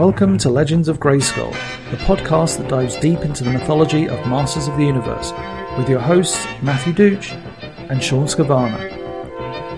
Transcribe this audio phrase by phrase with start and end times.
[0.00, 1.52] Welcome to Legends of Grayskull,
[1.90, 5.30] the podcast that dives deep into the mythology of Masters of the Universe,
[5.76, 7.32] with your hosts Matthew Dooch
[7.90, 8.80] and Sean Scavana.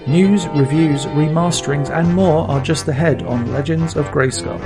[0.06, 4.60] News, reviews, remasterings, and more are just ahead on Legends of Grayskull.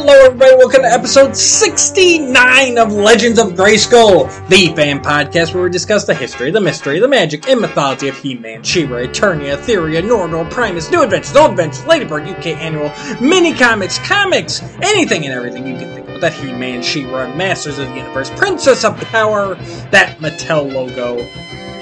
[0.00, 0.54] Hello, everybody.
[0.54, 6.14] Welcome to episode 69 of Legends of Grayskull, the fan podcast where we discuss the
[6.14, 11.02] history, the mystery, the magic, and mythology of He-Man, She-Ra, Eternia, Etheria, Nordor, Primus, New
[11.02, 16.08] Adventures, Old Adventures, Ladybird, UK Annual, mini comics, comics, anything and everything you can think
[16.08, 16.20] of.
[16.20, 19.56] That He-Man, She-Ra, Masters of the Universe, Princess of Power,
[19.90, 21.16] that Mattel logo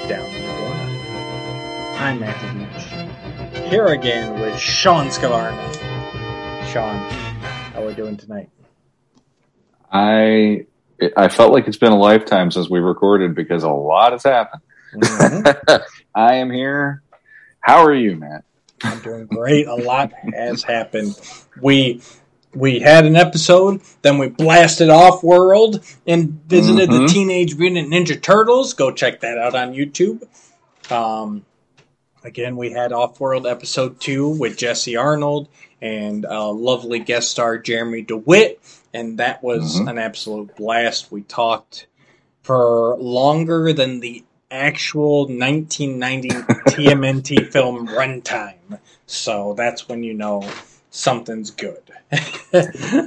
[0.09, 0.85] down the corner.
[1.99, 3.69] I'm Matthew Beach.
[3.69, 5.75] Here again with Sean Scavarna.
[6.73, 6.97] Sean,
[7.77, 8.49] how are we doing tonight?
[9.91, 10.65] I
[11.15, 14.63] I felt like it's been a lifetime since we recorded because a lot has happened.
[14.95, 15.83] Mhm.
[16.15, 17.03] I am here.
[17.59, 18.45] How are you, Matt?
[18.83, 19.67] I'm doing great.
[19.67, 21.19] A lot has happened.
[21.61, 22.01] We
[22.55, 27.09] we had an episode, then we blasted off world and visited the Mhm.
[27.09, 28.73] Teenage Mutant Ninja Turtles.
[28.73, 30.23] Go check that out on YouTube.
[30.91, 31.45] Um,
[32.27, 35.47] again, we had off world episode two with Jesse Arnold
[35.81, 38.59] and uh, lovely guest star Jeremy DeWitt,
[38.93, 39.89] and that was Mhm.
[39.91, 41.11] an absolute blast.
[41.11, 41.87] We talked
[42.43, 46.29] for longer than the actual 1990
[46.69, 48.79] TMNT film runtime.
[49.05, 50.43] So that's when you know
[50.89, 51.81] something's good.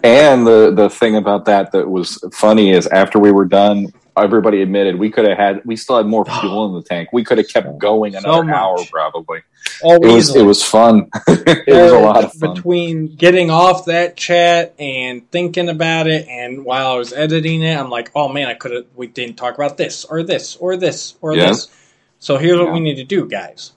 [0.05, 4.63] And the the thing about that that was funny is after we were done, everybody
[4.63, 7.11] admitted we could have had we still had more fuel in the tank.
[7.13, 8.55] We could have kept going another much.
[8.55, 9.41] hour probably.
[9.83, 10.41] oh, It was easily.
[10.41, 11.09] it was fun.
[11.29, 12.55] it was a lot of fun.
[12.55, 17.77] Between getting off that chat and thinking about it, and while I was editing it,
[17.77, 18.87] I'm like, oh man, I could have.
[18.95, 21.49] We didn't talk about this or this or this or Yeah.
[21.49, 21.69] this.
[22.19, 23.73] So here's what we need to do, guys.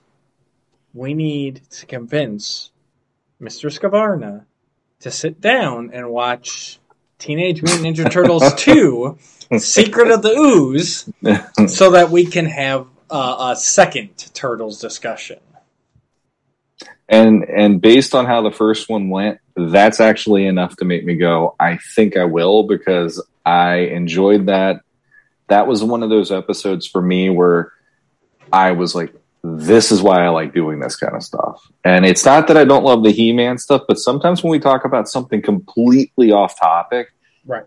[0.92, 2.70] We need to convince
[3.40, 3.70] Mr.
[3.70, 4.44] Scavarna
[5.00, 6.78] to sit down and watch
[7.18, 9.18] Teenage Mutant Ninja Turtles 2
[9.58, 11.08] Secret of the Ooze
[11.68, 15.38] so that we can have uh, a second Turtles discussion.
[17.08, 21.16] and and based on how the first one went, that's actually enough to make me
[21.16, 21.54] go.
[21.60, 24.80] I think I will because I enjoyed that.
[25.48, 27.72] That was one of those episodes for me where
[28.52, 32.24] I was like, "This is why I like doing this kind of stuff." And it's
[32.24, 35.42] not that I don't love the He-Man stuff, but sometimes when we talk about something
[35.42, 37.08] completely off topic,
[37.46, 37.64] Right.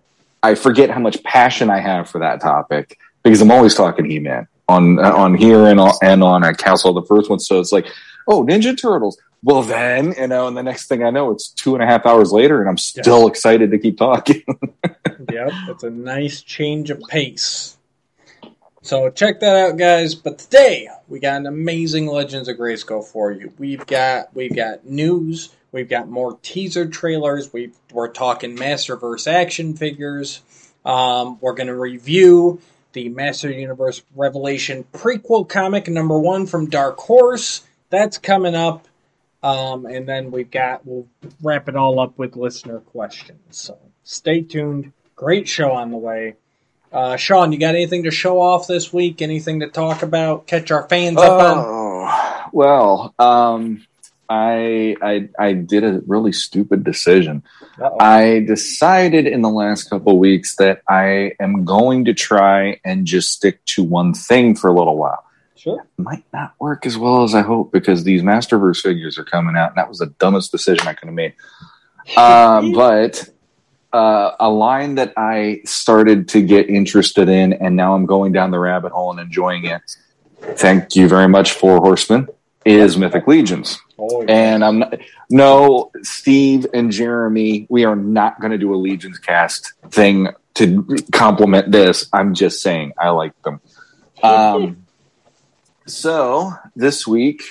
[0.47, 4.47] I forget how much passion I have for that topic because I'm always talking He-Man
[4.69, 7.39] on uh, on here and on, and on a Castle the first one.
[7.39, 7.87] So it's like,
[8.27, 9.17] oh, Ninja Turtles.
[9.43, 12.05] Well, then you know, and the next thing I know, it's two and a half
[12.05, 14.43] hours later, and I'm still excited to keep talking.
[15.29, 17.75] Yep, it's a nice change of pace.
[18.81, 20.15] So check that out, guys.
[20.15, 23.51] But today we got an amazing Legends of Grayskull for you.
[23.57, 25.49] We've got we've got news.
[25.71, 27.51] We've got more teaser trailers.
[27.51, 30.41] we we're talking Masterverse action figures.
[30.85, 32.61] Um, we're going to review
[32.93, 37.63] the Master Universe Revelation prequel comic number one from Dark Horse.
[37.89, 38.87] That's coming up.
[39.43, 41.07] Um, and then we've got, we'll
[41.43, 43.57] wrap it all up with listener questions.
[43.57, 44.93] So stay tuned.
[45.15, 46.35] Great show on the way.
[46.91, 49.21] Uh, Sean, you got anything to show off this week?
[49.21, 50.47] Anything to talk about?
[50.47, 51.57] Catch our fans up on?
[51.57, 51.87] oh
[52.53, 53.85] well, um,
[54.29, 57.43] I I I did a really stupid decision.
[57.81, 57.97] Uh-oh.
[57.99, 63.05] I decided in the last couple of weeks that I am going to try and
[63.05, 65.23] just stick to one thing for a little while.
[65.55, 65.87] Sure.
[65.97, 69.69] Might not work as well as I hope because these Masterverse figures are coming out,
[69.69, 71.33] and that was the dumbest decision I could have made.
[72.15, 73.27] Uh, but
[73.91, 78.51] uh, a line that I started to get interested in, and now I'm going down
[78.51, 79.81] the rabbit hole and enjoying it.
[80.39, 82.29] Thank you very much, Four Horsemen.
[82.67, 83.79] Is Mythic Legions.
[83.97, 84.31] Oh, yeah.
[84.31, 89.17] And I'm not, no, Steve and Jeremy, we are not going to do a Legions
[89.19, 92.09] cast thing to complement this.
[92.11, 93.61] I'm just saying I like them.
[94.21, 94.85] Um,
[95.85, 97.43] so this week,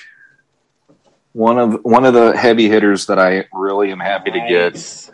[1.33, 5.11] one of one of the heavy hitters that I really am happy to get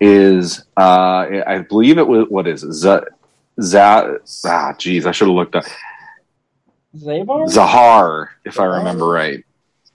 [0.00, 2.72] is uh, I believe it was what is it?
[2.72, 3.00] Z-
[3.60, 3.78] Z-
[4.46, 5.64] ah, geez, I should have looked up
[6.96, 7.46] Zavar?
[7.48, 9.44] Zahar, if I remember right.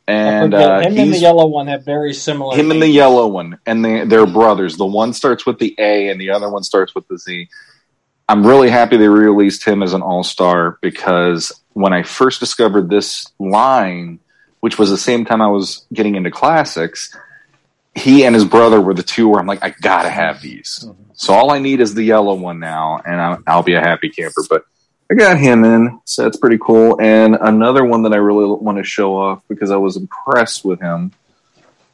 [0.07, 2.55] And uh, him and the yellow one have very similar.
[2.55, 4.77] him and the yellow one, and they, they're brothers.
[4.77, 7.49] The one starts with the A, and the other one starts with the Z.
[8.29, 12.89] I'm really happy they released him as an all star because when I first discovered
[12.89, 14.19] this line,
[14.59, 17.15] which was the same time I was getting into classics,
[17.95, 20.85] he and his brother were the two where I'm like, I gotta have these.
[20.87, 20.95] Mhm.
[21.13, 24.09] So all I need is the yellow one now, and I'll, I'll be a happy
[24.09, 24.43] camper.
[24.49, 24.63] But
[25.09, 26.99] I got him in, so that's pretty cool.
[26.99, 30.81] And another one that I really want to show off because I was impressed with
[30.81, 31.11] him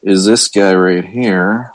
[0.01, 1.73] is this guy right here.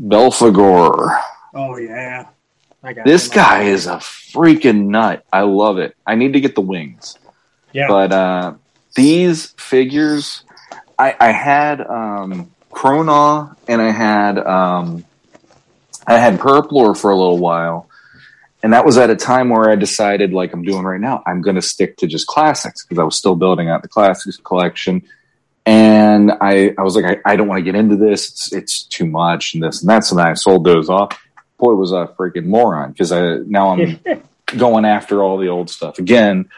[0.00, 1.20] Belphegor.
[1.54, 2.28] Oh yeah,
[2.82, 5.24] I got This guy is a freaking nut.
[5.32, 5.96] I love it.
[6.06, 7.18] I need to get the wings.
[7.72, 8.54] Yeah, But uh,
[8.94, 10.44] these figures,
[10.98, 15.04] I, I had um, Krona and I had um,
[16.06, 17.88] I had Purplor for a little while,
[18.62, 21.42] and that was at a time where I decided, like I'm doing right now, I'm
[21.42, 25.02] going to stick to just classics because I was still building out the classics collection.
[25.66, 28.28] And I, I was like, I, I don't want to get into this.
[28.30, 30.04] It's, it's too much and this and that.
[30.04, 31.20] So then I sold those off.
[31.58, 34.00] Boy, was a freaking moron because I now I'm
[34.58, 36.48] going after all the old stuff again.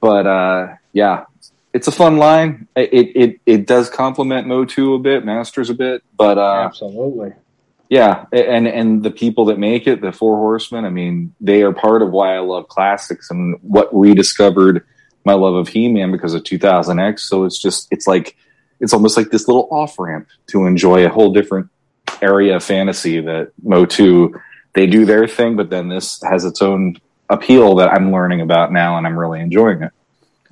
[0.00, 1.24] But uh, yeah,
[1.74, 2.66] it's a fun line.
[2.74, 7.32] It it it does complement Motu a bit, Masters a bit, but uh, absolutely.
[7.88, 11.72] Yeah, and and the people that make it, the Four Horsemen, I mean, they are
[11.72, 14.84] part of why I love classics and what rediscovered
[15.24, 17.20] my love of He-Man because of 2000X.
[17.20, 18.36] So it's just it's like
[18.80, 21.68] it's almost like this little off ramp to enjoy a whole different
[22.22, 24.32] area of fantasy that Motu
[24.74, 26.96] they do their thing, but then this has its own
[27.30, 29.92] appeal that I'm learning about now, and I'm really enjoying it.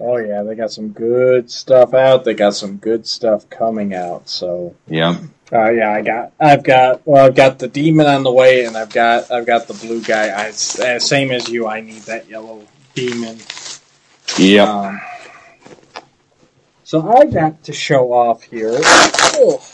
[0.00, 2.24] Oh yeah, they got some good stuff out.
[2.24, 4.28] They got some good stuff coming out.
[4.28, 5.18] So Yeah,
[5.54, 8.76] uh, yeah, I got, I've got, well, I've got the demon on the way, and
[8.76, 10.28] I've got, I've got the blue guy.
[10.28, 13.38] I, uh, same as you, I need that yellow demon.
[14.36, 14.64] yeah.
[14.64, 15.00] Um,
[16.82, 18.78] so I got to show off here.
[18.82, 19.64] Oh,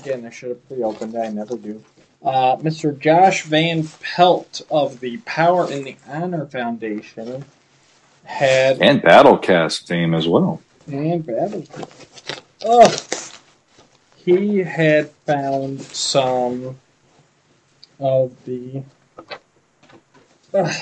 [0.00, 1.16] again, I should have pre-opened.
[1.16, 1.82] I never do.
[2.22, 2.98] Uh, Mr.
[2.98, 7.44] Josh Van Pelt of the Power and the Honor Foundation
[8.24, 10.60] had and Battlecast fame as well.
[10.90, 11.64] and battle.
[12.64, 12.88] Oh,
[14.26, 16.76] he had found some
[18.00, 18.82] of the.
[20.52, 20.74] Ugh.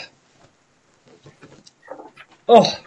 [2.49, 2.81] oh,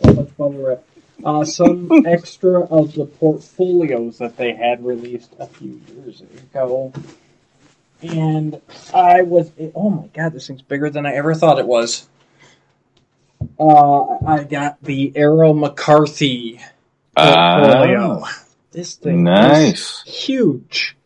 [0.00, 0.84] oh, much bubble wrap.
[1.24, 6.92] Uh, some extra of the portfolios that they had released a few years ago.
[8.02, 8.60] And
[8.94, 12.08] I was, oh my god, this thing's bigger than I ever thought it was.
[13.58, 16.60] Uh, I got the Errol McCarthy
[17.16, 18.22] portfolio.
[18.76, 20.02] This thing is nice.
[20.02, 20.98] huge.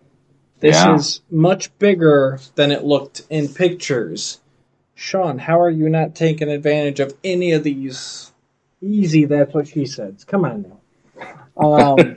[0.58, 0.96] This Yeah.
[0.96, 4.40] is much bigger than it looked in pictures.
[4.96, 8.32] Sean, how are you not taking advantage of any of these?
[8.82, 10.17] Easy, that's what she said.
[10.26, 10.81] Come on now.
[11.56, 12.17] Um,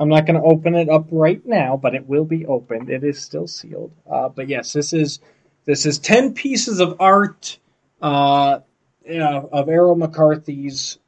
[0.00, 2.90] I'm not going to open it up right now, but it will be opened.
[2.90, 3.92] It is still sealed.
[4.10, 5.20] Uh, but yes, this is
[5.64, 7.56] this is ten pieces of art
[8.02, 8.60] uh,
[9.06, 10.98] yeah, of Errol McCarthy's.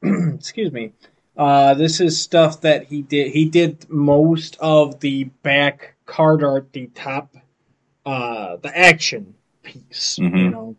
[0.02, 0.92] excuse me.
[1.38, 3.30] Uh, this is stuff that he did.
[3.30, 7.32] He did most of the back card art, the top,
[8.04, 10.18] uh, the action piece.
[10.18, 10.50] You Mhm.
[10.50, 10.76] know,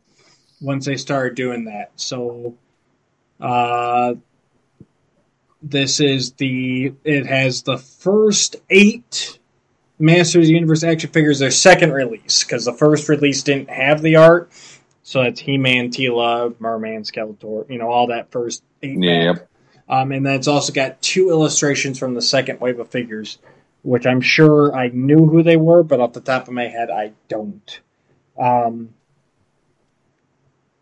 [0.60, 1.92] once they started doing that.
[1.96, 2.56] So,
[3.40, 4.16] uh,
[5.62, 6.94] this is the.
[7.06, 9.40] It has the first eight
[9.98, 11.40] Masters of the Universe action figures.
[11.40, 14.52] Their second release because the first release didn't have the art.
[15.04, 17.70] So that's He-Man, Teela, Merman, Skeletor.
[17.70, 19.02] You know all that first eight.
[19.02, 19.48] Yeah, back.
[19.90, 23.40] Um, and then it's also got two illustrations from the second wave of figures,
[23.82, 26.92] which I'm sure I knew who they were, but off the top of my head,
[26.92, 27.80] I don't.
[28.40, 28.94] Um,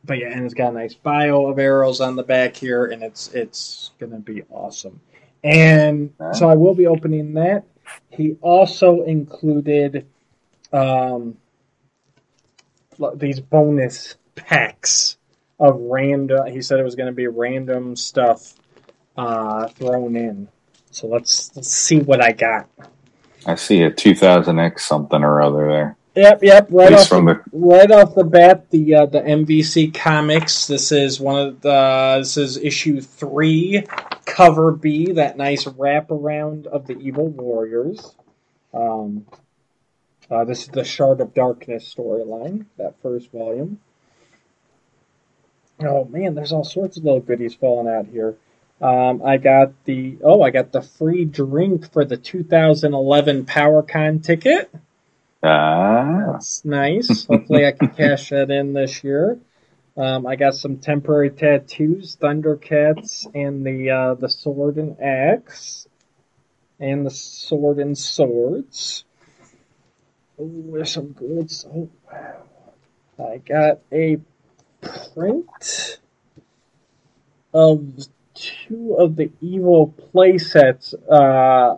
[0.03, 3.01] but yeah, and it's got a nice bio of Errol's on the back here, and
[3.01, 4.99] it's it's gonna be awesome.
[5.43, 7.63] And so I will be opening that.
[8.09, 10.07] He also included
[10.73, 11.37] um,
[13.15, 15.17] these bonus packs
[15.59, 16.47] of random.
[16.51, 18.55] He said it was going to be random stuff
[19.17, 20.47] uh, thrown in.
[20.91, 22.69] So let's let's see what I got.
[23.45, 25.97] I see a 2000X something or other there.
[26.15, 26.67] Yep, yep.
[26.71, 30.65] Right off the, the right off the bat, the uh, the MVC comics.
[30.65, 32.15] This is one of the.
[32.19, 33.85] This is issue three,
[34.25, 35.11] cover B.
[35.11, 38.15] That nice wraparound of the Evil Warriors.
[38.73, 39.27] Um,
[40.31, 42.65] uh, this is the Shard of Darkness storyline.
[42.77, 43.79] That first volume.
[45.81, 48.35] Oh man, there's all sorts of little goodies falling out here.
[48.79, 54.69] Um, I got the oh, I got the free drink for the 2011 PowerCon ticket.
[55.41, 57.25] ah, That's nice.
[57.25, 59.39] Hopefully, I can cash that in this year.
[59.95, 65.87] Um, I got some temporary tattoos: Thundercats and the uh, the sword and axe,
[66.79, 69.05] and the sword and swords.
[70.39, 71.51] Oh, there's some good.
[71.73, 72.43] Oh, wow!
[73.17, 74.19] I got a
[75.15, 75.99] print
[77.51, 78.07] of
[78.37, 80.93] two of the evil playsets.
[81.09, 81.77] Uh,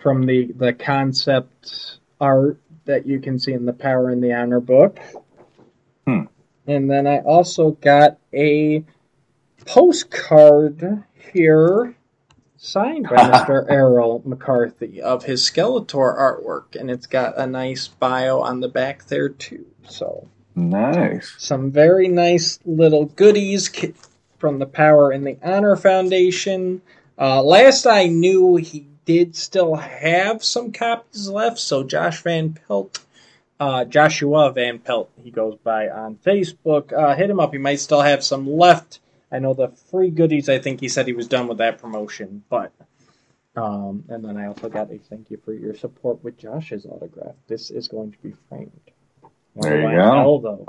[0.00, 4.60] from the the concept art that you can see in the Power and the Honor
[4.60, 4.98] book.
[6.06, 6.24] Hmm.
[6.66, 8.84] And then I also got a
[9.66, 11.94] postcard here.
[12.56, 13.70] signed by Mr.
[13.70, 19.06] Errol McCarthy of his Skeletor artwork, and it's got a nice bio on the back
[19.06, 19.66] there too.
[19.88, 20.28] So
[20.60, 21.34] Nice.
[21.38, 23.70] some very nice little goodies
[24.38, 26.82] from the Power and the Honor Foundation.
[27.18, 31.58] Uh, last I knew, he did still have some copies left.
[31.58, 33.00] So Josh Van Pelt,
[33.58, 36.92] uh, Joshua Van Pelt, he goes by on Facebook.
[36.92, 37.52] Uh, hit him up.
[37.52, 39.00] He might still have some left.
[39.32, 40.48] I know the free goodies.
[40.48, 42.72] I think he said he was done with that promotion, but.
[43.56, 47.34] Um, and then I also got a thank you for your support with Josh's autograph.
[47.48, 48.89] This is going to be framed.
[49.56, 50.66] There you go.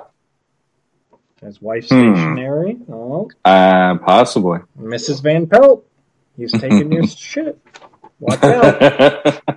[1.41, 2.13] His wife's Hmm.
[2.15, 2.77] stationary.
[2.91, 4.59] Oh, Uh, possibly.
[4.79, 5.23] Mrs.
[5.23, 5.85] Van Pelt.
[6.37, 7.59] He's taking your shit.
[8.19, 9.41] Watch out.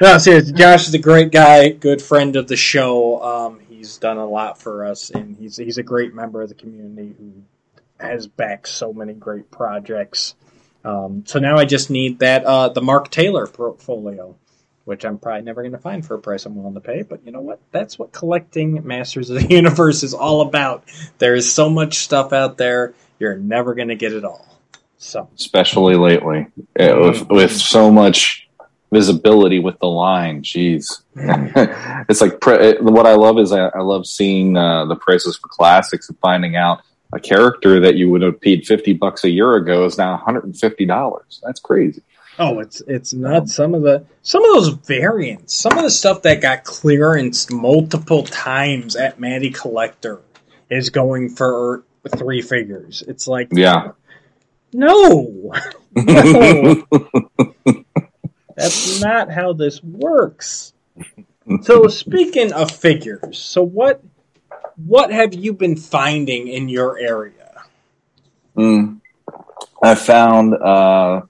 [0.00, 3.20] No, seriously, Josh is a great guy, good friend of the show.
[3.20, 6.54] Um, he's done a lot for us, and he's he's a great member of the
[6.54, 7.32] community who
[7.98, 10.36] has backed so many great projects.
[10.84, 14.36] Um, so now I just need that uh, the Mark Taylor portfolio,
[14.88, 17.02] which I'm probably never going to find for a price I'm willing to pay.
[17.02, 17.60] But you know what?
[17.72, 20.84] That's what collecting Masters of the Universe is all about.
[21.18, 24.46] There is so much stuff out there, you're never going to get it all.
[24.96, 26.46] So Especially lately,
[26.80, 28.48] Uh, with with so much
[28.90, 30.42] visibility with the line.
[30.42, 31.02] Jeez,
[32.08, 35.48] it's like pre- what I love is I, I love seeing uh, the prices for
[35.48, 36.80] classics and finding out
[37.12, 40.20] a character that you would have paid fifty bucks a year ago is now one
[40.20, 41.40] hundred and fifty dollars.
[41.44, 42.02] That's crazy.
[42.38, 43.54] Oh, it's it's nuts.
[43.54, 48.22] Some of the some of those variants, some of the stuff that got clearance multiple
[48.22, 50.20] times at Matty Collector
[50.70, 51.82] is going for
[52.16, 53.02] three figures.
[53.06, 53.92] It's like Yeah.
[54.72, 55.52] no,
[55.96, 56.84] no,
[58.56, 60.74] that's not how this works.
[61.62, 64.02] So speaking of figures, so what
[64.76, 67.62] what have you been finding in your area?
[68.56, 69.00] Mm.
[69.82, 71.22] I found uh,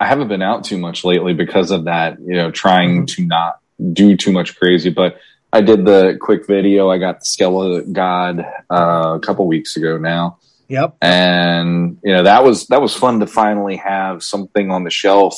[0.00, 2.18] I haven't been out too much lately because of that.
[2.20, 3.58] You know, trying to not
[3.92, 4.90] do too much crazy.
[4.90, 5.18] But
[5.52, 6.90] I did the quick video.
[6.90, 8.40] I got the Skeleton God
[8.70, 10.38] uh, a couple weeks ago now,
[10.68, 10.96] Yep.
[11.02, 15.34] and you know that was that was fun to finally have something on the shelf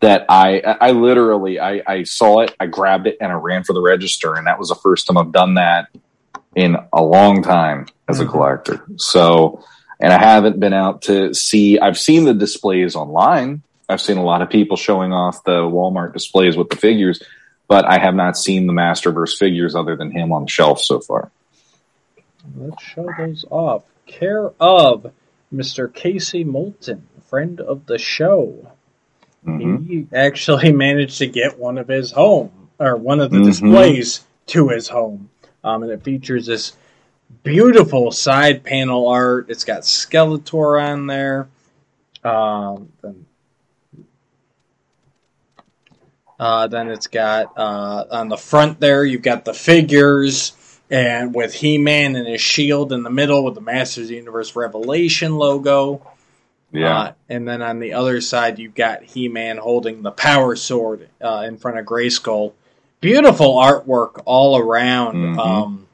[0.00, 3.72] that I I literally I, I saw it, I grabbed it, and I ran for
[3.72, 5.88] the register, and that was the first time I've done that
[6.54, 8.30] in a long time as a Mhm.
[8.30, 8.84] collector.
[8.96, 9.62] So,
[10.00, 11.78] and I haven't been out to see.
[11.78, 13.62] I've seen the displays online.
[13.88, 17.22] I've seen a lot of people showing off the Walmart displays with the figures,
[17.68, 21.00] but I have not seen the Masterverse figures other than him on the shelf so
[21.00, 21.30] far.
[22.56, 23.84] Let's show those off.
[24.06, 25.10] Care of
[25.54, 25.92] Mr.
[25.92, 28.72] Casey Moulton, friend of the show.
[29.46, 29.86] Mhm.
[29.86, 33.44] He actually managed to get one of his home, or one of the Mhm.
[33.44, 35.30] displays to his home.
[35.64, 36.74] Um, and it features this
[37.42, 39.46] beautiful side panel art.
[39.48, 41.48] It's got Skeletor on there.
[42.24, 43.26] Um, then,
[46.38, 50.52] uh, then it's got uh, on the front there, you've got the figures,
[50.90, 54.16] and with He Man and his shield in the middle with the Masters of the
[54.16, 56.06] Universe Revelation logo.
[56.70, 56.98] Yeah.
[56.98, 61.08] Uh, and then on the other side, you've got He Man holding the power sword
[61.20, 62.52] uh, in front of Grayskull.
[63.00, 65.14] Beautiful artwork all around.
[65.14, 65.38] Mhm.
[65.38, 65.86] Um,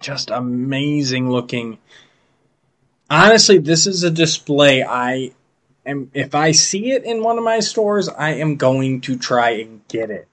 [0.00, 1.78] just amazing looking.
[3.08, 5.32] Honestly, this is a display I
[5.86, 6.10] am.
[6.14, 9.86] If I see it in one of my stores, I am going to try and
[9.88, 10.28] get it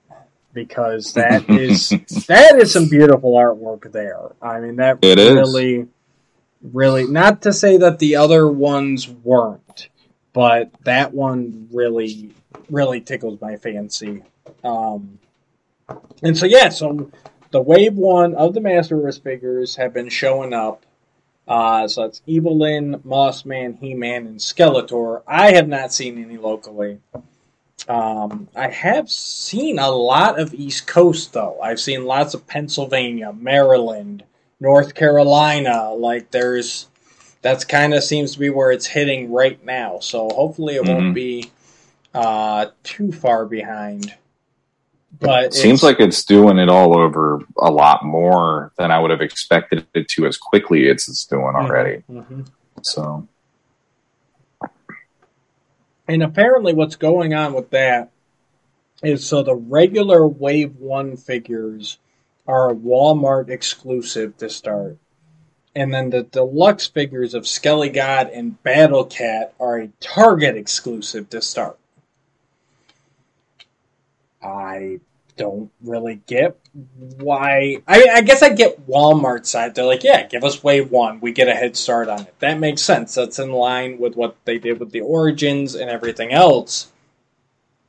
[0.54, 1.90] because that is
[2.28, 4.20] that is some beautiful artwork there.
[4.42, 5.34] I mean, that It is.
[5.34, 5.88] really,
[6.62, 7.08] really.
[7.08, 9.90] Not to say that the other ones weren't,
[10.34, 12.34] but that one really,
[12.70, 14.24] really tickles my fancy.
[14.64, 15.20] Um,
[16.24, 17.12] and so yeah, so
[17.52, 20.86] the wave one of the Masterverse figures have been showing up.
[21.52, 25.22] Uh, so it's Evil-Lyn, Mossman, He-Man, and Skeletor.
[25.28, 27.00] I have not seen any locally.
[27.90, 31.60] Um, I have seen a lot of East Coast though.
[31.62, 34.24] I've seen lots of Pennsylvania, Maryland,
[34.62, 35.92] North Carolina.
[35.94, 36.88] Like there's
[37.42, 40.00] that's kind of seems to be where it's hitting right now.
[40.00, 40.88] So hopefully it Mhm.
[40.88, 41.52] won't be
[42.14, 44.14] uh, too far behind.
[45.22, 49.22] But Seems like it's doing it all over a lot more than I would have
[49.22, 52.04] expected it to as quickly as it's doing already.
[52.12, 52.48] Mhm.
[52.82, 53.28] So,
[56.08, 58.10] And apparently, what's going on with that
[59.02, 62.00] is so the regular Wave 1 figures
[62.48, 64.98] are a Walmart exclusive to start.
[65.74, 71.30] And then the deluxe figures of Skelly God and Battle Cat are a Target exclusive
[71.30, 71.78] to start.
[74.44, 75.00] I
[75.38, 76.58] don't really get
[77.18, 77.82] why.
[77.88, 79.76] I, I guess I get Walmart's side.
[79.76, 81.20] They're like, yeah, give us wave one.
[81.20, 82.36] We get a head start on it.
[82.40, 83.16] That makes sense.
[83.16, 86.92] That's in line with what they did with the Origins and everything else.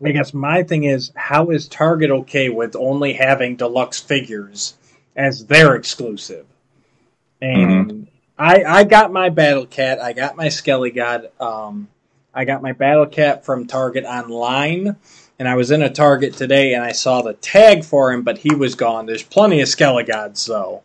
[0.04, 4.74] I guess my thing is, how is Target okay with only having deluxe figures
[5.14, 6.46] as their exclusive?
[7.40, 8.02] And mm-hmm.
[8.38, 10.00] I I got my Battle Cat.
[10.00, 11.30] I got my Skelly God.
[11.38, 11.88] Um,
[12.34, 14.96] I got my Battle Cat from Target online
[15.42, 18.38] and I was in a Target today and I saw the tag for him, but
[18.38, 19.06] he was gone.
[19.06, 20.82] There's plenty of Skelegods though.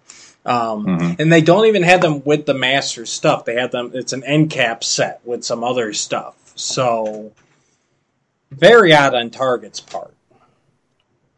[0.47, 1.21] Um, mm-hmm.
[1.21, 3.45] And they don't even have them with the master stuff.
[3.45, 3.91] They have them.
[3.93, 6.53] It's an end cap set with some other stuff.
[6.55, 7.33] So
[8.49, 10.15] very odd on Target's part.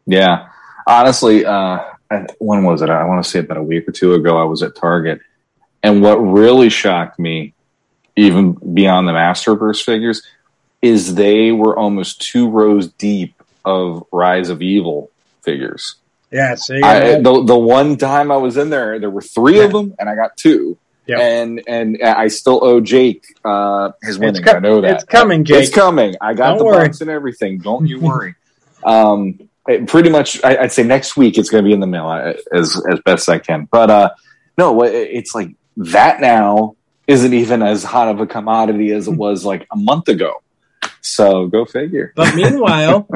[0.06, 0.48] Yeah,
[0.86, 1.78] honestly, uh,
[2.38, 2.88] when was it?
[2.88, 4.40] I want to say about a week or two ago.
[4.40, 5.20] I was at Target,
[5.82, 7.52] and what really shocked me,
[8.16, 10.22] even beyond the Masterverse figures,
[10.82, 13.34] is they were almost two rows deep
[13.64, 15.10] of Rise of Evil
[15.42, 15.96] figures.
[16.30, 19.64] Yeah, see, I, the the one time I was in there, there were three yeah.
[19.64, 20.78] of them, and I got two.
[21.06, 21.18] Yep.
[21.18, 24.40] And and I still owe Jake uh, his winnings.
[24.40, 25.64] Co- I know that it's coming, Jake.
[25.64, 26.14] It's coming.
[26.20, 26.86] I got Don't the worry.
[26.86, 27.58] box and everything.
[27.58, 28.36] Don't you worry.
[28.84, 31.86] um, it, pretty much, I, would say next week it's going to be in the
[31.86, 33.66] mail uh, as as best I can.
[33.70, 34.10] But uh,
[34.56, 39.44] no, it's like that now isn't even as hot of a commodity as it was
[39.44, 40.42] like a month ago.
[41.00, 42.12] So go figure.
[42.14, 43.08] But meanwhile,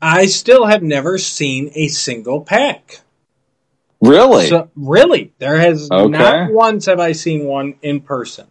[0.00, 3.00] I still have never seen a single pack.
[4.00, 4.46] Really?
[4.46, 6.08] So, really, there has okay.
[6.08, 8.46] not once have I seen one in person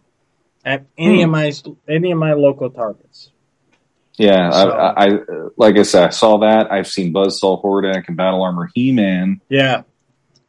[0.64, 1.24] at any hmm.
[1.24, 1.52] of my
[1.88, 3.30] any of my local targets.
[4.16, 5.18] Yeah, so, I, I,
[5.56, 6.70] like I said, I saw that.
[6.70, 9.40] I've seen Buzzsaw Hordak and Battle Armor He Man.
[9.48, 9.82] Yeah,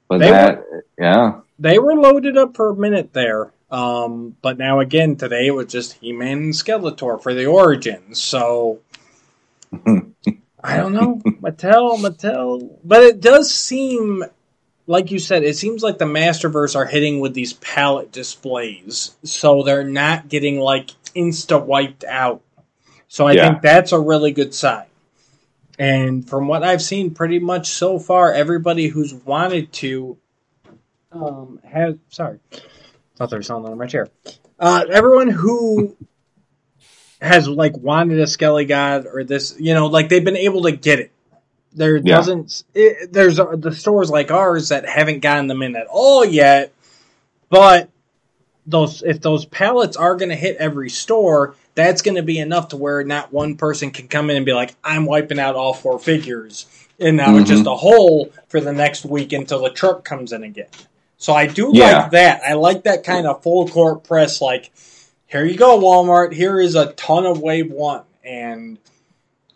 [0.07, 3.53] but they that, were, yeah, they were loaded up for a minute there.
[3.71, 8.21] Um, but now again, today it was just He-Man and Skeletor for the origins.
[8.21, 8.81] So
[9.73, 14.25] I don't know, Mattel, Mattel, but it does seem
[14.87, 19.63] like you said, it seems like the Masterverse are hitting with these palette displays, so
[19.63, 22.41] they're not getting like insta wiped out.
[23.07, 23.49] So I yeah.
[23.49, 24.85] think that's a really good sign.
[25.79, 30.17] And from what I've seen, pretty much so far, everybody who's wanted to
[31.11, 32.39] um, have sorry
[33.21, 34.07] thought there was something on my chair.
[34.59, 35.95] Uh, everyone who
[37.21, 40.71] has like wanted a Skelly God or this, you know, like they've been able to
[40.71, 41.11] get it.
[41.73, 42.15] There yeah.
[42.15, 42.63] doesn't.
[42.73, 46.73] It, there's uh, the stores like ours that haven't gotten them in at all yet.
[47.49, 47.89] But
[48.65, 52.69] those, if those pallets are going to hit every store, that's going to be enough
[52.69, 55.73] to where not one person can come in and be like, "I'm wiping out all
[55.73, 56.65] four figures,"
[56.99, 57.41] and now mm-hmm.
[57.41, 60.67] it's just a hole for the next week until the truck comes in again.
[61.21, 61.99] So I do yeah.
[61.99, 62.41] like that.
[62.41, 64.41] I like that kind of full court press.
[64.41, 64.71] Like,
[65.27, 66.33] here you go, Walmart.
[66.33, 68.79] Here is a ton of Wave One, and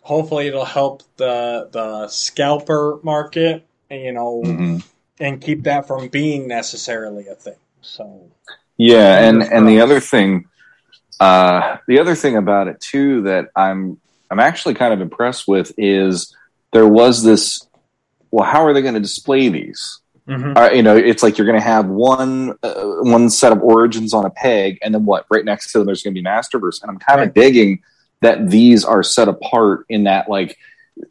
[0.00, 3.66] hopefully it'll help the the scalper market.
[3.90, 4.78] You know, mm-hmm.
[5.18, 7.58] and keep that from being necessarily a thing.
[7.80, 8.30] So
[8.76, 10.44] yeah, and and the other thing,
[11.18, 14.00] uh, the other thing about it too that I'm
[14.30, 16.32] I'm actually kind of impressed with is
[16.72, 17.66] there was this.
[18.30, 20.00] Well, how are they going to display these?
[20.28, 20.56] Mm-hmm.
[20.56, 24.12] Uh, you know, it's like you're going to have one uh, one set of origins
[24.12, 25.26] on a peg, and then what?
[25.30, 27.34] Right next to them, there's going to be Masterverse, and I'm kind of right.
[27.34, 27.82] digging
[28.22, 30.58] that these are set apart in that, like,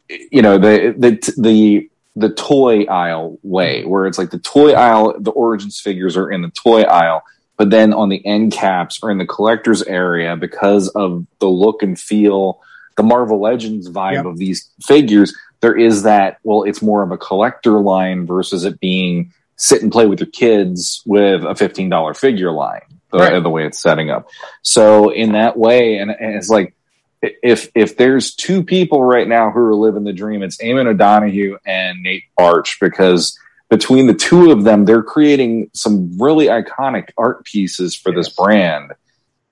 [0.08, 5.14] you know, the the the the toy aisle way, where it's like the toy aisle,
[5.18, 7.22] the origins figures are in the toy aisle,
[7.56, 11.82] but then on the end caps are in the collectors area because of the look
[11.82, 12.60] and feel,
[12.96, 14.24] the Marvel Legends vibe yep.
[14.24, 15.34] of these figures
[15.66, 19.90] there is that well it's more of a collector line versus it being sit and
[19.90, 23.42] play with your kids with a $15 figure line the, right.
[23.42, 24.28] the way it's setting up
[24.62, 26.74] so in that way and, and, it's like
[27.20, 31.58] if if there's two people right now who are living the dream it's Eamon O'Donoghue
[31.66, 33.36] and Nate Baertsch because
[33.68, 38.26] between the two of them they're creating some really iconic art pieces for yes.
[38.26, 38.92] this brand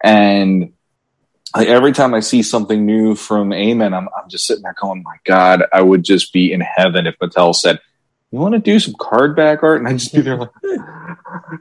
[0.05, 0.72] and
[1.55, 5.03] like every time I see something new from Eamon, I'm, I'm just sitting there going,
[5.03, 7.79] my God, I would just be in heaven if Mattel said,
[8.33, 9.79] you want to do some card back art?
[9.79, 10.51] And I'd just be there like,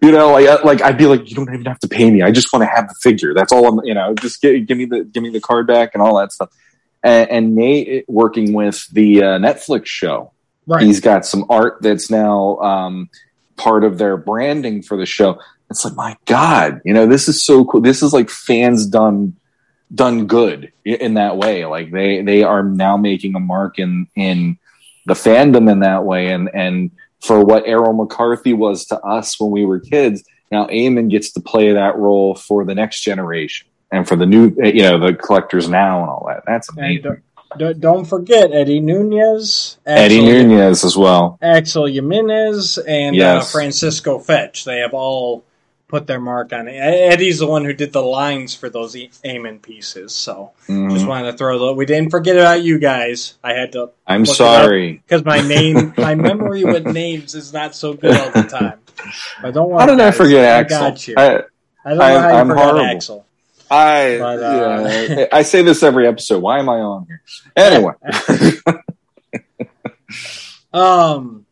[0.01, 2.23] you know, like, like I'd be like, you don't even have to pay me.
[2.23, 3.35] I just want to have the figure.
[3.35, 5.91] That's all I'm, you know, just give, give me the, give me the card back
[5.93, 6.49] and all that stuff.
[7.03, 10.31] And, and Nate working with the uh, Netflix show.
[10.65, 10.83] Right.
[10.83, 13.09] He's got some art that's now um,
[13.57, 15.39] part of their branding for the show.
[15.69, 17.81] It's like, my God, you know, this is so cool.
[17.81, 19.35] This is like fans done
[19.93, 21.65] done good in that way.
[21.65, 24.57] Like they they are now making a mark in in
[25.05, 29.51] the fandom in that way, and and for what Errol McCarthy was to us when
[29.51, 34.07] we were kids, now Eamon gets to play that role for the next generation and
[34.07, 36.43] for the new you know the collectors now and all that.
[36.45, 37.05] That's amazing.
[37.05, 37.21] And,
[37.57, 41.37] D- don't forget Eddie Nunez, Eddie Axel- Nunez as well.
[41.41, 44.63] Axel Jimenez, and uh, Francisco Etchart.
[44.63, 45.43] They have all
[45.93, 46.71] put their mark on it.
[46.73, 50.11] Eddie's the one who did the lines for those e- Eamon pieces.
[50.11, 50.91] So Mhm.
[50.91, 51.73] just wanted to throw the.
[51.73, 53.35] We didn't forget about you guys.
[53.43, 54.63] I had to I'm look it up.
[54.65, 54.93] sorry.
[55.07, 58.79] because my name, my memory with names is not so good all the time.
[59.43, 59.81] But don't worry.
[59.81, 60.79] How did I forget I Axel?
[60.79, 61.13] got you.
[61.15, 61.25] I,
[61.85, 62.85] I don't know I'm- how you I'm forgot horrible.
[62.85, 63.25] Axel.
[63.69, 66.41] I, But, uh, yeah, I say this every episode.
[66.41, 67.21] Why am I on here?
[67.55, 67.93] Anyway,
[70.73, 71.45] Um,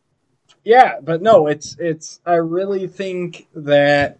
[0.64, 2.20] yeah, but no, it's it's.
[2.26, 4.18] I really think that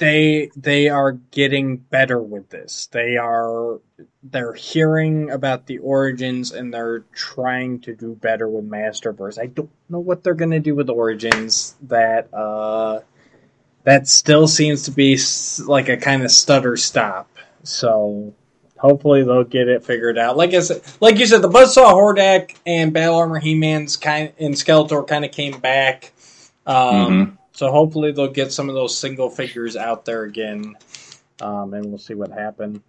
[0.00, 2.86] they they are getting better with this.
[2.86, 3.78] They are
[4.22, 9.38] they're hearing about the origins and they're trying to do better with Masterverse.
[9.38, 11.76] I don't know what they're going to do with Origins.
[11.82, 13.00] That uh,
[13.84, 15.18] that still seems to be
[15.66, 17.28] like a kind of stutter stop.
[17.62, 18.32] So
[18.78, 20.34] hopefully they'll get it figured out.
[20.34, 24.32] Like I said, like you said, the Buzzsaw Hordak and Battle Armor He Man's kind
[24.38, 26.12] and Skeletor kind of came back.
[26.66, 30.76] Um, So hopefully they'll get some of those single figures out there again,
[31.42, 32.80] um, and we'll see what happens.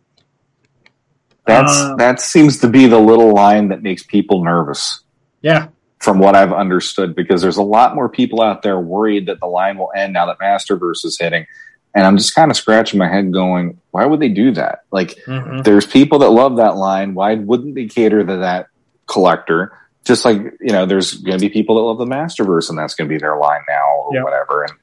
[1.46, 5.02] that's Um, that seems to be the little line that makes people nervous.
[5.42, 5.68] Yeah,
[6.00, 9.46] from what I've understood, because there's a lot more people out there worried that the
[9.46, 11.46] line will end now that Masterverse is hitting.
[11.94, 14.84] And I'm just kind of scratching my head going, why would they do that?
[14.90, 15.66] Like, Mhm.
[15.66, 17.14] there's people that love that line.
[17.14, 18.68] Why wouldn't they cater to that
[19.06, 19.74] collector?
[20.04, 22.96] Just like, you know, there's going to be people that love the Masterverse and that's
[22.96, 24.24] going to be their line now or Yep.
[24.24, 24.64] whatever.
[24.64, 24.74] And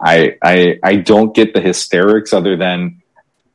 [0.00, 3.02] I, I, I don't get the hysterics other than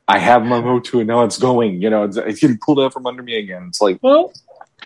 [0.06, 2.92] I have my Motu and now it's going, you know, it's, it's getting pulled out
[2.92, 3.64] from under me again.
[3.68, 4.32] It's like, Well,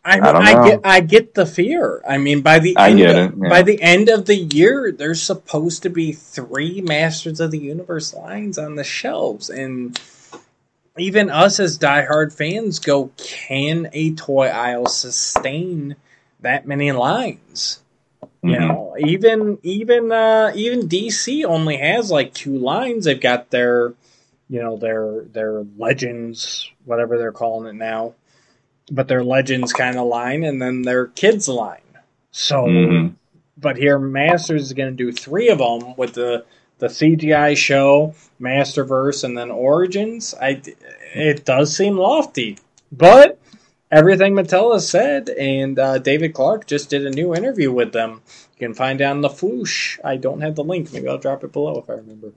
[0.05, 2.03] I, I don't I, get I get the fear.
[2.09, 3.49] I mean, by the I end get of, it, yeah.
[3.49, 8.13] by the end of the year, there's supposed to be three Masters of the Universe
[8.13, 10.01] lines on the shelves, and
[10.99, 15.95] even us as diehard fans go, can a toy aisle sustain
[16.43, 17.81] that many lines?
[18.43, 18.59] You Mhm.
[18.61, 23.05] know, even even uh, even DC only has like two lines.
[23.05, 23.95] They've got their,
[24.49, 28.15] you know, their their legends, whatever they're calling it now,
[28.91, 31.79] but their legends kind of line, and then their kids line.
[32.33, 33.15] So, Mhm.
[33.57, 36.45] but here Masters is going to do three of them with the
[36.79, 40.35] the CGI show, Masterverse, and then Origins.
[40.41, 40.61] I
[41.15, 42.59] it does seem lofty,
[42.91, 43.39] but
[43.93, 48.23] everything Mattel has said, and uh, David Clark just did a new interview with them.
[48.59, 49.99] You can find down on the Fwoosh.
[50.03, 50.93] I don't have the link.
[50.93, 52.33] Maybe I'll drop it below if I remember.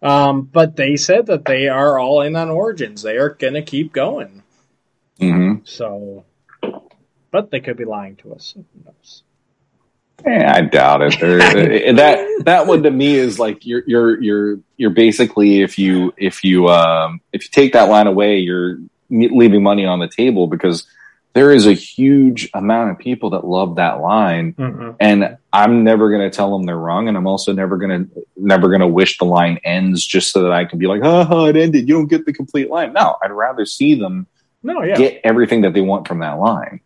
[0.00, 3.02] Um, but they said that they are all in on Origins.
[3.02, 4.42] They are going to keep going.
[5.20, 5.66] Mhm.
[5.68, 6.24] So,
[7.30, 8.54] but they could be lying to us.
[8.56, 9.22] Who knows?
[10.24, 11.18] Eh, I doubt it.
[11.20, 11.40] There-
[11.86, 16.12] eh, that that one to me is like you're you're you're you're basically if you
[16.16, 18.78] if you um if you take that line away, you're
[19.10, 20.86] leaving money on the table because
[21.32, 24.90] there is a huge amount of people that love that line, Mm-hmm.
[24.98, 28.26] and I'm never going to tell them they're wrong, and I'm also never going to
[28.36, 31.46] never going to wish the line ends just so that I can be like, oh,
[31.46, 31.88] it ended.
[31.88, 32.92] You don't get the complete line.
[32.92, 34.26] No, I'd rather see them
[34.62, 34.96] No, yeah.
[34.96, 36.80] get everything that they want from that line.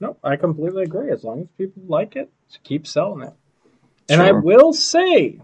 [0.00, 1.10] No, I completely agree.
[1.10, 2.30] As long as people like it,
[2.64, 3.32] keep selling it.
[4.08, 5.38] And I will say,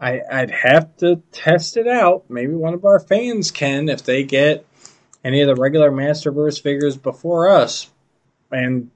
[0.00, 2.24] I, I'd have to test it out.
[2.28, 4.66] Maybe one of our fans can if they get
[5.24, 7.90] any of the regular Masterverse figures before us,
[8.50, 8.90] and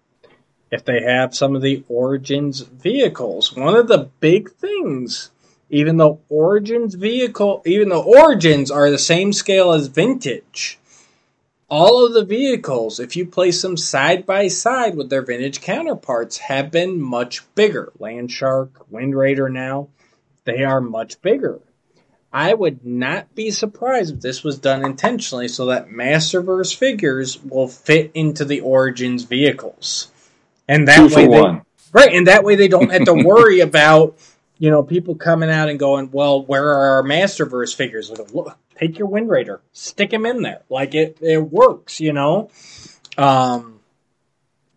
[0.70, 3.54] if they have some of the Origins vehicles.
[3.54, 5.30] One of the big things,
[5.70, 10.78] even though Origins vehicle, even though Origins are the same scale as Vintage,
[11.68, 16.38] all of the vehicles, if you place them side by side with their vintage counterparts,
[16.38, 17.92] have been much bigger.
[17.98, 19.88] Landshark, Wind Raider now,
[20.44, 21.58] they are much bigger.
[22.32, 27.68] I would not be surprised if this was done intentionally so that Masterverse figures will
[27.68, 30.10] fit into the Origins vehicles.
[30.68, 31.62] And that way they, one.
[31.92, 34.18] Right, and that way they don't have to worry about,
[34.58, 38.58] you know, people coming out and going, "Well, where are our Masterverse figures?" Like, look,
[38.78, 42.50] take your Wind Raider, stick him in there, like it it works, you know.
[43.16, 43.80] Um,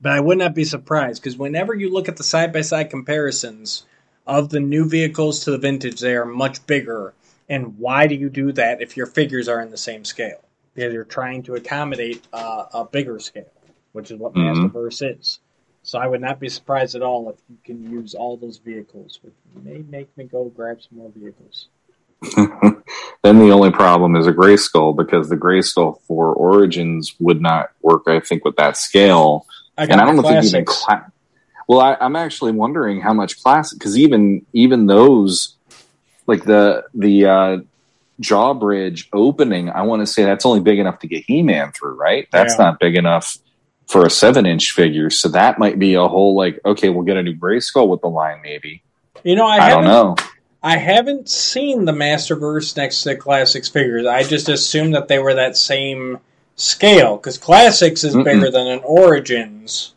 [0.01, 2.89] but I would not be surprised because whenever you look at the side by side
[2.89, 3.83] comparisons
[4.25, 7.13] of the new vehicles to the vintage, they are much bigger.
[7.49, 10.39] And why do you do that if your figures are in the same scale?
[10.75, 13.51] Because you're trying to accommodate uh, a bigger scale,
[13.91, 14.71] which is what Mhm.
[14.71, 15.39] Masterverse is.
[15.81, 19.19] So I would not be surprised at all if you can use all those vehicles,
[19.23, 19.33] which
[19.63, 21.69] may make me go grab some more vehicles.
[23.23, 27.41] then the only problem is a gray skull because the gray skull for origins would
[27.41, 29.45] not work i think with that scale
[29.77, 30.53] I and i don't know if classics.
[30.53, 31.11] even cla-
[31.69, 35.55] well I, i'm actually wondering how much classic because even even those
[36.29, 37.57] like the the uh
[38.21, 41.95] jawbridge opening, I want to say that's only big enough to get He Man through,
[41.95, 42.27] right?
[42.31, 42.65] That's Yeah.
[42.65, 43.37] not big enough
[43.87, 45.09] for a seven inch figure.
[45.09, 48.01] So that might be a whole like, okay, we'll get a new Gray Skull with
[48.01, 48.83] the line, maybe.
[49.23, 50.15] You know, I, I, don't know.
[50.61, 54.05] I haven't seen the Masterverse next to the Classics figures.
[54.05, 56.19] I just assumed that they were that same
[56.55, 58.25] scale because Classics is Mm-mm.
[58.25, 59.93] bigger than an Origins.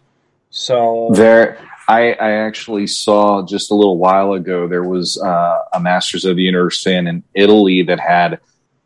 [0.51, 1.59] So There,
[1.93, 4.67] I, I actually saw just a little while ago.
[4.69, 8.41] There was uh, a Masters of the Universe fan in Italy that had.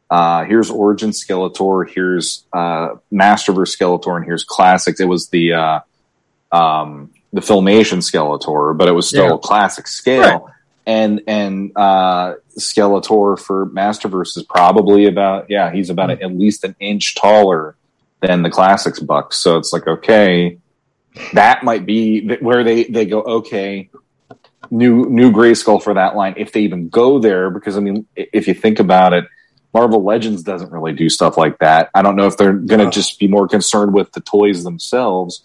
[0.09, 1.89] Uh, here's Origin Skeletor.
[1.89, 5.01] Here's uh, Masterverse Skeletor, and here's Classics.
[5.01, 5.81] It was the uh,
[6.53, 9.35] um, the Filmation Skeletor, but it was still Yeah.
[9.35, 10.21] a classic scale.
[10.47, 10.53] Right.
[10.87, 16.23] And and uh, Skeletor for Masterverse is probably about yeah he's about Mm.
[16.25, 17.75] at least an inch taller
[18.21, 19.37] than the Classics Bucks.
[19.39, 20.59] So it's like okay,
[21.33, 23.89] that might be where they they go okay
[24.71, 28.49] new new Grayskull for that line if they even go there because I mean if
[28.49, 29.25] you think about it
[29.73, 31.91] Marvel Legends doesn't really do stuff like that.
[31.95, 35.43] I don't know if they're going to just be more concerned with the toys themselves,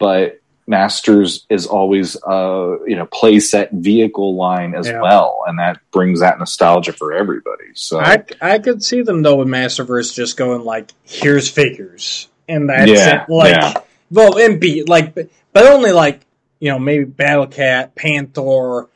[0.00, 5.00] but Masters is always uh you know playset vehicle line as Yeah.
[5.00, 7.70] well and that brings that nostalgia for everybody.
[7.74, 12.68] So I I could see them though with Masterverse just going like, here's figures, and
[12.68, 13.30] that's Yeah, it.
[13.30, 13.74] Like, yeah.
[14.10, 16.20] Well, and be like, but, but only like
[16.60, 18.88] you know maybe Battle Cat, Panther,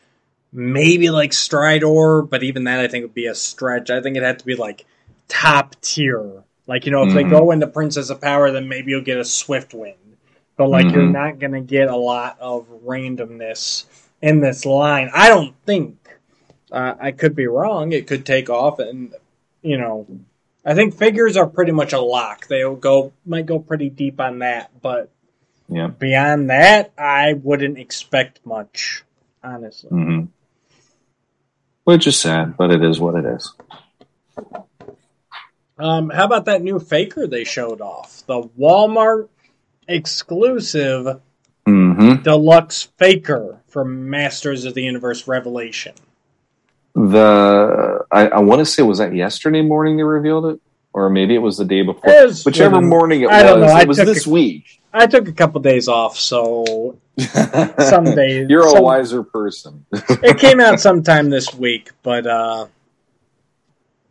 [0.53, 3.91] maybe like Stridor, but even that I think would be a stretch.
[3.91, 4.85] I think it had to be like
[5.29, 6.45] top tier.
[6.67, 7.31] Like you know, if they Mhm.
[7.31, 9.97] go into Princess of Power, then maybe you'll get a Swift Wind.
[10.57, 11.13] But like you're Mhm.
[11.13, 13.85] not gonna get a lot of randomness
[14.21, 15.11] in this line.
[15.13, 15.97] I don't think.
[16.71, 17.93] Uh, I could be wrong.
[17.93, 19.15] It could take off, and
[19.63, 20.07] you know,
[20.65, 22.47] I think figures are pretty much a lock.
[22.47, 25.11] They'll go might go pretty deep on that, but
[25.69, 25.89] yeah.
[25.89, 29.05] beyond that, I wouldn't expect much,
[29.43, 29.91] honestly.
[29.91, 30.25] hmm
[31.85, 33.53] Which is sad, but it is what it is.
[35.79, 38.23] Um, how about that new Faker they showed off?
[38.27, 39.29] The Walmart
[39.89, 41.21] exclusive
[41.67, 45.95] hmm deluxe Faker from Masters of the Universe Revelation.
[47.11, 50.61] The I, I want to say was that yesterday morning they revealed it,
[50.93, 52.11] or maybe it was the day before.
[52.11, 54.31] It was Whichever within- morning it I don't was, know, I it was this a-
[54.31, 54.81] week.
[54.95, 59.87] I took a couple days off, so some days You're a wiser person.
[59.93, 62.67] it came out sometime this week, but uh,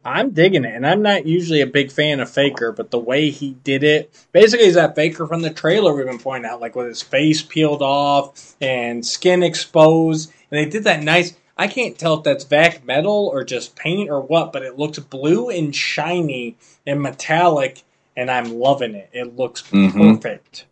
[0.04, 0.74] I'm digging it.
[0.74, 4.12] And I'm not usually a big fan of Faker, but the way he did it,
[4.32, 7.44] basically, is that Faker from the trailer we've been pointing out, like with his face
[7.44, 10.32] peeled off and skin exposed.
[10.50, 11.34] And they did that nice.
[11.62, 14.98] I can't tell if that's vac metal or just paint or what, but it looks
[14.98, 16.56] blue and shiny
[16.88, 17.84] and metallic,
[18.18, 19.10] and I'm loving it.
[19.14, 20.16] It looks Mhm.
[20.16, 20.66] perfect.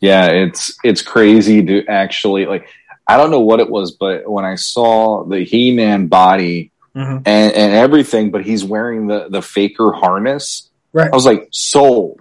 [0.00, 2.66] yeah, it's it's crazy to actually like.
[3.06, 7.22] I don't know what it was, but when I saw the He-Man body Mhm.
[7.26, 10.70] and, and everything, but he's wearing the the Faker harness.
[10.92, 11.10] Right.
[11.12, 12.20] I was like, sold.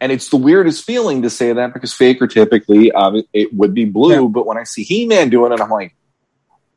[0.00, 3.84] And it's the weirdest feeling to say that because Faker typically uh, it would be
[3.84, 4.28] blue, Yeah.
[4.28, 5.94] but when I see He Man doing it, I'm like,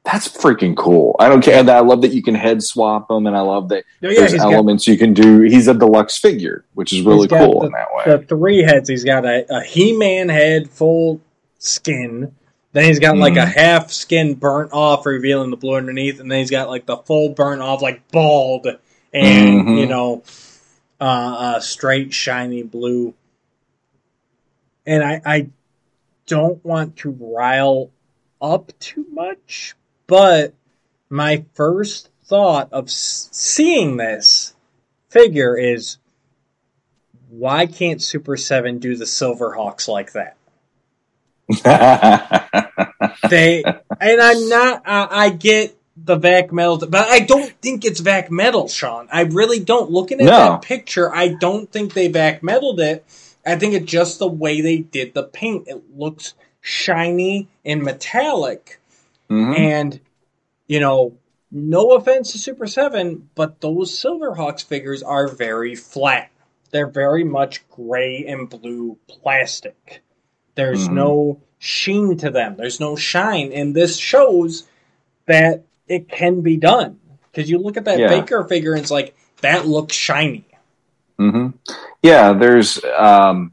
[0.04, 1.16] that's freaking cool.
[1.20, 1.58] I don't care.
[1.60, 4.20] And I love that you can head swap them, and I love that Oh, yeah,
[4.20, 5.42] there's he's got elements you can do.
[5.42, 8.18] He's a deluxe figure, which is really cool the- in that way.
[8.18, 8.90] the three heads.
[8.90, 11.22] He's got a, a He-Man head, full
[11.60, 12.36] skin.
[12.74, 13.54] Then he's got like a Mhm.
[13.56, 17.30] half skin burnt off, revealing the blue underneath, and then he's got like the full
[17.30, 18.68] burnt off, like bald,
[19.14, 19.80] and Mhm.
[19.80, 20.24] you know,
[21.00, 23.14] uh, uh, straight shiny blue.
[24.86, 25.48] And I, I
[26.28, 27.92] don't want to rile
[28.42, 29.76] up too much,
[30.08, 30.54] but
[31.10, 34.54] my first thought of seeing this
[35.10, 35.98] figure is
[37.30, 40.38] why can't Super 7 do the Silverhawks like that?
[43.30, 44.84] They and I'm not.
[44.86, 49.08] I, I get the vac metal, but I don't think it's vac metal, Sean.
[49.12, 49.92] I really don't.
[49.92, 50.32] Looking at No.
[50.32, 53.06] that picture, I don't think they vac metaled it.
[53.46, 55.68] I think it's just the way they did the paint.
[55.68, 58.80] It looks shiny and metallic,
[59.34, 59.58] Mhm.
[59.58, 60.00] and
[60.68, 61.18] you know,
[61.52, 66.30] no offense to Super Seven, but those Silverhawks figures are very flat.
[66.72, 70.02] They're very much gray and blue plastic.
[70.56, 70.94] There's Mhm.
[70.94, 72.56] no sheen to them.
[72.58, 74.64] There's no shine, and this shows
[75.26, 77.00] that it can be done.
[77.32, 78.10] Because you look at that Yeah.
[78.10, 80.46] Faker figure, and it's like that looks shiny.
[81.18, 81.50] hmm
[82.02, 83.53] Yeah, there's um,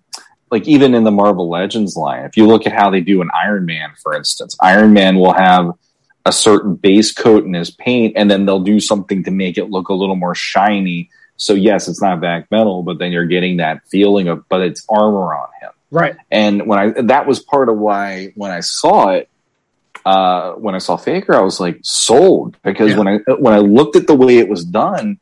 [0.51, 3.31] like even in the Marvel Legends line, if you look at how they do an
[3.35, 5.73] Iron Man, for instance, Iron Man will have
[6.27, 9.71] a certain base coat in his paint, and then they'll do something to make it
[9.71, 11.11] look a little more shiny.
[11.37, 14.85] So yes, it's not vac metal, but then you're getting that feeling of, but it's
[14.89, 15.71] armor on him.
[15.91, 16.17] Right.
[16.31, 19.29] And when I that was part of why when I saw it,
[20.05, 22.99] uh, when I saw Faker, I was like sold because Yeah.
[22.99, 25.19] when I when I looked at the way it was done,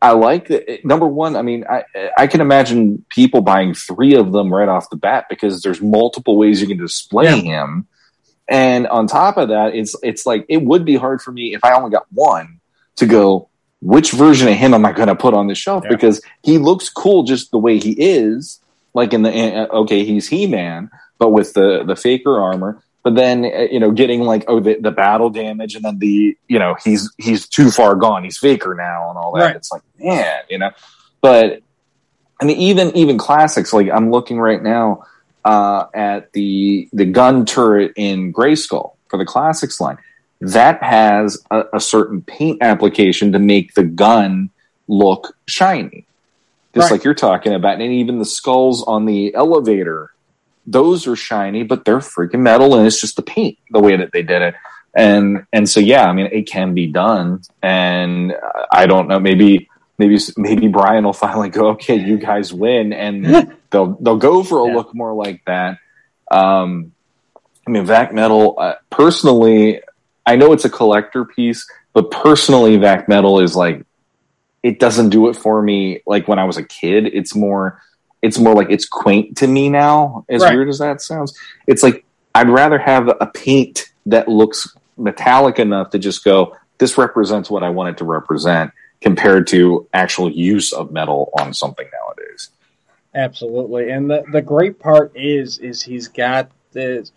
[0.00, 0.84] I like it.
[0.84, 1.84] Number one, I mean, I
[2.16, 6.36] I can imagine people buying three of them right off the bat because there's multiple
[6.36, 7.36] ways you can display Yeah.
[7.36, 7.86] him.
[8.48, 11.64] And on top of that, it's it's like it would be hard for me if
[11.64, 12.60] I only got one
[12.96, 13.48] to go.
[13.80, 15.84] Which version of him am I going to put on the shelf?
[15.84, 15.90] Yeah.
[15.90, 18.60] Because he looks cool just the way he is.
[18.94, 22.82] Like in the uh, okay, he's He Man, but with the the faker armor.
[23.04, 26.36] But then uh, you know, getting like oh the, the battle damage, and then the
[26.48, 28.24] you know he's he's too far gone.
[28.24, 29.40] He's faker now, and all that.
[29.44, 29.56] Right.
[29.56, 30.70] It's like man, you know.
[31.20, 31.62] But
[32.40, 33.72] I mean, even even classics.
[33.72, 35.04] Like I'm looking right now
[35.44, 39.98] uh, at the the gun turret in Grayskull for the classics line.
[40.40, 44.50] That has a, a certain paint application to make the gun
[44.86, 46.06] look shiny,
[46.74, 46.92] just Right.
[46.98, 47.80] like you're talking about.
[47.80, 50.12] And even the skulls on the elevator,
[50.70, 54.12] those are shiny, but they're freaking metal, and it's just the paint the way that
[54.12, 54.54] they did it.
[54.94, 57.42] And and so yeah, I mean, it can be done.
[57.62, 58.34] And
[58.72, 63.24] I don't know, maybe maybe maybe Brian will finally go, okay, you guys win, and
[63.70, 64.74] they'll they'll go for a Yeah.
[64.76, 65.78] look more like that.
[66.30, 66.92] Um,
[67.66, 68.56] I mean, Vac Metal.
[68.58, 69.80] Uh, personally,
[70.26, 73.84] I know it's a collector piece, but personally, Vac Metal is like
[74.62, 76.00] it doesn't do it for me.
[76.06, 77.80] Like when I was a kid, it's more
[78.22, 80.24] it's more like it's quaint to me now.
[80.28, 80.54] As Right.
[80.54, 82.04] weird as that sounds, it's like
[82.34, 86.56] I'd rather have a paint that looks metallic enough to just go.
[86.78, 91.52] This represents what I want it to represent, compared to actual use of metal on
[91.54, 92.50] something nowadays.
[93.14, 93.90] Absolutely.
[93.90, 97.12] And the the great part is is he's got this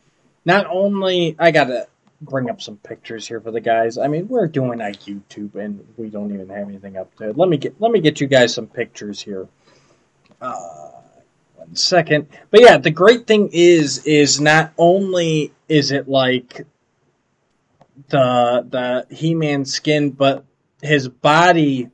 [0.46, 1.88] not only I gotta
[2.22, 3.98] bring up some pictures here for the guys.
[3.98, 7.34] I mean, we're doing like YouTube and we don't even have anything up there.
[7.34, 9.48] Let me get let me get you guys some pictures here.
[10.42, 10.91] Uh
[11.74, 12.28] second.
[12.50, 16.66] But yeah, the great thing is is not only is it like
[18.10, 20.46] the the He-Man skin, but
[20.82, 21.90] his body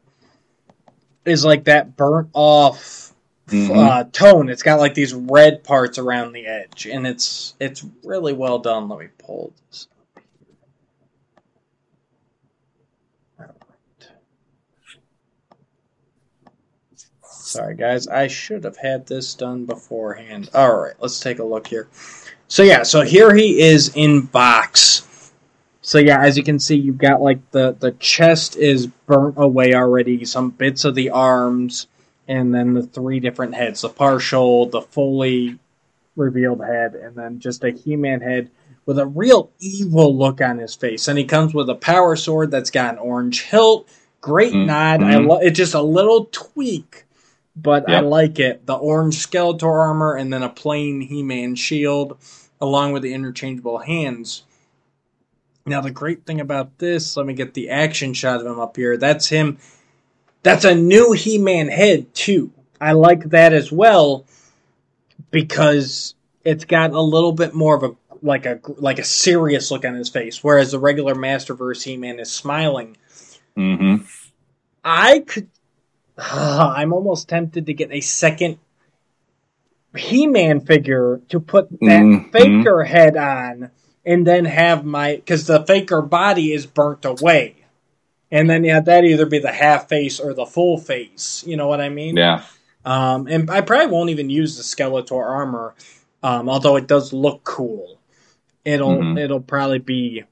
[1.25, 3.13] is like that burnt off
[3.47, 3.77] Mhm.
[3.77, 4.49] uh, tone.
[4.49, 8.89] It's got like these red parts around the edge, and it's it's really well done.
[8.89, 10.25] Let me pull this up here.
[13.39, 14.09] All right.
[17.47, 18.07] Sorry, guys.
[18.07, 20.49] I should have had this done beforehand.
[20.53, 21.87] All right, let's take a look here.
[22.47, 25.31] So yeah, so here he is in box.
[25.81, 29.73] So yeah, as you can see, you've got like the the chest is burnt away
[29.73, 30.25] already.
[30.25, 31.87] Some bits of the arms
[32.27, 35.57] and then the three different heads the partial, the fully
[36.17, 38.49] revealed head, and then just a He Man head
[38.85, 41.07] with a real evil look on his face.
[41.07, 43.87] And he comes with a power sword that's got an orange hilt.
[44.21, 45.03] Great Mm, nod.
[45.03, 45.27] I mhm.
[45.27, 47.05] love it's just a little tweak,
[47.59, 48.65] but I like it.
[48.65, 52.17] The orange Skeletor armor and then a plain He Man shield,
[52.61, 54.43] along with the interchangeable hands.
[55.65, 58.77] Now the great thing about this, let me get the action shot of him up
[58.77, 58.95] here.
[58.95, 59.57] That's him
[60.47, 62.51] that's a new He-Man head too.
[62.79, 64.25] I like that as well
[65.29, 69.83] because it's got a little bit more of a like a like a serious look
[69.83, 72.97] on his face, whereas the regular Masterverse He-Man is smiling.
[73.57, 74.05] Mm-hmm.
[74.83, 75.49] I could.
[76.31, 78.59] I'm almost tempted to get a second
[79.95, 82.31] He-Man figure to put that Mhm.
[82.31, 83.71] Faker head on,
[84.05, 87.55] and then have my because the Faker body is burnt away,
[88.31, 91.43] and then yeah, that either be the half face or the full face.
[91.47, 92.15] You know what I mean?
[92.17, 92.43] Yeah.
[92.85, 95.73] Um, and I probably won't even use the Skeletor armor,
[96.23, 97.97] um, although it does look cool.
[98.63, 99.19] It'll Mhm.
[99.19, 100.23] it'll probably be.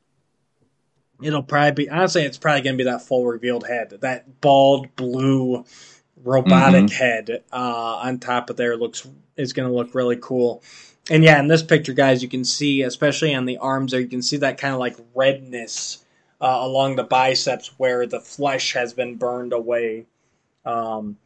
[1.22, 5.66] It'll probably be honestly, it's probably gonna be that full revealed head, that bald blue
[6.24, 10.64] robotic head uh, on top of there looks is gonna look really cool.
[11.10, 14.08] And yeah, in this picture, guys, you can see, especially on the arms there, you
[14.08, 16.04] can see that kind of like redness
[16.42, 20.08] uh, along the biceps where the flesh has been burned away.
[20.66, 21.18] Um,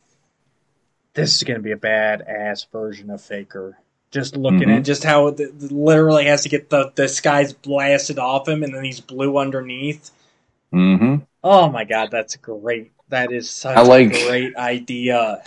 [1.14, 3.78] this is going to be a badass version of Faker.
[4.12, 4.78] Just looking Mhm.
[4.78, 8.64] at just how it it literally has to get the, the skies blasted off him
[8.64, 10.10] and then he's blue underneath.
[10.74, 11.18] Mm-hmm.
[11.44, 12.92] Oh my god, that's great.
[13.10, 15.44] That is such I like- a great idea.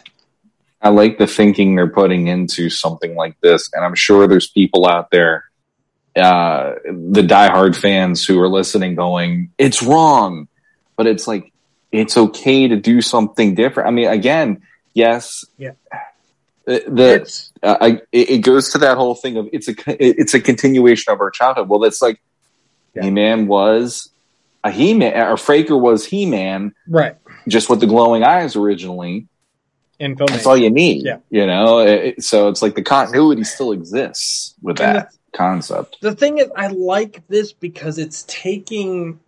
[0.80, 4.84] I like the thinking they're putting into something like this, and I'm sure there's people
[4.88, 5.44] out there,
[6.16, 10.48] uh, the diehard fans who are listening, going, "It's wrong,"
[10.96, 11.52] but it's like
[11.92, 13.86] it's okay to do something different.
[13.86, 14.62] I mean, again,
[14.94, 15.72] yes, Yeah.
[16.64, 20.34] The, the uh, I, it it goes to that whole thing of it's a it's
[20.34, 21.68] a continuation of our childhood.
[21.68, 22.20] Well, it's like
[22.94, 23.04] Yeah.
[23.04, 24.10] He Man was
[24.64, 27.16] a He Man, or Faker was He Man, right.
[27.48, 29.26] just with the glowing eyes originally.
[29.98, 30.26] In film.
[30.30, 31.04] That's all you need.
[31.04, 31.18] Yeah.
[31.30, 35.98] You know, It- so it's like the continuity still exists with And that concept.
[36.00, 39.20] the thing is, I like this because it's taking.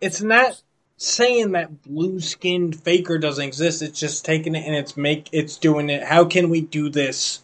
[0.00, 0.60] It's not
[0.98, 3.80] saying that blue skinned faker doesn't exist.
[3.82, 6.02] It's just taking it and it's make it's doing it.
[6.02, 7.40] How can we do this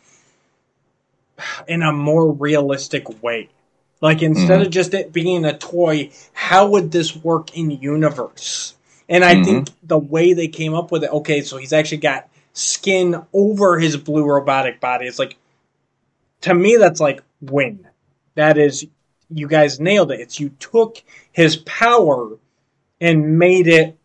[1.67, 3.49] in a more realistic way?
[4.01, 4.67] Like instead Mhm.
[4.67, 8.75] of just it being a toy, how would this work in universe?
[9.09, 9.45] And I Mhm.
[9.45, 13.79] think the way they came up with it, okay, so he's actually got skin over
[13.79, 15.07] his blue robotic body.
[15.07, 15.37] It's like
[16.43, 17.87] to me that's like win.
[18.35, 18.87] That is
[19.31, 20.21] you guys nailed it.
[20.21, 22.39] It's you took his power
[23.01, 23.97] and made it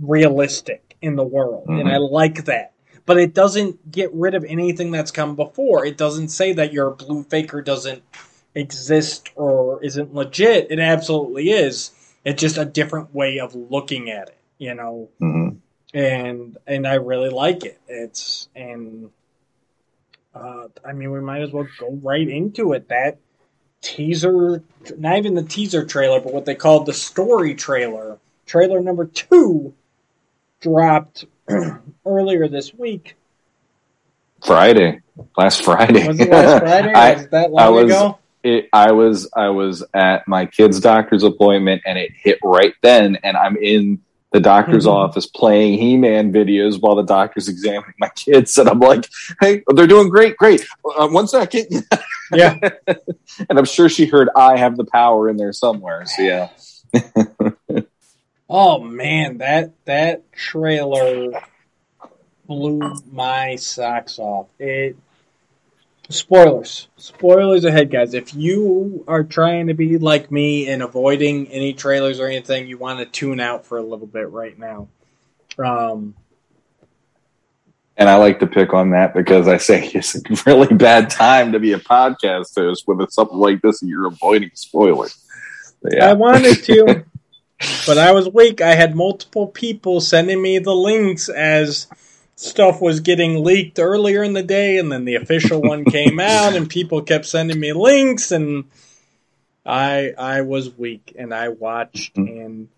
[0.00, 1.68] realistic in the world.
[1.68, 2.73] And I like that.
[3.06, 5.84] But it doesn't get rid of anything that's come before.
[5.84, 8.02] It doesn't say that your blue faker doesn't
[8.54, 10.70] exist or isn't legit.
[10.70, 11.90] It absolutely is.
[12.24, 15.10] It's just a different way of looking at it, you know.
[15.20, 15.58] Mhm.
[15.92, 17.78] And and I really like it.
[17.88, 19.10] It's and
[20.34, 22.88] uh, I mean we might as well go right into it.
[22.88, 23.18] That
[23.82, 24.62] teaser,
[24.96, 28.18] not even the teaser trailer, but what they called the story trailer.
[28.46, 29.74] Trailer number two
[30.60, 31.26] dropped
[32.06, 33.16] earlier this week.
[34.44, 35.00] Friday,
[35.36, 36.06] last Friday.
[36.06, 36.92] Was it last Friday?
[36.94, 38.18] I, was that I long was- ago?
[38.42, 43.16] it, I was I was at my kid's doctor's appointment and it hit right then,
[43.22, 44.00] and I'm in
[44.32, 44.90] the doctor's Mhm.
[44.92, 49.08] office playing He-Man videos while the doctor's examining my kids, and I'm like,
[49.40, 50.66] "Hey, they're doing great, great.
[50.84, 51.86] Uh, one second.
[52.32, 52.58] Yeah.
[52.86, 56.04] and I'm sure she heard "I have the power" in there somewhere.
[56.04, 56.48] So yeah,
[58.48, 61.42] Oh man, that that trailer
[62.46, 64.48] blew my socks off.
[64.58, 64.96] It
[66.10, 66.88] spoilers.
[66.96, 68.14] Spoilers ahead, guys.
[68.14, 72.76] If you are trying to be like me and avoiding any trailers or anything, you
[72.76, 74.88] want to tune out for a little bit right now.
[75.58, 76.14] Um
[77.96, 81.52] and I like to pick on that because I say it's a really bad time
[81.52, 85.24] to be a podcast host with something like this, and you're avoiding spoilers.
[85.82, 87.04] But I wanted to,
[87.86, 88.60] but I was weak.
[88.60, 91.86] I had multiple people sending me the links as
[92.36, 96.54] stuff was getting leaked earlier in the day, and then the official one came out,
[96.54, 98.64] and people kept sending me links, and
[99.64, 102.68] I I was weak, and I watched, and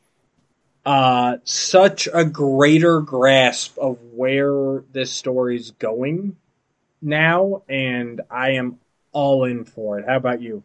[0.84, 6.36] uh, such a greater grasp of where this story's going
[7.02, 8.78] now, and I am
[9.12, 10.06] all in for it.
[10.06, 10.62] How about you?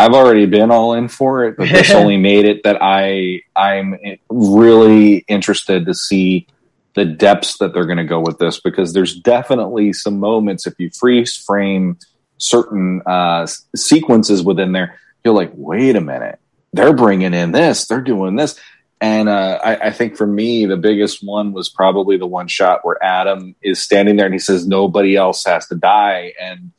[0.00, 3.96] I've already been all in for it, but this only made it that I I'm
[4.30, 6.46] really interested to see
[6.94, 10.74] the depths that they're going to go with this because there's definitely some moments if
[10.78, 11.98] you freeze frame
[12.38, 13.46] certain uh,
[13.76, 16.38] sequences within there, you're like, wait a minute,
[16.72, 18.58] they're bringing in this, they're doing this.
[19.02, 22.84] And uh, I, I think for me, the biggest one was probably the one shot
[22.84, 26.32] where Adam is standing there and he says, nobody else has to die.
[26.40, 26.72] And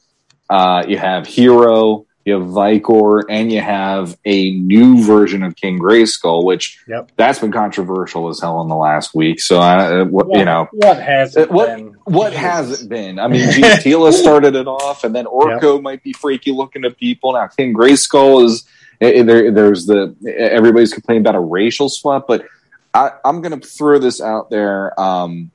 [0.50, 5.80] uh, you have Hero, you have Vikor, and you have a new version of King
[5.80, 7.12] Grayskull, which Yep.
[7.16, 9.40] that's been controversial as hell in the last week.
[9.40, 11.96] So, I, what, you know, what has it uh, what- been?
[12.06, 13.20] what has it been?
[13.20, 17.34] I mean, Teela started it off, and then Orko might be freaky looking to people.
[17.34, 18.66] Now, King Grayskull is
[19.00, 19.52] there.
[19.52, 22.46] There's the everybody's complaining about a racial swap, but
[22.94, 25.00] I, I'm going to throw this out there.
[25.00, 25.52] Um,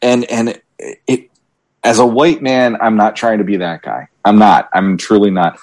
[0.00, 0.48] and and
[0.78, 1.30] it, it
[1.84, 4.08] as a white man, I'm not trying to be that guy.
[4.24, 4.68] I'm not.
[4.72, 5.58] I'm truly not.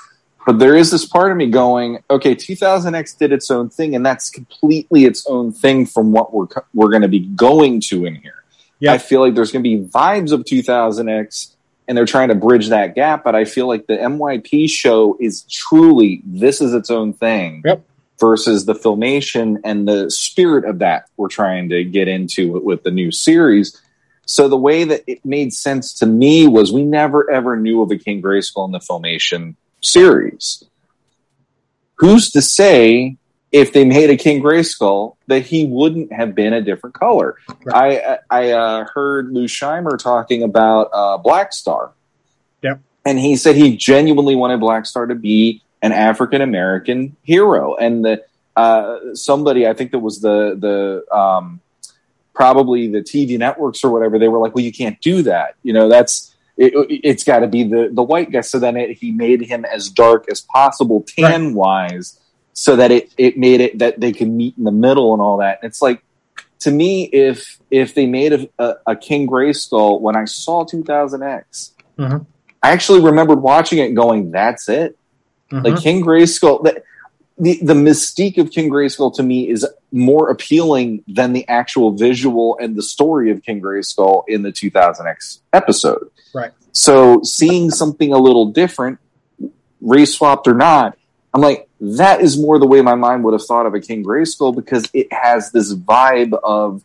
[0.46, 4.06] But there is this part of me going, okay, 2000X did its own thing, and
[4.06, 8.16] that's completely its own thing from what we're we're going to be going to in
[8.16, 8.44] here.
[8.80, 8.94] Yeah.
[8.94, 11.54] I feel like there's going to be vibes of 2000X,
[11.88, 13.24] and they're trying to bridge that gap.
[13.24, 17.62] But I feel like the MYP show is truly this is its own thing.
[17.66, 17.86] Yep.
[18.20, 22.84] Versus the filmation and the spirit of that we're trying to get into with- with
[22.84, 23.80] the new series.
[24.30, 27.90] So the way that it made sense to me was we never ever knew of
[27.90, 30.64] a King Grayskull in the filmation series.
[31.96, 33.18] Who's to say
[33.52, 37.38] if they made a King Grayskull that he wouldn't have been a different color?
[37.74, 41.94] I I uh, heard Lou Scheimer talking about uh, Black Star.
[42.62, 42.82] Yep.
[43.06, 48.06] And he said he genuinely wanted Black Star to be an African American hero, and
[48.06, 48.24] the
[48.56, 51.62] uh, somebody I think that was the the um,
[52.34, 55.56] probably the TV networks or whatever, they were like, well, you can't do that.
[55.64, 58.42] You know, that's, it, it's got to be the, the white guy.
[58.42, 62.20] So then it, he made him as dark as possible, tan wise,
[62.54, 65.38] so that it, it made it that they could meet in the middle and all
[65.38, 65.60] that.
[65.62, 66.04] And it's like,
[66.60, 70.66] to me, if, if they made a, a, a King Gray Skull, when I saw
[70.66, 72.26] 2000X, Mhm.
[72.62, 74.98] I actually remembered watching it going, that's it.
[75.52, 75.82] Like Mhm.
[75.82, 76.84] King Grayskull, the,
[77.40, 82.58] the the mystique of King Grayskull to me is more appealing than the actual visual
[82.60, 86.12] and the story of King Grayskull in the 2000X episode.
[86.34, 86.52] Right.
[86.74, 89.00] So seeing something a little different,
[89.82, 90.98] race swapped or not,
[91.34, 94.04] I'm like, that is more the way my mind would have thought of a King
[94.04, 96.84] Grayskull because it has this vibe of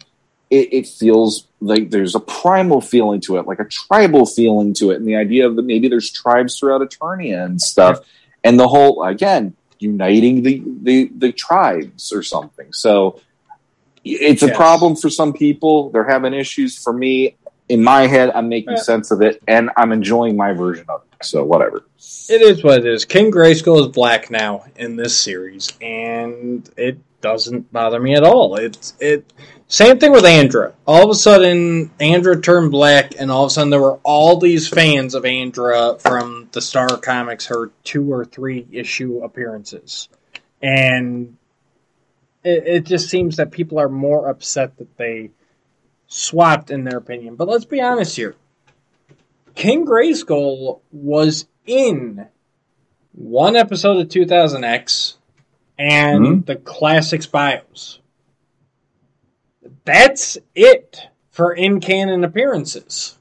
[0.51, 4.93] it, it, feels like there's a primal feeling to it, like a tribal feeling to
[4.93, 8.01] it, and the idea of that maybe there's tribes throughout Eternia and stuff,
[8.45, 12.73] and the whole again uniting the the, the tribes or something.
[12.73, 13.21] So
[14.05, 14.57] it's a yes.
[14.57, 15.91] problem for some people.
[15.91, 16.77] They're having issues.
[16.77, 17.37] For me,
[17.69, 21.25] in my head, I'm making sense of it, and I'm enjoying my version of it.
[21.25, 21.87] So whatever.
[22.29, 23.05] It is what it is.
[23.05, 28.57] King Grayskull is black now in this series, and it doesn't bother me at all.
[28.57, 29.33] It's it.
[29.75, 30.73] Same thing with Andra.
[30.87, 34.39] All of a sudden, Andra turned black, and all of a sudden, there were all
[34.39, 40.09] these fans of Andra from the Star Comics, her two or three issue appearances,
[40.63, 41.37] and
[42.45, 45.33] it, it just seems that people are more upset that they
[46.07, 47.35] swapped in their opinion.
[47.35, 48.37] But let's be honest here.
[49.57, 52.29] King Grayskull was in
[53.11, 55.17] one episode of 2000X
[55.77, 56.41] and mm-hmm.
[56.43, 57.99] the Classics bios.
[59.85, 63.19] That's it for in canon appearances.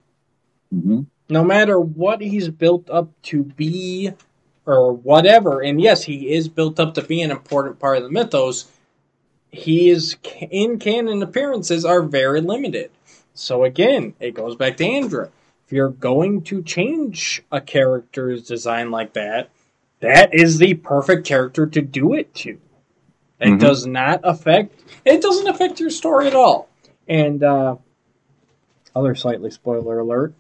[0.74, 1.02] Mm-hmm.
[1.30, 4.12] No matter what he's built up to be
[4.66, 8.10] or whatever, and yes, he is built up to be an important part of the
[8.10, 8.72] mythos,
[9.52, 10.16] his
[10.52, 12.92] in canon appearances are very limited.
[13.34, 15.30] So again, it goes back to Andra.
[15.66, 19.50] If you're going to change a character's design like that,
[20.00, 22.60] that is the perfect character to do it to.
[23.44, 23.58] It mm-hmm.
[23.58, 26.70] does not affect it doesn't affect your story at all.
[27.08, 27.76] And uh
[28.96, 30.34] other slightly spoiler alert.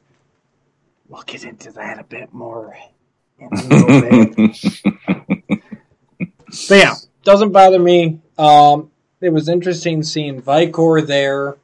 [1.07, 2.75] We'll get into that a bit more
[3.39, 4.81] in a little bit.
[6.69, 8.21] but yeah, doesn't bother me.
[8.37, 8.89] Um
[9.23, 11.55] it was interesting seeing Vikor there.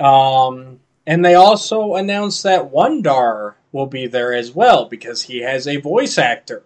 [0.00, 5.68] Um, and they also announced that Wun-Darr will be there as well because he has
[5.68, 6.62] a voice actor.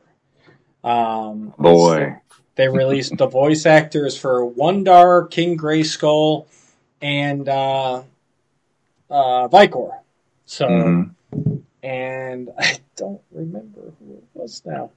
[0.85, 2.17] Um, Boy.
[2.61, 6.47] They released the voice actors for Wundarr, King Gray Skull,
[7.01, 8.03] and uh,
[9.09, 9.93] uh, Vikor.
[10.45, 11.55] So, mm-hmm.
[11.83, 14.91] and I don't remember who it was now.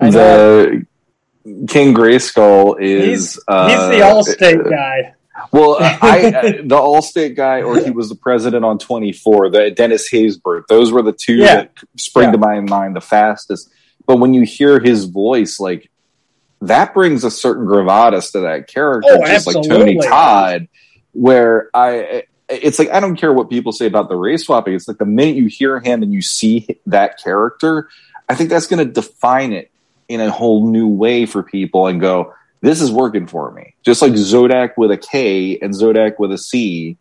[0.00, 0.86] the
[1.68, 5.14] King Gray Skull is he's, uh, he's the Allstate uh, guy.
[5.52, 9.50] Well, I, I, the Allstate guy, or he was the president on 24.
[9.50, 10.66] The Dennis Haysbert.
[10.68, 11.56] Those were the two yeah.
[11.56, 12.32] that spring yeah.
[12.32, 13.70] to my mind the fastest.
[14.06, 15.90] But when you hear his voice, like
[16.62, 19.68] that brings a certain gravitas to that character, oh, just absolutely.
[19.68, 20.68] like Tony Todd.
[21.12, 24.74] Where I, it's like I don't care what people say about the race swapping.
[24.74, 27.88] It's like the minute you hear him and you see that character,
[28.28, 29.70] I think that's going to define it
[30.08, 33.74] in a whole new way for people and go, this is working for me.
[33.82, 36.96] Just like Zodak with a K and Zodac with a C.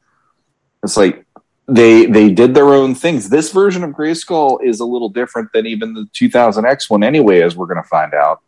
[0.83, 1.25] It's like
[1.67, 3.29] they they did their own things.
[3.29, 7.55] This version of Grayskull is a little different than even the 2000X one anyway, as
[7.55, 8.41] we're going to find out.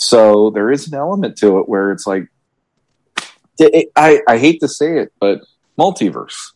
[0.00, 2.26] So there is an element to it where it's like,
[3.58, 5.40] it, I, I hate to say it, but
[5.78, 6.52] multiverse.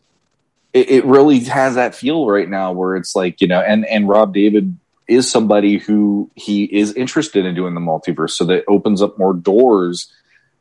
[0.72, 4.09] It, it really has that feel right now where it's like, you know, and, and
[4.09, 8.30] Rob David is somebody who he is interested in doing the multiverse.
[8.30, 10.11] So that opens up more doors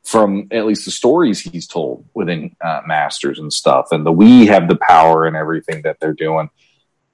[0.04, 3.88] from at least the stories he's told within uh, Masters and stuff.
[3.92, 6.50] And the we have the power and everything that they're doing.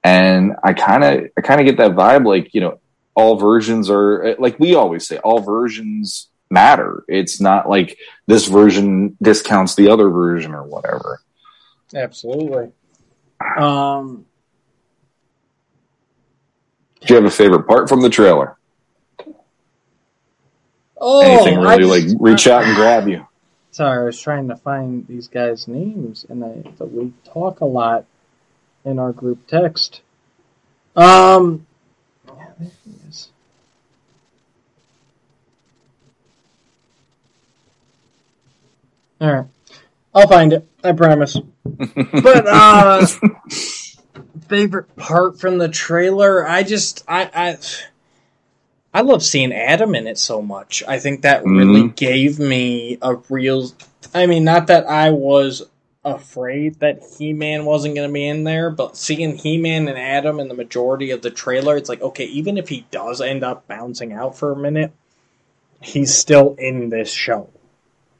[0.02, 2.80] And I kind of, I kind of get that vibe, like you know,
[3.20, 7.04] all versions are like we always say, all versions matter.
[7.06, 11.20] It's not like this version discounts the other version or whatever.
[11.94, 12.72] Absolutely.
[13.58, 14.24] Um,
[17.00, 18.56] do you have a favorite part from the trailer?
[21.02, 23.26] Oh, anything really just, like reach out and grab you?
[23.70, 28.04] Sorry, I was trying to find these guys' names, and I, we talk a lot
[28.84, 30.02] in our group text.
[30.96, 31.66] Um,
[32.60, 33.28] there he is.
[39.20, 39.46] All right,
[40.14, 40.66] I'll find it.
[40.82, 41.36] I promise.
[41.64, 43.06] but uh
[44.50, 46.46] favorite part from the trailer.
[46.46, 47.58] I just I I
[48.92, 50.82] I love seeing Adam in it so much.
[50.86, 51.56] I think that mm-hmm.
[51.56, 53.70] really gave me a real.
[54.12, 55.62] I mean, not that I was
[56.04, 59.98] afraid that He Man wasn't going to be in there, but seeing He Man and
[59.98, 63.44] Adam in the majority of the trailer, it's like okay, even if he does end
[63.44, 64.92] up bouncing out for a minute,
[65.80, 67.50] he's still in this show.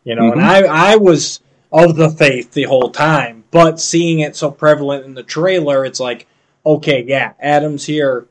[0.05, 0.41] You know, mm-hmm.
[0.41, 1.41] and I I was
[1.73, 3.45] of the faith the whole time.
[3.51, 6.27] But seeing it so prevalent in the trailer, it's like,
[6.65, 8.27] okay, yeah, Adam's here.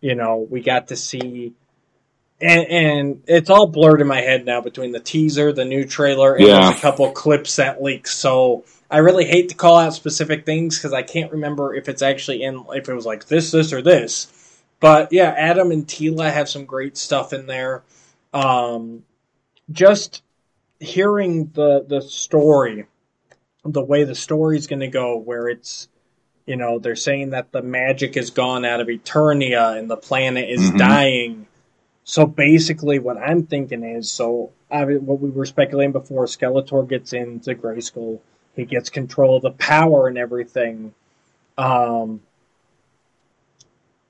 [0.00, 1.54] You know, we got to see,
[2.40, 6.34] and, and it's all blurred in my head now between the teaser, the new trailer,
[6.34, 6.60] and yeah.
[6.60, 8.06] there's a couple clips that leak.
[8.06, 12.02] So I really hate to call out specific things because I can't remember if it's
[12.02, 14.32] actually in, if it was like this, this, or this.
[14.80, 17.82] But yeah, Adam and Teela have some great stuff in there.
[18.32, 19.04] Um,
[19.70, 20.22] just
[20.80, 22.86] hearing the the story,
[23.64, 25.88] the way the story's going to go, where it's
[26.46, 30.48] you know they're saying that the magic is gone out of Eternia and the planet
[30.48, 30.78] is Mhm.
[30.78, 31.46] dying.
[32.04, 36.88] So basically, what I'm thinking is, so I mean, what we were speculating before, Skeletor
[36.88, 38.20] gets into Grayskull,
[38.58, 40.92] he gets control of the power and everything,
[41.56, 42.20] um,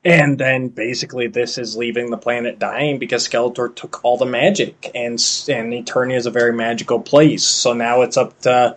[0.05, 4.91] and then basically this is leaving the planet dying because Skeletor took all the magic,
[4.95, 5.13] and
[5.49, 7.45] and Eternia is a very magical place.
[7.45, 8.77] So now it's up to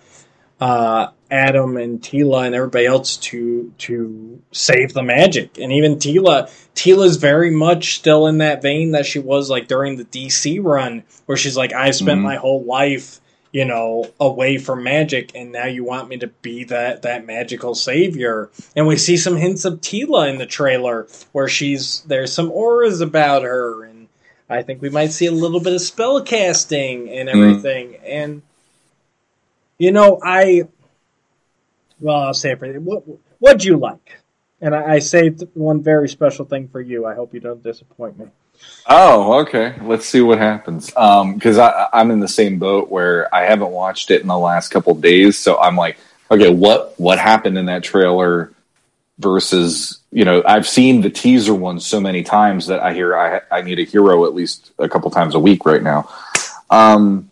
[0.60, 5.58] uh, Adam and Teela and everybody else to to save the magic.
[5.58, 9.98] And even Teela, Teela's very much still in that vein that she was like during
[9.98, 12.24] the DC run, where she's like, "I've spent Mhm.
[12.24, 13.20] my whole life,
[13.52, 17.76] you know, away from magic, and now you want me to be that that magical
[17.76, 18.50] savior.
[18.76, 23.02] And we see some hints of Teela in the trailer, where she's there's some auras
[23.02, 24.08] about her, and
[24.50, 27.38] I think we might see a little bit of spell casting and hmm.
[27.38, 27.96] everything.
[28.06, 28.42] And
[29.78, 30.64] you know, I
[32.00, 32.80] well, I'll say it for you.
[32.80, 33.04] What
[33.40, 34.20] what'd you like?
[34.62, 37.06] And I, I saved one very special thing for you.
[37.06, 38.28] I hope you don't disappoint me.
[38.88, 39.76] Oh, okay.
[39.82, 40.88] Let's see what happens.
[40.88, 44.70] Because I I'm in the same boat where I haven't watched it in the last
[44.70, 45.98] couple days, so I'm like,
[46.30, 48.54] okay, what what happened in that trailer
[49.20, 53.42] versus you know I've seen the teaser one so many times that I hear I
[53.52, 56.10] I need a hero at least a couple times a week right now.
[56.70, 57.30] Um,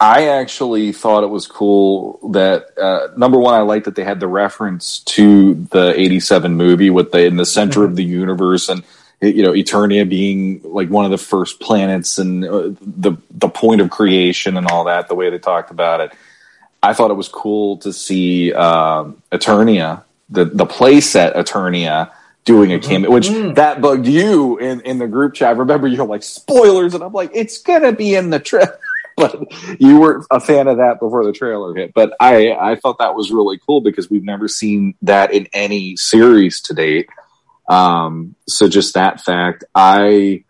[0.00, 4.18] I actually thought it was cool that uh, number one, I like that they had
[4.18, 8.82] the reference to the '87 movie with the in the center of the universe and
[9.22, 13.80] you know Eternia being like one of the first planets and uh, the the point
[13.80, 15.08] of creation and all that.
[15.08, 16.12] The way they talked about it,
[16.82, 22.10] I thought it was cool to see um, Eternia, the the playset Eternia.
[22.44, 23.54] Doing a cameo, which Mhm.
[23.54, 25.50] that bugged you in, in the group chat.
[25.50, 28.80] I remember you're like spoilers, and I'm like, it's gonna be in the trip.
[29.16, 29.46] but
[29.78, 31.94] you were a fan of that before the trailer hit.
[31.94, 35.94] But I I thought that was really cool because we've never seen that in any
[35.94, 37.08] series to date.
[37.68, 40.44] Um, so just that fact, I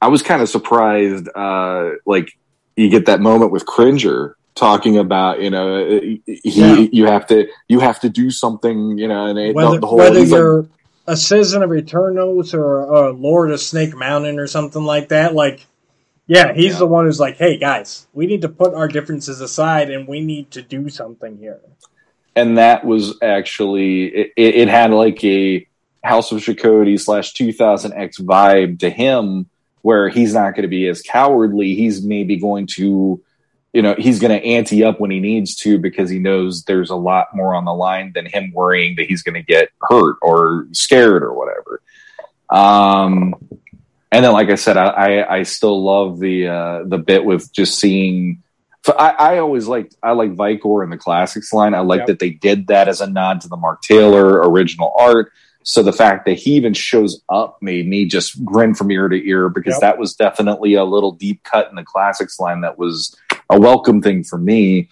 [0.00, 1.28] I was kind of surprised.
[1.34, 2.36] Uh, like
[2.76, 6.76] you get that moment with Cringer talking about you know he Yeah.
[6.92, 9.86] you have to you have to do something you know and it, Whether, the, the
[9.88, 10.66] whole whether you're
[11.08, 15.66] a citizen of Eternos or a Lord of Snake Mountain or something like that, like,
[16.26, 16.78] yeah, he's Yeah.
[16.78, 20.20] the one who's like, hey guys, we need to put our differences aside and we
[20.20, 21.60] need to do something here.
[22.36, 25.66] and that was actually it, it had like a
[26.04, 29.48] House of Chakotay slash 2000X vibe to him,
[29.82, 31.74] where he's not going to be as cowardly.
[31.74, 33.22] He's maybe going to,
[33.72, 36.90] you know, he's going to ante up when he needs to because he knows there's
[36.90, 40.16] a lot more on the line than him worrying that he's going to get hurt
[40.22, 41.80] or scared or whatever.
[42.50, 43.34] Um,
[44.12, 47.52] and then, like I said, I, I, I still love the uh, the bit with
[47.52, 48.42] just seeing.
[48.84, 51.74] So I, I always liked I like Vikor in the classics line.
[51.74, 52.06] I like Yep.
[52.06, 55.32] that they did that as a nod to the Mark Taylor original art.
[55.64, 59.28] So the fact that he even shows up made me just grin from ear to
[59.28, 59.80] ear because Yep.
[59.80, 63.16] that was definitely a little deep cut in the classics line that was
[63.48, 64.90] a welcome thing for me.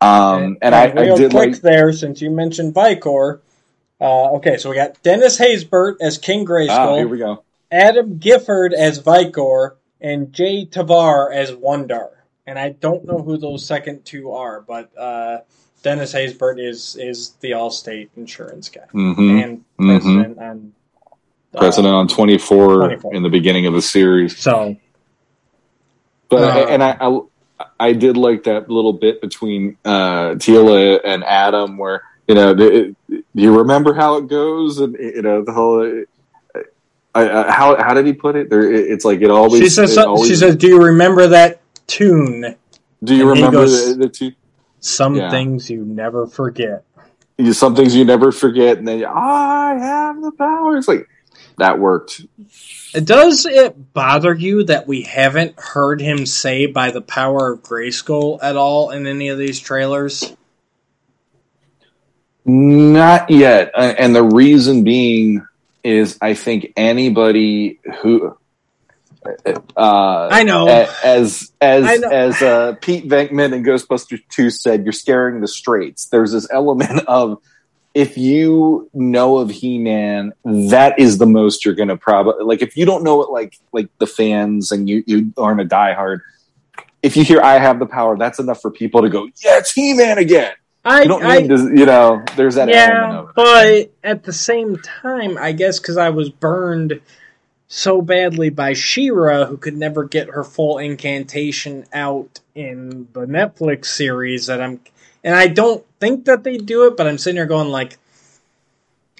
[0.00, 3.40] Um, and I, I real did quick like there, since you mentioned Vikor.
[4.00, 7.44] Uh, okay, so we got Dennis Haysbert as King ah, here we go.
[7.70, 12.10] Adam Gifford as Vikor, and Jay Tavare as Wun-Darr.
[12.46, 15.40] And I don't know who those second two are, but uh,
[15.86, 20.72] Dennis Haysbert is is the Allstate insurance guy hmm and president on
[21.54, 23.14] uh, President on 24, 24.
[23.14, 24.36] in the beginning of the series.
[24.36, 24.76] So
[26.28, 27.20] But Uh, and I, I
[27.78, 32.92] I did like that little bit between uh, Teela and Adam where you know do
[33.34, 36.04] you remember how it goes and you know the whole.
[37.14, 38.50] How how did he put it?
[38.50, 39.62] There, it- it's like it always.
[39.62, 42.56] she says always- she says, "Do you remember that tune?
[43.04, 44.32] "Do you and remember goes- the, the two?
[44.86, 45.30] Some Yeah.
[45.30, 46.84] things you never forget."
[47.38, 50.76] you- Some things you never forget, and then you, I have the power.
[50.76, 51.06] It's like
[51.58, 52.24] that worked.
[52.94, 58.38] Does it bother you that we haven't heard him say by the power of Grayskull
[58.42, 60.34] at all in any of these trailers?
[62.44, 65.44] Not yet, and the reason being
[65.82, 68.36] is I think anybody who.
[69.76, 70.66] Uh, I know.
[71.04, 72.08] as as know.
[72.08, 76.06] as uh, Pete Venkman in Ghostbusters Two said, you're scaring the straights.
[76.06, 77.40] There's this element of
[77.96, 82.60] if you know of He Man, that is the most you're going to probably like.
[82.60, 86.20] If you don't know it, like like the fans, and you you aren't a diehard.
[87.02, 89.72] If you hear "I have the power," that's enough for people to go, "Yeah, it's
[89.72, 90.52] He Man again."
[90.84, 92.22] I, You don't I need to, you know.
[92.36, 93.34] There's that element yeah, of it.
[93.34, 97.00] but at the same time, I guess because I was burned
[97.68, 103.86] so badly by She-Ra, who could never get her full incantation out in the Netflix
[103.86, 104.46] series.
[104.46, 104.80] That I'm,
[105.24, 107.98] and I don't think that they do it, but I'm sitting here going like,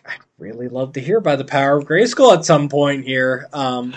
[0.05, 3.49] I'd really love to hear about the power of Grayskull at some point here.
[3.53, 3.95] Um,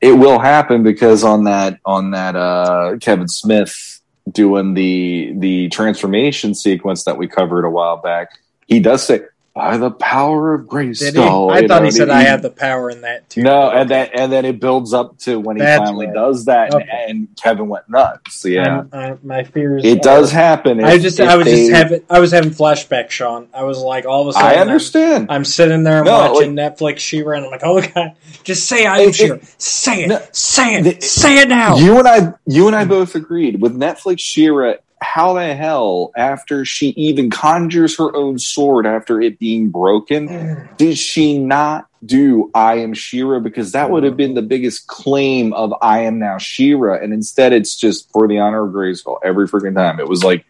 [0.00, 4.00] it will happen because on that on that uh, Kevin Smith
[4.30, 9.22] doing the the transformation sequence that we covered a while back, he does say
[9.52, 11.50] by the power of Grayskull.
[11.50, 13.42] I thought he said I have the power in that too.
[13.42, 13.80] No, okay.
[13.80, 16.14] and then and then it builds up to when he That's finally right.
[16.14, 16.88] does that, okay.
[16.90, 18.44] and, and, Kevin went nuts.
[18.44, 19.84] Yeah, uh, my fears.
[19.84, 20.80] It are, does happen.
[20.80, 23.48] If, I just, I was they, just having, I was having flashbacks, Sean.
[23.52, 25.26] I was like, all of a sudden, I understand.
[25.30, 28.66] I'm, I'm sitting there no, watching like, Netflix She-Ra, and I'm like, oh god, just
[28.66, 29.38] say I am She-Ra.
[29.58, 31.76] Say it, no, say it, the, say it now.
[31.76, 36.64] You and I, you and I both agreed with Netflix She-Ra how the hell, after
[36.64, 40.76] she even conjures her own sword after it being broken, mm.
[40.76, 43.40] did she not do I am She-Ra?
[43.40, 46.94] Because that would have been the biggest claim of I am now She-Ra.
[46.94, 50.00] And instead, it's just for the honor of Grayskull every freaking time.
[50.00, 50.44] It was like,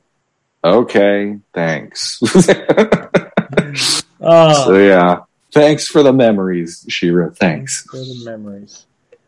[0.65, 2.21] okay, thanks.
[2.23, 3.07] oh.
[4.21, 4.77] So, ah.
[4.77, 5.21] yeah.
[5.53, 7.31] Thanks for the memories, She-Ra.
[7.31, 7.83] Thanks.
[7.83, 8.87] thanks for the memories.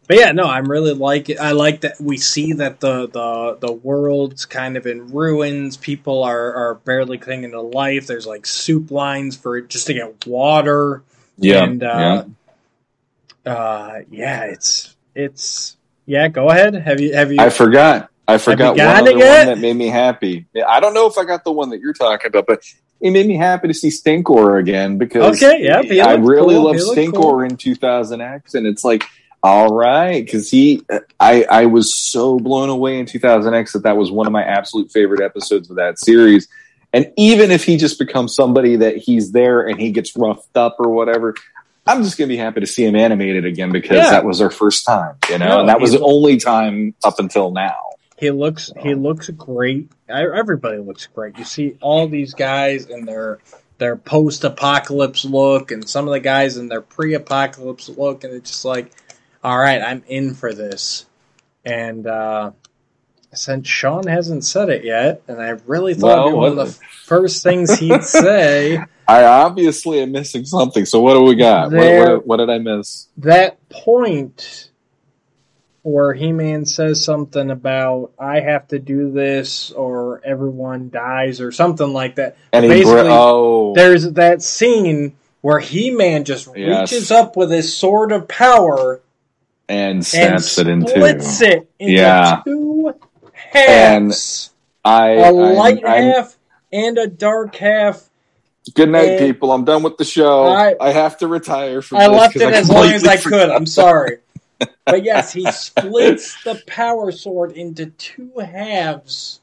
[0.08, 1.38] But yeah, no, I'm really like it.
[1.38, 5.76] I like that we see that the the the world's kind of in ruins.
[5.76, 8.06] People are are barely clinging to life.
[8.06, 11.02] There's like soup lines for just to get water.
[11.38, 12.24] Yeah, and uh,
[13.46, 13.52] yeah.
[13.52, 15.76] Uh, yeah, it's it's
[16.06, 16.28] yeah.
[16.28, 16.74] Go ahead.
[16.74, 17.40] Have you have you?
[17.40, 18.10] I forgot.
[18.26, 20.46] I forgot one other one that made me happy.
[20.66, 22.62] I don't know if I got the one that you're talking about, but
[23.00, 26.64] it made me happy to see Stinkor again because okay, yeah, I really cool.
[26.64, 27.40] loved Stinkor cool.
[27.40, 29.04] in 2000X, and it's like
[29.42, 30.84] all right, because he,
[31.18, 34.92] I, I was so blown away in 2000X that that was one of my absolute
[34.92, 36.46] favorite episodes of that series.
[36.92, 40.76] And even if he just becomes somebody that he's there and he gets roughed up
[40.78, 41.34] or whatever,
[41.86, 44.10] I'm just gonna be happy to see him animated again because yeah.
[44.10, 47.18] that was our first time, you know, no, and that was the only time up
[47.18, 47.76] until now.
[48.18, 49.90] He looks, he looks great.
[50.08, 51.36] Everybody looks great.
[51.38, 53.40] You see all these guys in their
[53.78, 58.64] their post-apocalypse look, and some of the guys in their pre-apocalypse look, and it's just
[58.64, 58.92] like
[59.42, 61.06] all right, I'm in for this.
[61.64, 62.52] And uh,
[63.34, 67.42] since Sean hasn't said it yet, and I really thought well, one of the first
[67.42, 68.78] things he'd say.
[69.08, 70.84] I obviously am missing something.
[70.84, 71.70] So what do we got?
[71.70, 73.08] There, what, what, what, did I miss?
[73.18, 74.70] That point
[75.82, 81.50] where He Man says something about I have to do this or everyone dies or
[81.50, 82.36] something like that.
[82.52, 83.74] And Basically, oh.
[83.74, 86.92] there's that scene where He Man just yes.
[86.92, 89.00] reaches up with his sword of power
[89.68, 92.42] and snaps and it into splits it into yeah.
[92.44, 92.94] two
[93.32, 94.50] halves.
[94.84, 96.36] And I a light I'm, half
[96.72, 98.08] I'm, and a dark half.
[98.74, 99.50] Good night, people.
[99.50, 100.46] I'm done with the show.
[100.46, 103.50] I, I have to retire from I left it I as long as I could.
[103.50, 104.18] I'm sorry.
[104.84, 109.40] but yes, he splits the power sword into two halves,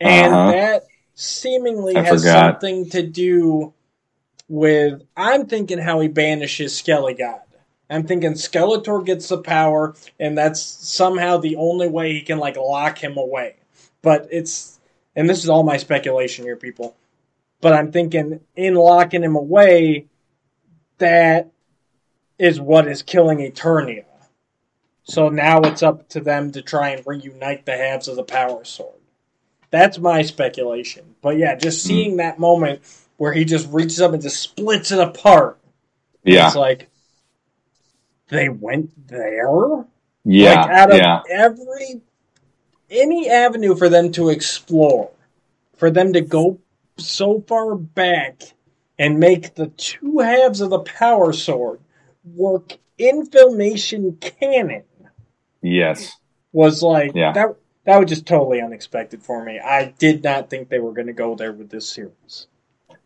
[0.00, 0.52] and uh-huh.
[0.52, 0.82] that
[1.14, 2.54] seemingly I has forgot.
[2.54, 3.74] something to do
[4.48, 5.02] with.
[5.14, 7.40] I'm thinking how he banishes Skelegod.
[7.90, 12.56] I'm thinking Skeletor gets the power, and that's somehow the only way he can like
[12.56, 13.56] lock him away.
[14.02, 14.80] But it's,
[15.14, 16.96] and this is all my speculation here, people.
[17.60, 20.06] But I'm thinking in locking him away,
[20.98, 21.50] that
[22.38, 24.04] is what is killing Eternia.
[25.04, 28.64] So now it's up to them to try and reunite the halves of the Power
[28.64, 28.94] Sword.
[29.70, 31.14] That's my speculation.
[31.20, 31.88] But yeah, just hmm.
[31.88, 32.80] seeing that moment
[33.16, 35.58] where he just reaches up and just splits it apart.
[36.22, 36.46] Yeah.
[36.46, 36.88] It's like,
[38.28, 39.84] they went there.
[40.24, 41.22] Yeah, like out of yeah.
[41.30, 42.00] every
[42.90, 45.10] any avenue for them to explore,
[45.76, 46.58] for them to go
[46.96, 48.42] so far back
[48.98, 51.80] and make the two halves of the power sword
[52.24, 54.84] work in filmation canon.
[55.60, 56.16] Yes,
[56.52, 57.32] was like yeah.
[57.32, 57.56] that.
[57.84, 59.60] That was just totally unexpected for me.
[59.60, 62.46] I did not think they were going to go there with this series.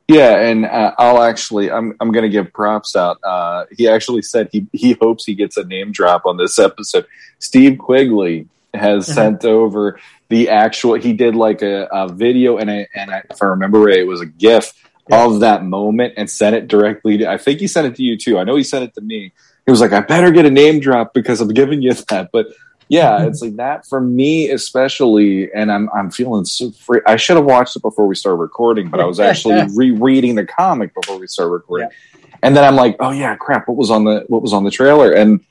[0.09, 3.19] Yeah, and uh, I'll actually I'm I'm going to give props out.
[3.23, 7.07] Uh, he actually said he he hopes he gets a name drop on this episode.
[7.39, 9.15] Steve Quigley has mm-hmm.
[9.15, 10.01] sent over
[10.31, 10.95] the actual.
[10.95, 14.07] He did like a, a video and a, and I, if I remember right, it
[14.07, 14.73] was a GIF
[15.11, 15.27] yeah.
[15.27, 17.19] of that moment and sent it directly.
[17.19, 18.39] to I think he sent it to you too.
[18.39, 19.33] I know he sent it to me.
[19.67, 22.47] He was like, I better get a name drop because I'm giving you that, but
[22.89, 23.29] yeah, mm-hmm.
[23.29, 27.01] it's like that for me especially, and I'm I'm feeling so free.
[27.07, 30.47] I should have watched it before we started recording, but I was actually rereading the
[30.47, 32.29] comic before we started recording, yeah.
[32.43, 34.71] and then I'm like, oh yeah, crap, what was on the what was on the
[34.71, 35.13] trailer?
[35.13, 35.45] And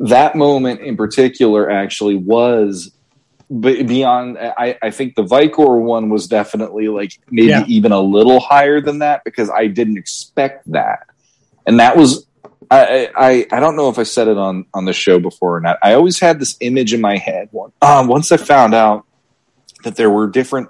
[0.00, 2.90] that moment in particular actually was
[3.60, 4.38] beyond.
[4.38, 7.64] I I think the Vikor one was definitely like maybe yeah.
[7.68, 11.06] even a little higher than that because I didn't expect that,
[11.66, 12.26] and that was
[12.70, 15.60] I, I I don't know if I said it on on the show before or
[15.60, 15.78] not.
[15.82, 17.50] I always had this image in my head.
[17.82, 19.06] Um, once I found out
[19.82, 20.68] that there were different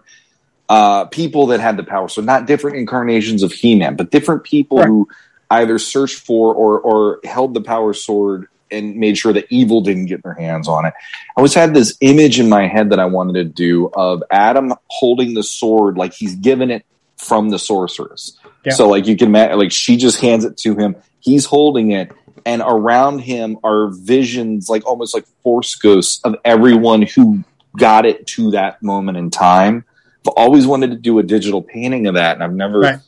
[0.69, 4.45] uh, people that had the power, so not different incarnations of He Man, but different
[4.45, 4.87] people Right.
[4.87, 5.09] who
[5.51, 10.07] either searched for or or held the power sword and made sure that evil didn't
[10.07, 10.95] get their hands on it.
[10.97, 14.73] I always had this image in my head that I wanted to do of Adam
[14.87, 16.87] holding the sword like he's given it
[17.19, 18.39] from the sorceress.
[18.65, 18.73] Yeah.
[18.73, 20.95] So like you can imagine, like she just hands it to him.
[21.21, 22.13] He's holding it,
[22.47, 27.45] and around him are visions, like almost like force ghosts of everyone who
[27.77, 29.85] got it to that moment in time.
[30.27, 32.99] I've always wanted to do a digital painting of that, and I've never, Right.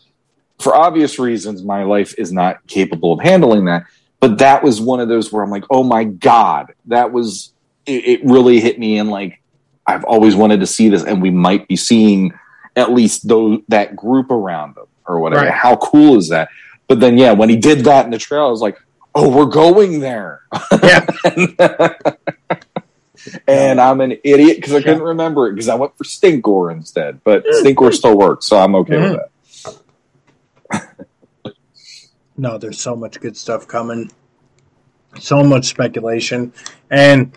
[0.59, 3.85] for obvious reasons, my life is not capable of handling that.
[4.21, 7.53] But that was one of those where I'm like, oh my god, that was
[7.87, 9.41] it, it really hit me, and like
[9.87, 12.33] I've always wanted to see this, and we might be seeing
[12.77, 15.47] at least those that group around them or whatever.
[15.47, 15.53] Right.
[15.53, 16.49] How cool is that?
[16.93, 18.77] But then, yeah, when he did that in the trail, I was like,
[19.15, 20.43] oh, we're going there.
[20.83, 21.07] Yeah.
[23.49, 24.83] and I'm an idiot because I Yeah.
[24.83, 27.25] couldn't remember it because I went for Stinkor instead.
[27.25, 29.11] But Stinkor still works, so I'm okay Mhm.
[29.11, 29.21] with
[30.71, 31.55] that.
[32.37, 34.11] No, there's so much good stuff coming.
[35.19, 36.53] So much speculation.
[36.91, 37.33] And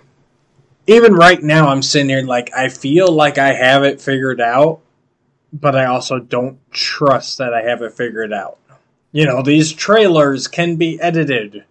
[0.86, 4.82] even right now, I'm sitting here like, I feel like I have it figured out,
[5.54, 8.58] but I also don't trust that I have it figured out.
[9.16, 11.64] You know, these trailers can be edited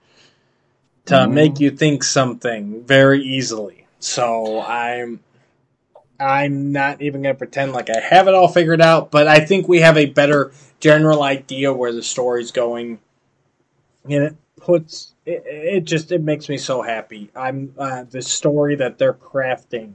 [1.04, 1.30] to Mhm.
[1.32, 3.86] make you think something very easily.
[3.98, 5.20] So I'm.
[6.18, 9.40] I'm not even going to pretend like I have it all figured out, but I
[9.40, 13.00] think we have a better general idea where the story's going
[14.04, 18.76] and it puts it, it just it makes me so happy i'm uh, the story
[18.76, 19.92] that they're crafting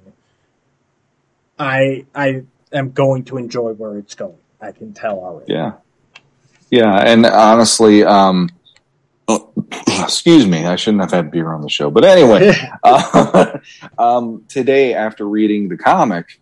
[1.57, 2.43] i i
[2.73, 5.73] am going to enjoy where it's going i can tell already Yeah.
[6.69, 6.95] Yeah.
[6.95, 8.49] And honestly, um,
[9.27, 9.51] oh,
[9.87, 11.89] excuse me, I shouldn't have had beer on the show.
[11.89, 13.57] But anyway, uh,
[13.97, 16.39] um, today, after reading the comic,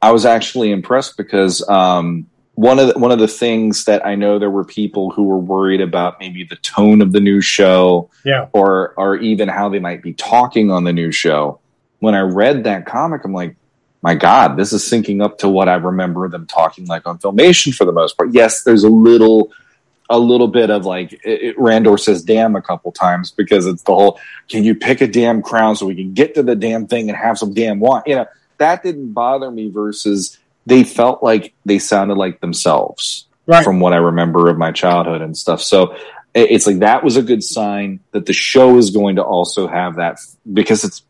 [0.00, 4.14] I was actually impressed because um, one of the, one of the things that I
[4.14, 8.10] know there were people who were worried about maybe the tone of the new show,
[8.24, 11.60] yeah or or even how they might be talking on the new show.
[12.00, 13.56] When I read that comic, I'm like,
[14.02, 17.74] my God, this is syncing up to what I remember them talking like on Filmation
[17.74, 18.32] for the most part.
[18.32, 19.52] Yes, there's a little
[20.10, 23.94] a little bit of like it, Randor says "damn" a couple times because it's the
[23.94, 27.08] whole can you pick a damn crown so we can get to the damn thing
[27.08, 28.02] and have some damn wine.
[28.06, 28.26] You know
[28.58, 29.70] that didn't bother me.
[29.70, 34.72] Versus they felt like they sounded like themselves right from what I remember of my
[34.72, 35.62] childhood and stuff.
[35.62, 35.94] So
[36.34, 39.66] it- it's like that was a good sign that the show is going to also
[39.66, 40.18] have that
[40.52, 41.02] because it's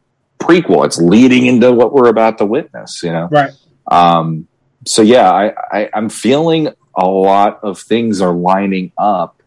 [0.42, 0.84] prequel.
[0.84, 3.28] It's leading into what we're about to witness, you know?
[3.30, 3.52] right
[3.90, 4.48] Um,
[4.84, 9.40] so yeah, I, I, I'm feeling a lot of things are lining up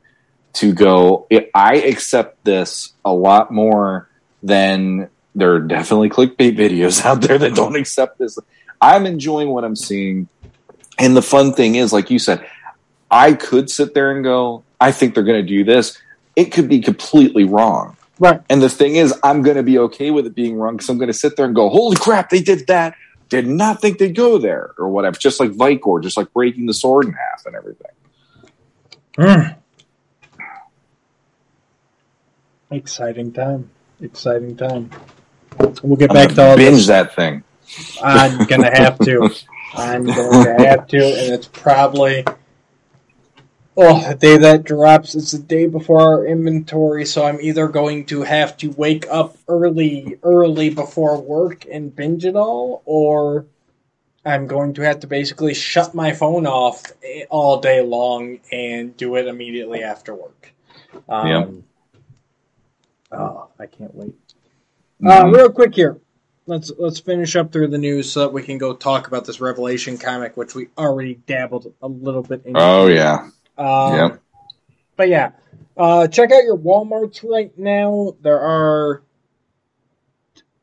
[0.54, 1.28] to go.
[1.54, 4.10] I accept this a lot more
[4.42, 8.40] than there are definitely clickbait videos out there that don't accept this.
[8.82, 10.28] I'm enjoying what I'm seeing.
[10.98, 12.48] And the fun thing is, like you said,
[13.12, 15.98] I could sit there and go, I think they're going to do this.
[16.36, 17.98] It could be completely wrong.
[18.20, 20.90] Right And the thing is, I'm going to be okay with it being wrong because
[20.90, 22.96] I'm going to sit there and go, holy crap, they did that.
[23.28, 25.18] Did not think they'd go there or whatever.
[25.18, 27.92] Just like Vikor, just like breaking the sword in half and everything.
[29.18, 29.56] Mm.
[32.72, 33.70] exciting time
[34.02, 34.90] exciting time
[35.82, 37.42] we'll get back to all binge this that thing.
[38.04, 39.34] i'm gonna have to
[39.76, 42.26] i'm going to have to and it's probably
[43.78, 48.06] Oh, the day that drops is the day before our inventory, so I'm either going
[48.06, 53.46] to have to wake up early, early before work and binge it all, or
[54.26, 58.96] I'm going to have to basically shut my phone off eh, all day long and
[58.96, 60.54] do it immediately after work.
[61.10, 61.64] Um,
[63.12, 64.14] Oh, I can't wait.
[65.06, 65.36] Uh, Mhm.
[65.36, 65.98] real quick here,
[66.48, 69.40] let's let's finish up through the news so that we can go talk about this
[69.40, 72.54] Revelation comic, which we already dabbled a little bit in.
[72.58, 73.30] oh, yeah.
[73.58, 74.22] Um, Yep.
[74.98, 75.32] But yeah,
[75.78, 78.16] uh, check out your WalMarts right now.
[78.22, 79.04] There are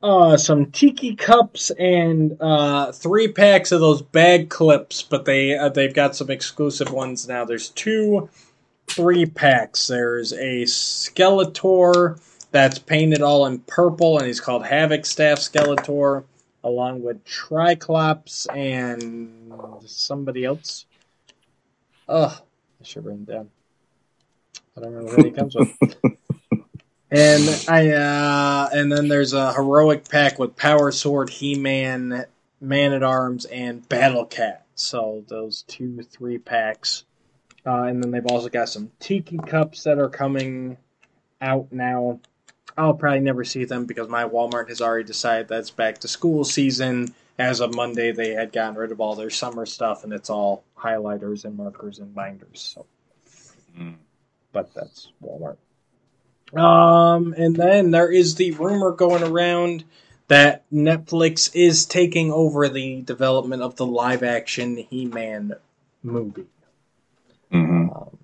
[0.02, 5.68] uh, some tiki cups and uh, three packs of those bag clips, but they uh,
[5.68, 7.44] they've got some exclusive ones now.
[7.44, 8.28] There's two
[8.88, 9.86] three packs.
[9.86, 12.20] There's a Skeletor
[12.50, 16.24] that's painted all in purple, and he's called Havoc Staff Skeletor,
[16.64, 19.52] along with Triclops and
[19.86, 20.86] somebody else.
[22.08, 22.42] Ugh,
[22.82, 23.50] I should write it down.
[24.76, 25.96] I don't remember who he comes with.
[27.12, 32.24] And I uh, and then there's a heroic pack with Power Sword, He Man,
[32.58, 34.64] Man at Arms, and Battle Cat.
[34.76, 37.04] So those two three packs,
[37.66, 40.78] uh, and then they've also got some Tiki cups that are coming
[41.42, 42.18] out now.
[42.78, 46.44] I'll probably never see them because my Walmart has already decided that's back to school
[46.44, 47.14] season.
[47.38, 50.64] As of Monday, they had gotten rid of all their summer stuff, and it's all
[50.76, 52.60] highlighters and markers and binders.
[52.60, 52.86] So,
[53.78, 53.96] Mm.
[54.52, 55.56] but that's Walmart.
[56.54, 59.84] Um, and then there is the rumor going around
[60.28, 65.54] that Netflix is taking over the development of the live action He Man
[66.02, 66.46] movie.
[67.50, 68.18] hmm Um,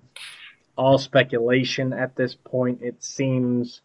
[0.75, 2.81] all speculation at this point.
[2.81, 3.81] It seems.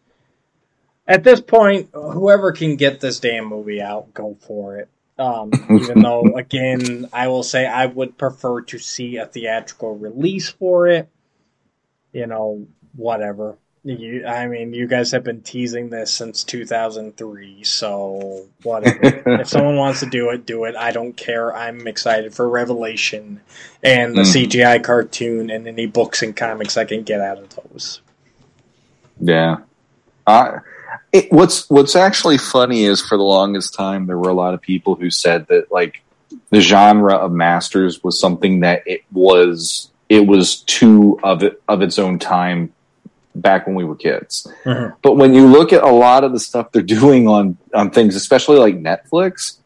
[1.07, 4.89] At this point, whoever can get this damn movie out, go for it.
[5.17, 10.49] Um, even though, again, I will say I would prefer to see a theatrical release
[10.49, 11.09] for it.
[12.11, 13.57] You know, whatever.
[13.83, 18.99] You, I mean, you guys have been teasing this since 2003, so whatever.
[19.41, 20.75] if someone wants to do it, do it.
[20.75, 21.55] I don't care.
[21.55, 23.41] I'm excited for Revelation
[23.83, 24.47] and the Mhm.
[24.47, 28.01] CGI cartoon and any books and comics I can get out of those.
[29.19, 29.57] Yeah.
[30.25, 30.57] I,
[31.11, 34.61] it, what's what's actually funny is for the longest time there were a lot of
[34.61, 36.01] people who said that like
[36.49, 41.81] the genre of masters was something that it was it was too of it of
[41.81, 42.71] its own time
[43.33, 44.47] back when we were kids.
[44.63, 44.95] Mhm.
[45.01, 48.15] But when you look at a lot of the stuff they're doing on on things,
[48.15, 49.57] especially like Netflix,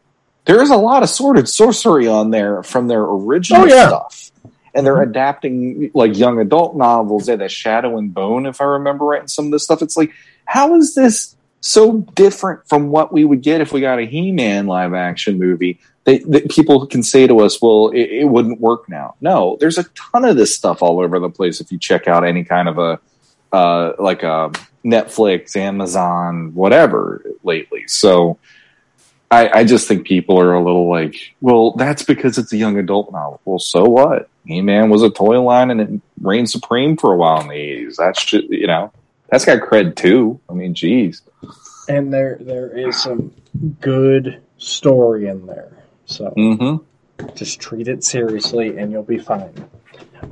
[0.46, 3.88] there is a lot of sword and sorcery on there from their original Oh, yeah.
[3.88, 4.30] stuff.
[4.74, 7.28] And they're adapting like young adult novels.
[7.28, 9.82] Had that Shadow and Bone, if I remember right, and some of this stuff.
[9.82, 10.12] It's like,
[10.44, 14.66] how is this so different from what we would get if we got a He-Man
[14.66, 15.78] live action movie?
[16.04, 19.76] They, that people can say to us, "Well, it, it wouldn't work now." No, there's
[19.76, 21.60] a ton of this stuff all over the place.
[21.60, 23.00] If you check out any kind of a
[23.52, 24.50] uh, like a
[24.84, 27.84] Netflix, Amazon, whatever lately.
[27.86, 28.38] So
[29.30, 32.76] I, I just think people are a little like, well, that's because it's a young
[32.78, 33.40] adult novel.
[33.44, 34.28] Well, so what?
[34.44, 37.54] He Man was a toy line and it reigned supreme for a while in the
[37.54, 37.96] eighties.
[37.98, 38.92] That should, you know,
[39.28, 40.40] that's got cred too.
[40.48, 41.22] I mean, geez.
[41.88, 43.32] And there there is some
[43.80, 45.70] good story in there.
[46.06, 47.28] So Mm-hmm.
[47.34, 49.52] just treat it seriously and you'll be fine.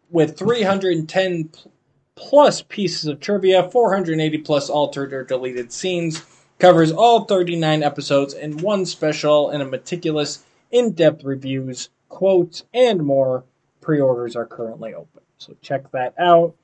[0.10, 1.72] With 310 pl-
[2.16, 6.24] plus pieces of trivia, 480 plus altered or deleted scenes,
[6.58, 13.44] covers all 39 episodes in one special and a meticulous in-depth reviews, quotes, and more.
[13.80, 16.56] Pre-orders are currently open, so check that out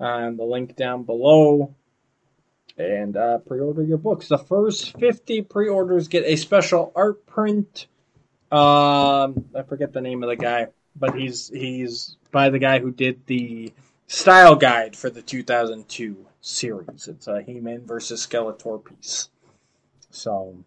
[0.00, 1.74] on the link down below,
[2.78, 4.28] and uh, pre-order your books.
[4.28, 7.86] The first 50 pre-orders get a special art print.
[8.50, 12.92] Um, I forget the name of the guy, but he's he's by the guy who
[12.92, 13.72] did the
[14.06, 17.08] style guide for the 2002 series.
[17.08, 19.28] It's a He-Man versus Skeletor piece.
[20.10, 20.64] So,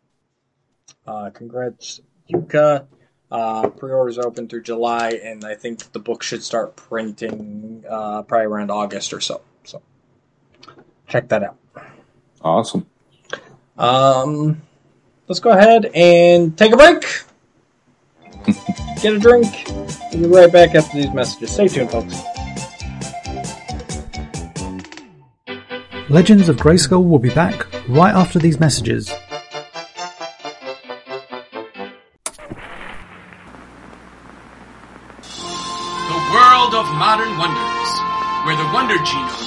[1.07, 2.01] uh, congrats,
[2.31, 2.85] Yuka.
[3.31, 8.45] Uh, pre-orders open through July, and I think the book should start printing uh, probably
[8.45, 9.41] around August or so.
[9.63, 9.81] So,
[11.07, 11.57] check that out.
[12.43, 12.87] Awesome.
[13.77, 14.61] Um,
[15.27, 17.03] let's go ahead and take a break.
[19.01, 19.47] Get a drink.
[20.13, 21.51] We'll be right back after these messages.
[21.51, 22.15] Stay tuned, folks.
[26.09, 29.07] Legends of Grayskull will be back right after these messages.
[29.07, 29.15] The
[36.33, 37.89] world of modern wonders,
[38.45, 39.40] where the Wonder Genome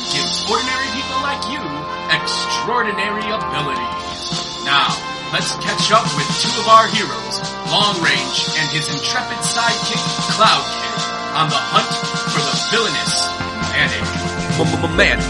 [6.64, 7.40] of our heroes,
[7.70, 10.00] Long Range and his intrepid sidekick,
[10.32, 10.96] Cloud Kid,
[11.36, 11.92] on the hunt
[12.32, 13.28] for the villainous
[13.74, 14.00] Manic.
[14.96, 15.20] Man.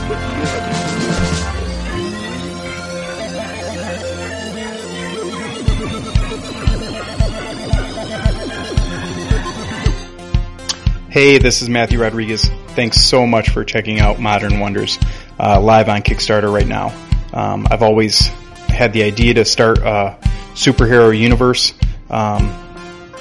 [11.10, 12.44] Hey, this is Matthew Rodriguez.
[12.76, 15.00] Thanks so much for checking out Modern Wonders
[15.40, 16.94] uh, live on Kickstarter right now.
[17.32, 18.28] Um, I've always
[18.68, 20.16] had the idea to start a
[20.54, 21.74] superhero universe,
[22.10, 22.50] um,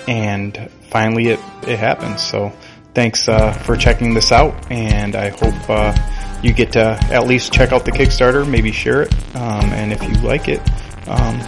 [0.07, 2.19] and finally it, it happened.
[2.19, 2.51] So
[2.93, 7.51] thanks uh, for checking this out, and I hope uh, you get to at least
[7.51, 10.61] check out the Kickstarter, maybe share it, um, and if you like it,
[11.07, 11.39] um,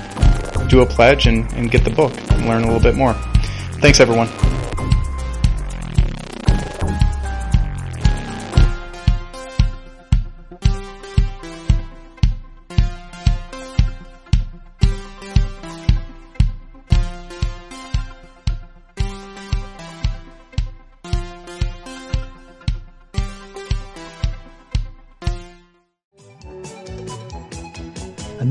[0.68, 3.14] do a pledge and, and get the book and learn a little bit more.
[3.80, 4.28] Thanks, everyone.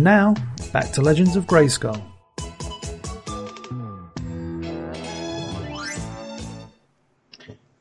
[0.05, 0.35] Now,
[0.73, 2.01] back to Legends of Grayskull.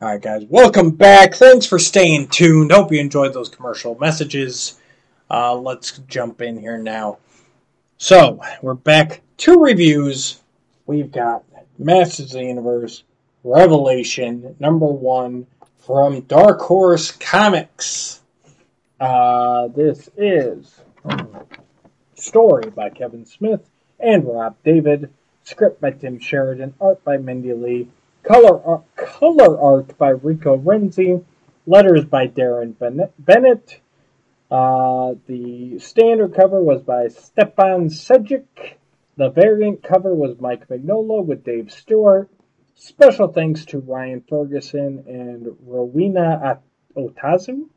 [0.01, 1.33] All right, guys, welcome back.
[1.35, 2.71] Thanks for staying tuned.
[2.71, 4.79] Hope you enjoyed those commercial messages.
[5.29, 7.17] Uh, let's jump in here now.
[7.97, 9.21] So, we're back.
[9.37, 10.41] Two reviews.
[10.85, 11.43] We've got
[11.77, 13.03] Masters of the Universe
[13.43, 15.45] Revelation number one
[15.77, 18.21] from Dark Horse Comics.
[18.99, 20.79] Uh, this is
[22.23, 23.69] story by Kevin Smith
[23.99, 25.11] and Rob David,
[25.43, 27.89] script by Tim Sheridan, art by Mindy Lee,
[28.23, 31.23] color art, color art by Rico Renzi,
[31.67, 32.75] letters by Deron
[33.19, 33.79] Bennett.
[34.49, 38.75] Uh, the standard cover was by Stjepan Sejic.
[39.17, 42.29] The variant cover was Mike Mignola with Dave Stewart.
[42.75, 46.59] Special thanks to Ryan Ferguson and Rowena
[46.95, 47.67] Otazu.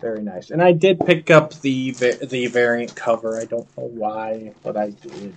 [0.00, 0.50] Very nice.
[0.50, 3.38] And I did pick up the the variant cover.
[3.38, 5.34] I don't know why, but I did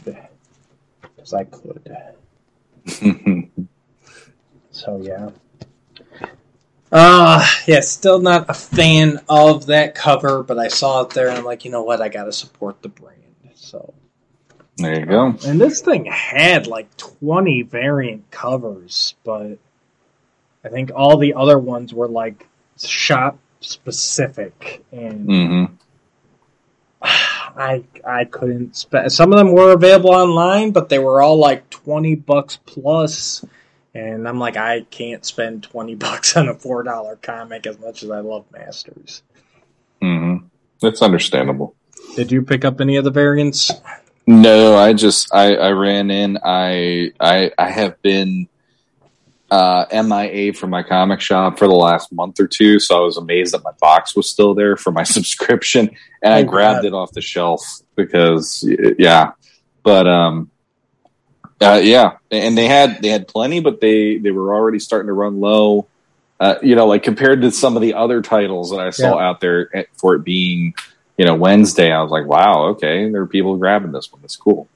[1.02, 1.96] because I could.
[4.72, 5.30] so yeah.
[6.92, 11.38] Uh yeah, still not a fan of that cover, but I saw it there and
[11.38, 13.20] I'm like, you know what, I gotta support the brand.
[13.56, 13.94] So
[14.78, 15.36] there you go.
[15.46, 19.58] And this thing had like twenty variant covers, but
[20.64, 22.48] I think all the other ones were like
[22.78, 25.74] shop specific and Mm-hmm.
[27.02, 29.12] I I couldn't spend.
[29.12, 33.46] Some of them were available online, but they were all like twenty bucks plus,
[33.94, 38.04] and I'm like, I can't spend twenty bucks on a four dollar comic as much
[38.04, 39.22] as I love Masters.
[40.02, 40.48] Mm-hmm.
[40.82, 41.76] That's understandable.
[42.16, 43.72] Did you pick up any of the variants?
[44.26, 46.38] No, I just I, I ran in.
[46.44, 48.48] I I I have been
[49.54, 53.18] uh, MIA from my comic shop for the last month or two, so I was
[53.18, 55.92] amazed that my box was still there for my subscription,
[56.24, 56.86] and I grabbed God.
[56.86, 57.62] it off the shelf
[57.96, 59.34] because yeah,
[59.84, 60.50] but um,
[61.62, 65.14] uh, yeah, and they had they had plenty, but they they were already starting to
[65.14, 65.88] run low.
[66.40, 69.40] Uh, you know, like compared to some of the other titles that I saw out
[69.40, 70.74] there for it being,
[71.16, 74.22] you know, Wednesday, I was like, wow, okay, there are people grabbing this one.
[74.22, 74.68] That's cool.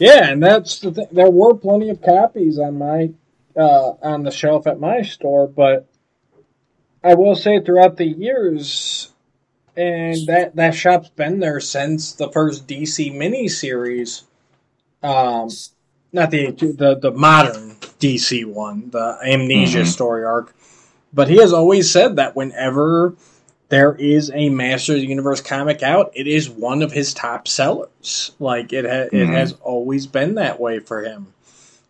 [0.00, 1.06] Yeah, and that's the thing.
[1.12, 3.10] There were plenty of copies on my
[3.56, 5.86] uh, on the shelf at my store, but
[7.02, 9.12] I will say throughout the years,
[9.76, 14.22] and that that shop's been there since the first DC miniseries.
[15.02, 15.50] Um,
[16.12, 19.86] not the the the modern DC one, the Amnesia Mhm.
[19.86, 20.54] story arc,
[21.12, 23.14] but he has always said that whenever
[23.68, 27.48] there is a Masters of the Universe comic out, it is one of his top
[27.48, 28.32] sellers.
[28.38, 29.32] Like it ha- it Mhm.
[29.32, 31.28] has always been that way for him.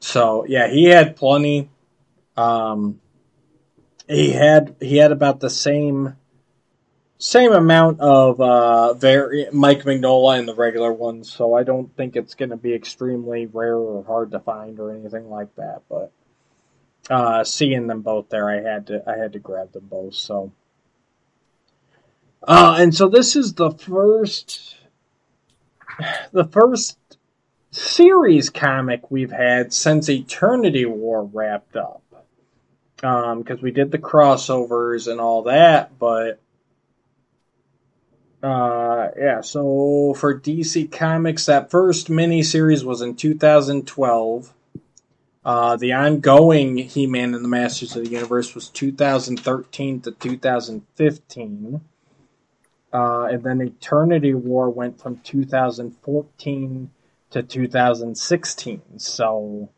[0.05, 1.71] So yeah, he had plenty.
[2.37, 3.01] Um,
[4.07, 6.17] he had he had about the same
[7.17, 11.33] same amount of uh, very Mike Mignola and the regular ones.
[11.33, 14.95] So I don't think it's going to be extremely rare or hard to find or
[14.95, 15.81] anything like that.
[15.89, 16.13] But
[17.09, 20.15] uh, seeing them both there, I had to I had to grab them both.
[20.15, 20.53] So.
[22.47, 24.77] Uh, and so this is the first,
[26.31, 26.99] the first
[27.75, 32.03] series comic we've had since Eternity War wrapped up.
[32.97, 36.41] Because we did the crossovers and all that, but
[38.43, 39.41] uh, yeah.
[39.43, 44.55] So for DC Comics, that first miniseries was in 2012.
[45.45, 51.81] Uh, the ongoing He-Man and the Masters of the Universe was 2013 to 2015.
[52.91, 56.91] Uh, and then Eternity War went from 2014
[57.31, 58.83] to 2016.
[58.99, 59.71] So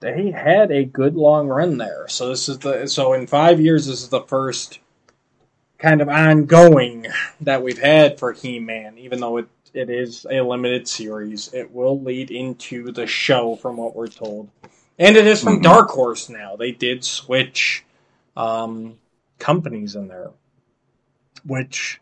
[0.00, 2.06] they had a good long run there.
[2.08, 4.80] So this is the so in five years this is the first
[5.78, 7.06] kind of ongoing
[7.40, 8.98] that we've had for He-Man.
[8.98, 13.78] Even though it it is a limited series, it will lead into the show from
[13.78, 14.50] what we're told,
[14.98, 15.62] and it is from Mhm.
[15.62, 16.56] Dark Horse now.
[16.56, 17.84] They did switch
[18.36, 18.98] um,
[19.38, 20.30] companies in there,
[21.44, 22.00] which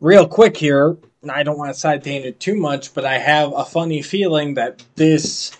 [0.00, 0.96] real quick here.
[1.30, 4.82] I don't want to side tangent too much, but I have a funny feeling that
[4.96, 5.56] this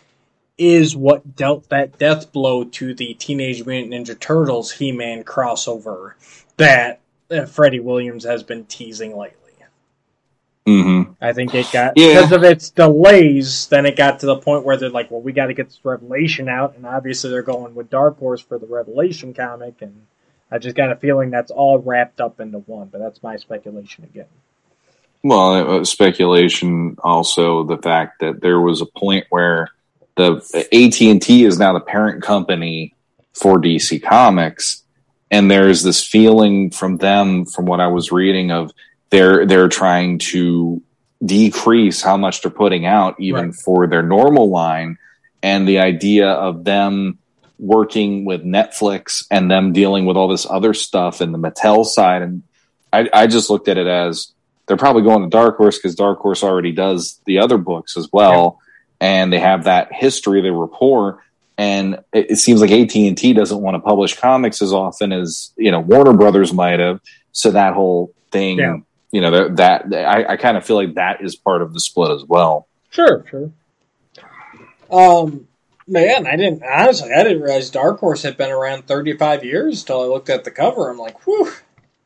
[0.56, 6.12] is what dealt that death blow to the Teenage Mutant Ninja Turtles He-Man crossover.
[6.56, 7.00] That
[7.30, 9.40] uh, Freddie Williams has been teasing lately.
[10.66, 11.12] Mm-hmm.
[11.20, 12.14] I think it got Yeah.
[12.14, 13.66] because of its delays.
[13.66, 15.80] Then it got to the point where they're like, "Well, we got to get this
[15.84, 20.06] Revelation out," and obviously they're going with Dark Horse for the Revelation comic, and
[20.50, 22.88] I just got a feeling that's all wrapped up into one.
[22.88, 24.24] But that's my speculation again.
[25.24, 26.96] Well, speculation.
[27.02, 29.70] Also, the fact that there was a point where
[30.16, 30.34] the
[30.70, 32.94] AT and T is now the parent company
[33.32, 34.82] for DC Comics,
[35.30, 38.70] and there's this feeling from them, from what I was reading, of
[39.08, 40.82] they're they're trying to
[41.24, 43.54] decrease how much they're putting out, even Right.
[43.54, 44.98] for their normal line,
[45.42, 47.18] and the idea of them
[47.58, 52.20] working with Netflix and them dealing with all this other stuff and the Mattel side,
[52.20, 52.42] and
[52.92, 54.34] I, I just looked at it as
[54.66, 58.08] they're probably going to Dark Horse because Dark Horse already does the other books as
[58.12, 58.60] well,
[59.00, 61.22] and they have that history, the rapport.
[61.56, 65.12] And it, it seems like AT and T doesn't want to publish comics as often
[65.12, 67.00] as you know Warner Brothers might have.
[67.32, 68.76] So that whole thing, Yeah.
[69.12, 71.80] you know, that, that I, I kind of feel like that is part of the
[71.80, 72.66] split as well.
[72.90, 73.50] Sure, sure.
[74.90, 75.46] Um,
[75.86, 77.10] man, I didn't honestly.
[77.12, 80.44] I didn't realize Dark Horse had been around thirty five years till I looked at
[80.44, 80.90] the cover.
[80.90, 81.50] I'm like, whew,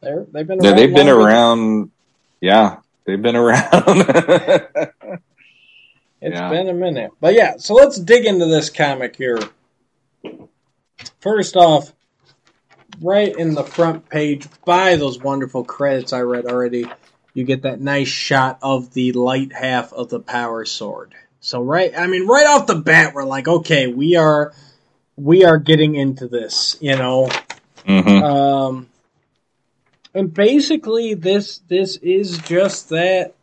[0.00, 1.90] they're they've been Yeah, around they've been around.
[2.40, 3.62] Yeah, they've been around.
[6.20, 6.50] It's Yeah.
[6.50, 7.12] been a minute.
[7.20, 9.38] But yeah, so let's dig into this comic here.
[11.20, 11.92] First off,
[13.00, 16.86] right in the front page, by those wonderful credits I read already,
[17.34, 21.14] you get that nice shot of the light half of the power sword.
[21.38, 24.52] So right, I mean, right off the bat, we're like, okay, we are,
[25.16, 27.28] we are getting into this, you know.
[27.86, 28.22] Mhm.
[28.24, 28.88] Um,
[30.14, 33.34] and basically, this this is just that.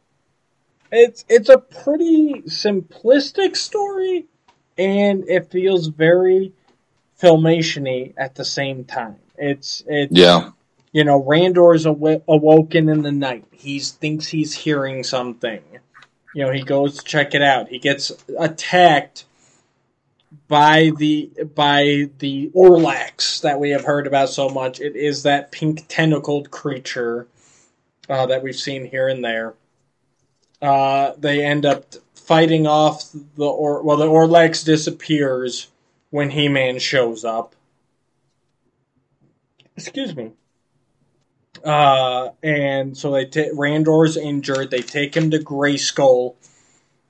[0.91, 4.25] It's it's a pretty simplistic story,
[4.77, 6.53] and it feels very
[7.21, 9.17] filmationy at the same time.
[9.37, 10.51] It's it's Yeah.
[10.91, 13.45] you know Randor's aw- awoken in the night.
[13.51, 15.61] He thinks he's hearing something.
[16.33, 17.69] You know, he goes to check it out.
[17.69, 19.25] He gets attacked
[20.47, 24.79] by the by the Orlax that we have heard about so much.
[24.79, 27.27] It is that pink tentacled creature
[28.09, 29.53] uh, that we've seen here and there.
[30.61, 35.67] Uh, they end up fighting off the or well the Orlax disappears
[36.09, 37.55] when He Man shows up.
[39.75, 40.31] Excuse me.
[41.63, 44.71] Uh, and so they ta- Randor's injured.
[44.71, 46.35] They take him to Grayskull.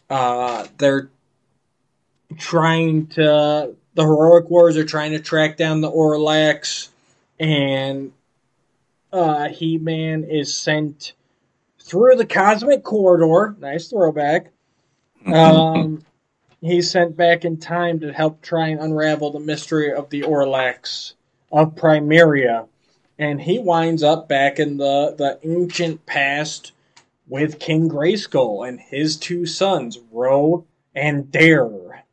[0.10, 1.10] Uh, they're
[2.38, 6.90] trying to the heroic warriors are trying to track down the Orlax,
[7.40, 8.12] and
[9.12, 11.14] uh, He Man is sent
[11.80, 13.56] through the cosmic corridor.
[13.60, 14.52] Nice throwback.
[15.26, 16.04] Um,
[16.62, 21.14] he's sent back in time to help try and unravel the mystery of the Orlax
[21.52, 22.68] of Primaria,
[23.18, 26.74] and he winds up back in the the ancient past
[27.28, 32.05] with King Grayskull and his two sons, Ro and Dare,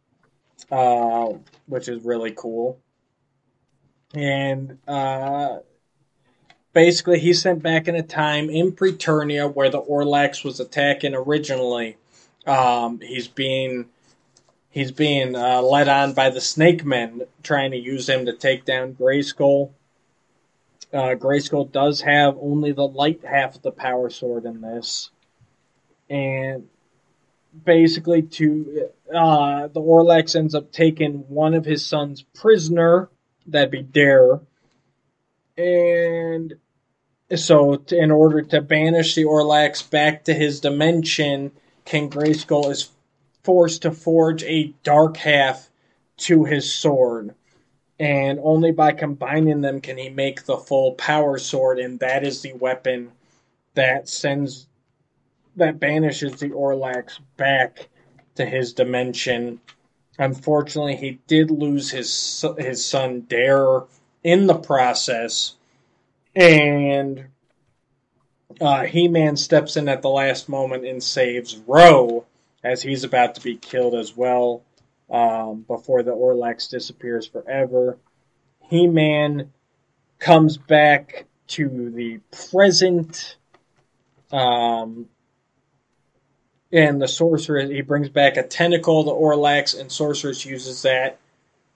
[0.71, 1.33] uh,
[1.67, 2.79] which is really cool.
[4.15, 5.59] And uh,
[6.73, 11.97] basically, he's sent back in a time in Preternia where the Orlax was attacking originally.
[12.47, 13.87] Um, he's being
[14.71, 18.65] he's being uh, led on by the Snake Men, trying to use him to take
[18.65, 19.71] down Grayskull.
[20.93, 25.11] Uh, Grayskull does have only the light half of the power sword in this,
[26.11, 26.69] and
[27.65, 33.09] basically, to uh, the Orlax ends up taking one of his sons prisoner.
[33.47, 34.41] That'd be Dare,
[35.57, 36.55] and
[37.35, 41.53] so in order to banish the Orlax back to his dimension,
[41.85, 42.91] King Grayskull is
[43.43, 45.69] forced to forge a dark half
[46.19, 47.35] to his sword.
[47.99, 52.43] And only by combining them can he make the full power sword, and that is
[52.43, 53.12] the weapon
[53.74, 54.66] that sends
[55.57, 57.89] that banishes the Orlax back
[58.37, 59.61] to his dimension.
[60.19, 63.83] Unfortunately, he did lose his his son Dare
[64.23, 65.55] in the process,
[66.35, 67.27] and
[68.61, 72.27] uh, He Man steps in at the last moment and saves Ro
[72.62, 74.62] as he's about to be killed as well
[75.11, 77.99] um, before the Orlax disappears forever.
[78.69, 79.53] He Man
[80.19, 82.20] comes back to the
[82.51, 83.37] present.
[84.31, 85.09] Um,
[86.73, 91.19] and the sorceress, he brings back a tentacle, the Orlax, and sorceress uses that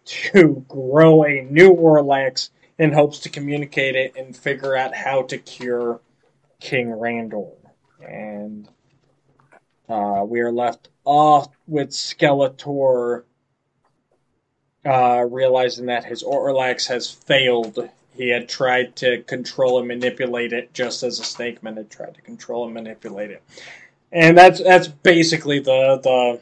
[0.04, 5.38] to grow a new Orlax in hopes to communicate it and figure out how to
[5.38, 6.00] cure
[6.60, 7.52] King Randor.
[8.06, 8.68] And
[9.88, 13.24] uh, we are left off with Skeletor
[14.84, 20.72] uh, realizing that his Orlax has failed he had tried to control and manipulate it,
[20.72, 23.42] just as a snakeman had tried to control and manipulate it.
[24.16, 26.40] And that's that's basically the the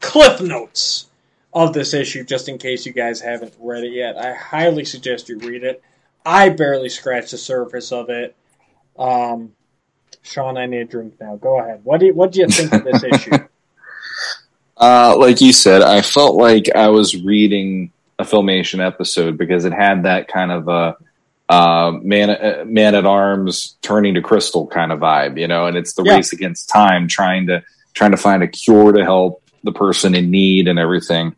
[0.00, 1.06] cliff notes
[1.54, 4.18] of this issue, just in case you guys haven't read it yet.
[4.18, 5.80] I highly suggest you read it.
[6.26, 8.34] I barely scratched the surface of it.
[8.98, 9.52] Um,
[10.22, 11.36] Sean, I need a drink now.
[11.36, 11.84] Go ahead.
[11.84, 13.30] What do you, what do you think of this issue?
[14.74, 19.72] Uh, like you said, I felt like I was reading a filmation episode because it
[19.72, 20.96] had that kind of a
[21.52, 25.66] uh, man uh, man at arms turning to crystal kind of vibe, you know.
[25.66, 26.14] And it's the Yeah.
[26.16, 27.62] race against time, trying to
[27.92, 31.34] trying to find a cure to help the person in need and everything.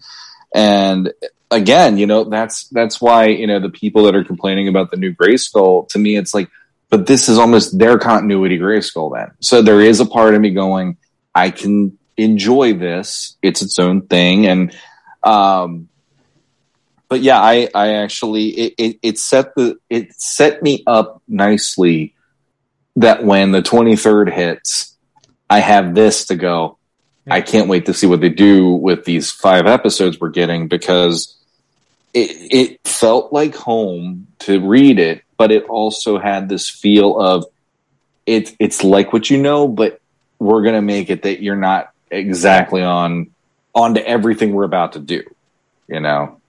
[0.54, 1.12] And
[1.50, 4.96] again, you know, that's that's why you know the people that are complaining about the
[4.96, 5.88] new Grayskull.
[5.88, 6.48] To me, it's like,
[6.90, 9.16] but this is almost their continuity Grayskull.
[9.16, 10.96] Then, so there is a part of me going,
[11.34, 13.36] I can enjoy this.
[13.42, 14.72] It's its own thing, and
[15.24, 15.88] um,
[17.08, 22.14] but yeah, I I actually it, it it set the it set me up nicely
[22.96, 24.96] that when the twenty third hits,
[25.48, 26.78] I have this to go.
[27.30, 31.36] I can't wait to see what they do with these five episodes we're getting because
[32.12, 37.46] it it felt like home to read it, but it also had this feel of
[38.26, 40.00] it it's like what you know, but
[40.38, 43.30] we're gonna make it that you're not exactly on
[43.74, 45.22] onto everything we're about to do.
[45.88, 46.40] You know?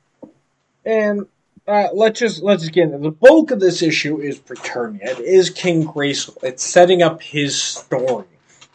[0.85, 1.25] And
[1.67, 5.03] uh, let's just let's just get into the bulk of this issue is Preternia.
[5.03, 6.43] It is King Grayskull.
[6.43, 8.25] It's setting up his story.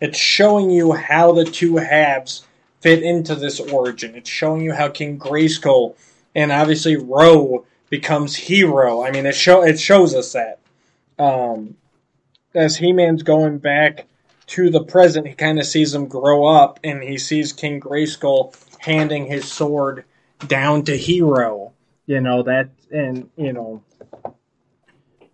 [0.01, 2.47] It's showing you how the two halves
[2.81, 4.15] fit into this origin.
[4.17, 5.95] It's showing you how King Grayskull
[6.35, 9.05] and obviously Ro becomes hero.
[9.05, 10.59] I mean, it show it shows us that.
[11.19, 11.77] Um,
[12.55, 14.07] as He Man's going back
[14.49, 18.57] to the present, he kind of sees him grow up, and he sees King Grayskull
[18.79, 20.05] handing his sword
[20.47, 21.70] down to Hero.
[22.11, 23.85] You know that, and you know,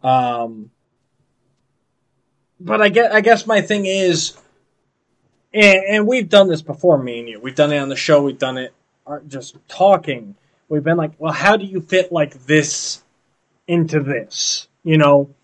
[0.02, 0.70] um,
[2.60, 4.36] but I guess I guess my thing is,
[5.54, 7.40] and, and we've done this before, me and you.
[7.40, 8.22] We've done it on the show.
[8.22, 8.74] We've done it
[9.06, 10.34] uh, just talking.
[10.68, 13.02] We've been like, well, how do you fit like this
[13.66, 14.68] into this?
[14.84, 15.34] You know,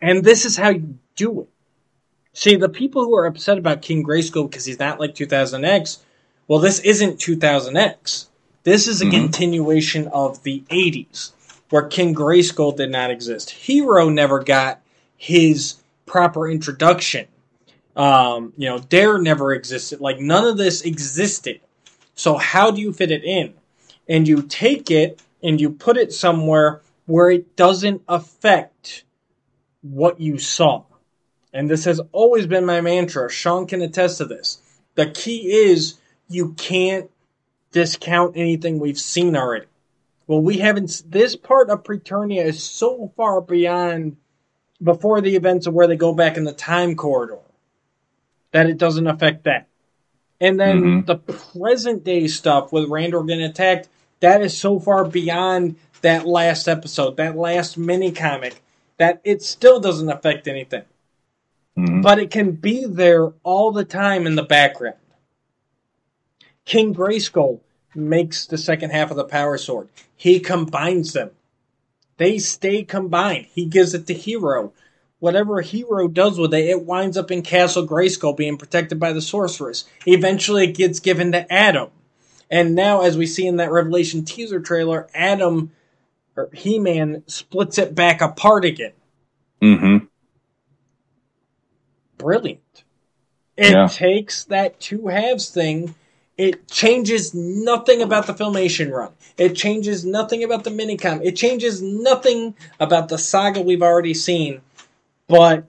[0.00, 1.48] and this is how you do it.
[2.32, 5.98] See, the people who are upset about King Grayskull because he's not like 2000X,
[6.46, 8.28] well, this isn't 2000X.
[8.64, 9.10] This is a Mhm.
[9.10, 11.32] continuation of the 80s,
[11.70, 13.50] where King Grayskull did not exist.
[13.50, 14.80] Hero never got
[15.16, 15.76] his
[16.06, 17.26] proper introduction.
[17.96, 20.00] Um, you know, Dare never existed.
[20.00, 21.60] Like, none of this existed.
[22.14, 23.54] So, how do you fit it in?
[24.08, 29.04] And you take it and you put it somewhere where it doesn't affect
[29.82, 30.84] what you saw.
[31.52, 33.30] And this has always been my mantra.
[33.30, 34.58] Sean can attest to this.
[34.94, 35.94] The key is
[36.28, 37.10] you can't
[37.72, 39.66] discount anything we've seen already.
[40.26, 41.02] Well, we haven't.
[41.08, 44.16] This part of Preternia is so far beyond
[44.82, 47.38] before the events of where they go back in the time corridor
[48.52, 49.66] that it doesn't affect that.
[50.40, 51.06] And then Mhm.
[51.06, 53.88] the present day stuff with Randor getting attacked,
[54.20, 58.62] that is so far beyond that last episode, that last mini comic,
[58.98, 60.82] that it still doesn't affect anything.
[61.76, 62.02] Mhm.
[62.02, 64.96] But it can be there all the time in the background.
[66.64, 67.60] King Grayskull
[67.94, 69.88] makes the second half of the Power Sword.
[70.16, 71.30] He combines them.
[72.16, 73.46] They stay combined.
[73.52, 74.72] He gives it to Hero.
[75.18, 79.20] Whatever Hero does with it, it winds up in Castle Grayskull being protected by the
[79.20, 79.84] Sorceress.
[80.06, 81.90] Eventually, it gets given to Adam.
[82.50, 85.72] And now, as we see in that Revelation teaser trailer, Adam,
[86.36, 88.92] or He Man, splits it back apart again.
[89.60, 90.06] Mm-hmm.
[92.18, 92.84] brilliant.
[93.56, 93.88] It Yeah.
[93.88, 95.94] takes that two halves thing.
[96.38, 99.12] It changes nothing about the filmation run.
[99.36, 101.24] It changes nothing about the minicom.
[101.24, 104.62] It changes nothing about the saga we've already seen.
[105.28, 105.64] But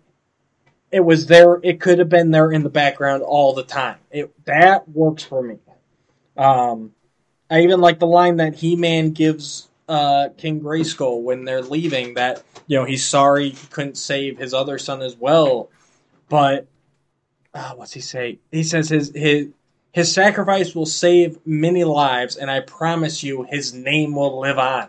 [0.92, 1.60] it was there.
[1.64, 3.98] It could have been there in the background all the time.
[4.12, 5.58] It that works for me.
[6.38, 6.94] Um,
[7.50, 12.14] I even like the line that He Man gives uh, King Grayskull when they're leaving.
[12.14, 15.70] That you know he's sorry he couldn't save his other son as well
[16.34, 16.66] but
[17.54, 18.40] uh, what's he say?
[18.52, 19.50] He says his his
[19.94, 24.88] his sacrifice will save many lives, and I promise you, his name will live on.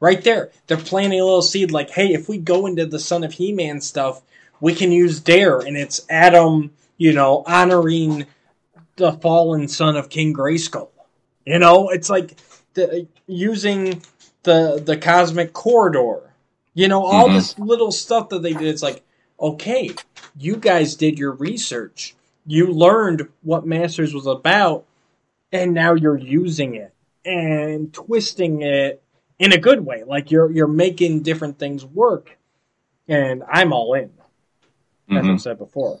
[0.00, 1.70] Right there, they're planting a little seed.
[1.70, 4.22] Like, hey, if we go into the Son of He-Man stuff,
[4.60, 8.26] we can use Dare, and it's Adam, you know, honoring
[8.96, 10.88] the fallen son of King Grayskull.
[11.44, 12.36] You know, it's like
[12.74, 14.02] the, using
[14.44, 16.20] the the cosmic corridor.
[16.74, 17.34] You know, all Mhm.
[17.34, 18.68] this little stuff that they did.
[18.68, 19.02] It's like,
[19.40, 19.90] okay,
[20.38, 22.14] you guys did your research.
[22.48, 24.86] You learned what Masters was about,
[25.52, 29.02] and now you're using it and twisting it
[29.38, 30.02] in a good way.
[30.04, 32.38] Like you're you're making different things work,
[33.06, 34.10] and I'm all in.
[35.10, 35.34] As Mhm.
[35.34, 36.00] I've said before.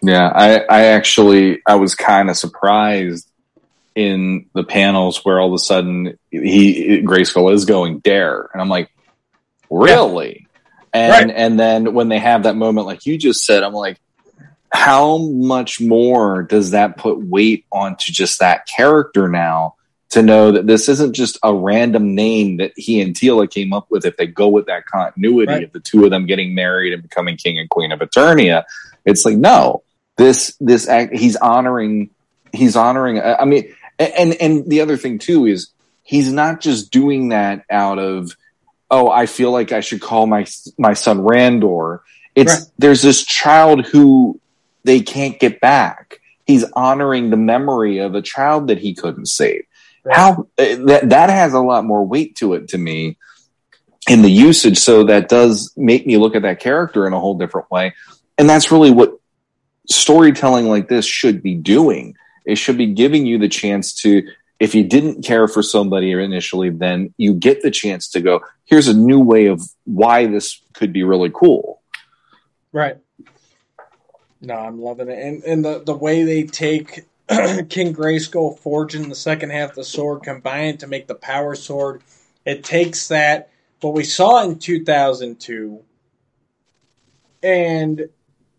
[0.00, 3.28] Yeah, I, I actually I was kind of surprised
[3.96, 8.68] in the panels where all of a sudden he Grayskull is going dare, and I'm
[8.68, 8.90] like,
[9.70, 10.46] really?
[10.92, 11.36] And Right.
[11.36, 13.98] and then when they have that moment, like you just said, I'm like,
[14.74, 19.76] how much more does that put weight onto just that character now?
[20.10, 23.86] To know that this isn't just a random name that he and Teela came up
[23.90, 24.04] with.
[24.04, 25.64] If they go with that continuity Right.
[25.64, 28.62] of the two of them getting married and becoming king and queen of Eternia,
[29.04, 29.82] it's like no,
[30.16, 32.10] this this act he's honoring
[32.52, 35.70] he's honoring i mean and and the other thing too is
[36.04, 38.36] he's not just doing that out of
[38.92, 40.46] oh i feel like i should call my
[40.78, 41.98] my son randor
[42.36, 42.62] it's Right.
[42.78, 44.38] there's this child who
[44.84, 49.64] they can't get back he's honoring the memory of a child that he couldn't save
[50.06, 50.16] Right.
[50.16, 53.16] how uh, that that has a lot more weight to it to me
[54.06, 57.38] in the usage so that does make me look at that character in a whole
[57.38, 57.94] different way
[58.36, 59.18] and that's really what
[59.88, 62.16] storytelling like this should be doing.
[62.44, 64.26] It should be giving you the chance to,
[64.60, 68.88] if you didn't care for somebody initially, then you get the chance to go, here's
[68.88, 71.82] a new way of why this could be really cool.
[72.72, 72.96] Right.
[74.44, 79.14] No, I'm loving it, and and the the way they take King Grayskull forging the
[79.14, 82.02] second half of the sword, combine it to make the power sword.
[82.44, 83.50] It takes that
[83.80, 85.82] what we saw in 2002,
[87.42, 88.08] and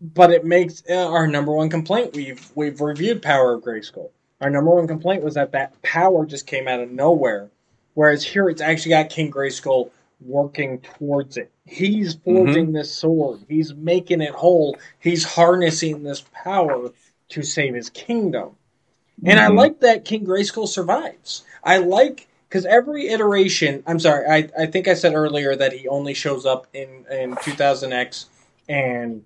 [0.00, 2.14] but it makes uh, our number one complaint.
[2.14, 4.10] We've we've reviewed Power of Grayskull.
[4.40, 7.50] Our number one complaint was that that power just came out of nowhere,
[7.94, 9.90] whereas here it's actually got King Grayskull
[10.20, 11.50] working towards it.
[11.66, 13.40] He's forging this sword.
[13.48, 14.76] He's making it whole.
[15.00, 16.90] He's harnessing this power
[17.30, 18.56] to save his kingdom.
[19.24, 19.56] And I Mhm.
[19.56, 21.42] like that King Grayskull survives.
[21.64, 23.82] I like because every iteration.
[23.86, 24.26] I'm sorry.
[24.28, 28.26] I, I think I said earlier that he only shows up in in 2000X
[28.68, 29.24] and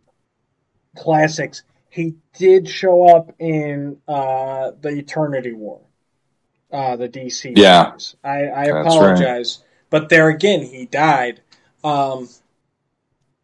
[0.96, 1.62] classics.
[1.90, 5.80] He did show up in uh, the Eternity War,
[6.72, 7.52] uh, the DC.
[7.56, 7.90] Yeah.
[7.90, 8.16] series.
[8.22, 9.58] I, I apologize,
[9.90, 11.42] but there again, he died.
[11.82, 12.28] Um,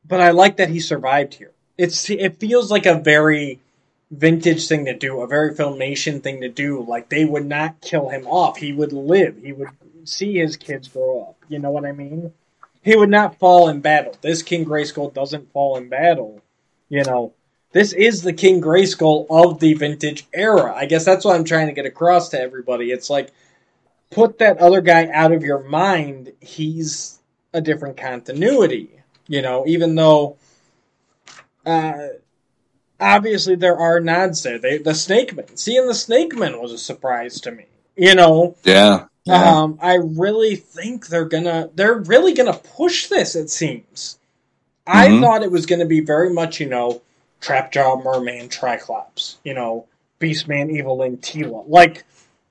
[0.06, 1.52] but I like that he survived here.
[1.78, 3.60] It's it feels like a very
[4.10, 6.82] vintage thing to do, a very filmation thing to do.
[6.82, 8.56] Like they would not kill him off.
[8.58, 9.38] He would live.
[9.42, 9.68] He would
[10.04, 11.36] see his kids grow up.
[11.48, 12.32] You know what I mean?
[12.82, 14.14] He would not fall in battle.
[14.20, 16.40] This King Grayskull doesn't fall in battle.
[16.88, 17.32] You know,
[17.72, 20.72] this is the King Grayskull of the vintage era.
[20.74, 22.92] I guess that's what I'm trying to get across to everybody.
[22.92, 23.32] It's like
[24.10, 26.32] put that other guy out of your mind.
[26.40, 27.15] He's
[27.56, 28.90] a different continuity.
[29.28, 30.36] You know, even though
[31.64, 32.08] uh,
[33.00, 34.58] obviously there are nods there.
[34.58, 37.64] They, the Snake Man, seeing the Snake Man was a surprise to me.
[37.96, 39.06] You know, Yeah.
[39.24, 39.58] yeah.
[39.62, 43.34] um, I really think they're gonna they're really gonna push this.
[43.34, 44.18] It seems.
[44.86, 45.20] I Mhm.
[45.22, 47.00] thought it was gonna be very much you know,
[47.40, 49.36] Trapjaw, Merman, Triclops.
[49.44, 49.86] You know,
[50.20, 52.04] Beastman, Evil-Lyn, Teela, like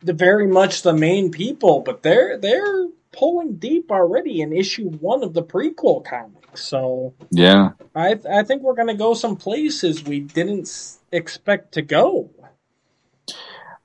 [0.03, 1.79] the very much the main people.
[1.81, 6.63] But they're they're pulling deep already in issue one of the prequel comics.
[6.63, 7.71] So yeah.
[7.95, 12.29] I I think we're gonna go some places we didn't s- expect to go.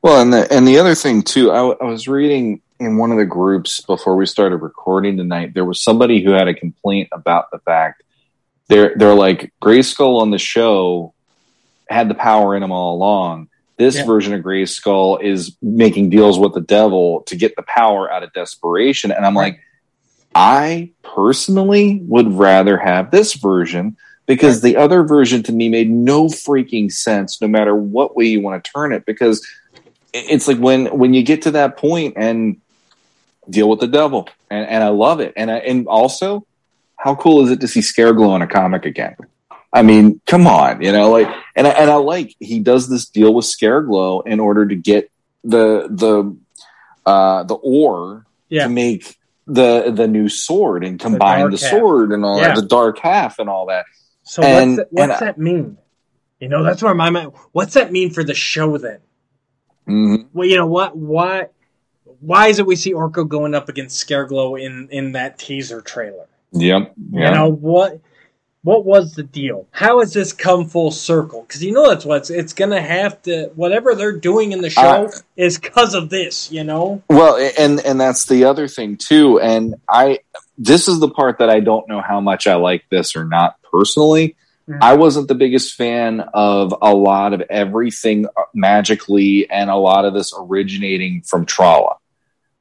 [0.03, 3.13] Well, and the and the other thing too, I, w- I was reading in one
[3.13, 5.53] of the groups before we started recording tonight.
[5.53, 8.03] There was somebody who had a complaint about the fact
[8.69, 11.13] they're they're like Grayskull on the show
[11.89, 13.50] had the power in him all along.
[13.81, 14.05] This Yeah.
[14.05, 18.31] version of Grayskull is making deals with the devil to get the power out of
[18.35, 19.55] desperation, and I'm Right.
[19.55, 19.61] like,
[20.35, 23.97] I personally would rather have this version
[24.27, 28.43] because the other version to me made no freaking sense, no matter what way you
[28.43, 29.07] want to turn it.
[29.07, 29.45] Because
[30.13, 32.59] it's like when when you get to that point and
[33.49, 36.47] deal with the devil, and, and I love it, and I, and also,
[36.97, 39.17] how cool is it to see Scareglow in a comic again?
[39.73, 43.07] I mean, come on, you know, like, and I, and I like he does this
[43.09, 45.11] deal with Scareglow in order to get
[45.45, 46.37] the the
[47.07, 48.65] uh, the ore Yeah.
[48.65, 49.17] to make
[49.47, 52.49] the the new sword and combine dark the, sword and all Yeah.
[52.49, 53.85] that, the dark half and all that.
[54.25, 55.79] So And- what's that, what's that mean?
[56.41, 57.33] You know, that's where my mind.
[57.53, 58.99] What's that mean for the show then?
[59.89, 60.27] Mhm.
[60.33, 60.97] Well, you know what?
[60.97, 61.47] Why?
[62.21, 66.27] Why is it we see Orko going up against Scareglow in in that teaser trailer?
[66.53, 66.95] Yep.
[67.13, 68.01] You know what?
[68.63, 69.67] What was the deal?
[69.71, 71.43] How has this come full circle?
[71.43, 73.51] Because you know that's what it's, going to have to.
[73.55, 76.53] Whatever they're doing in the show Uh, is because of this.
[76.53, 77.03] You know.
[77.09, 79.41] Well, and and that's the other thing too.
[79.41, 80.19] And I
[80.59, 83.57] this is the part that I don't know how much I like this or not
[83.73, 84.37] personally.
[84.69, 84.79] Mhm.
[84.83, 90.13] I wasn't the biggest fan of a lot of everything magically and a lot of
[90.13, 91.97] this originating from Trolla.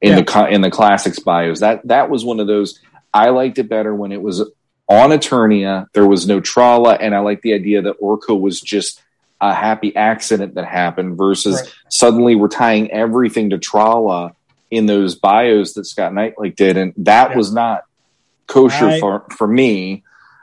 [0.02, 0.20] in Yeah.
[0.22, 1.60] the in the classics bios.
[1.60, 2.80] That that was one of those.
[3.12, 4.42] I liked it better when it was
[4.90, 5.86] on Eternia.
[5.94, 9.00] There was no Trolla, and I like the idea that Orko was just
[9.40, 11.72] a happy accident that happened versus Right.
[11.88, 14.32] suddenly we're tying everything to Trolla
[14.70, 17.36] in those bios that Scott Neitlich did, and that Yeah.
[17.38, 17.84] was not
[18.46, 20.02] kosher I- for for me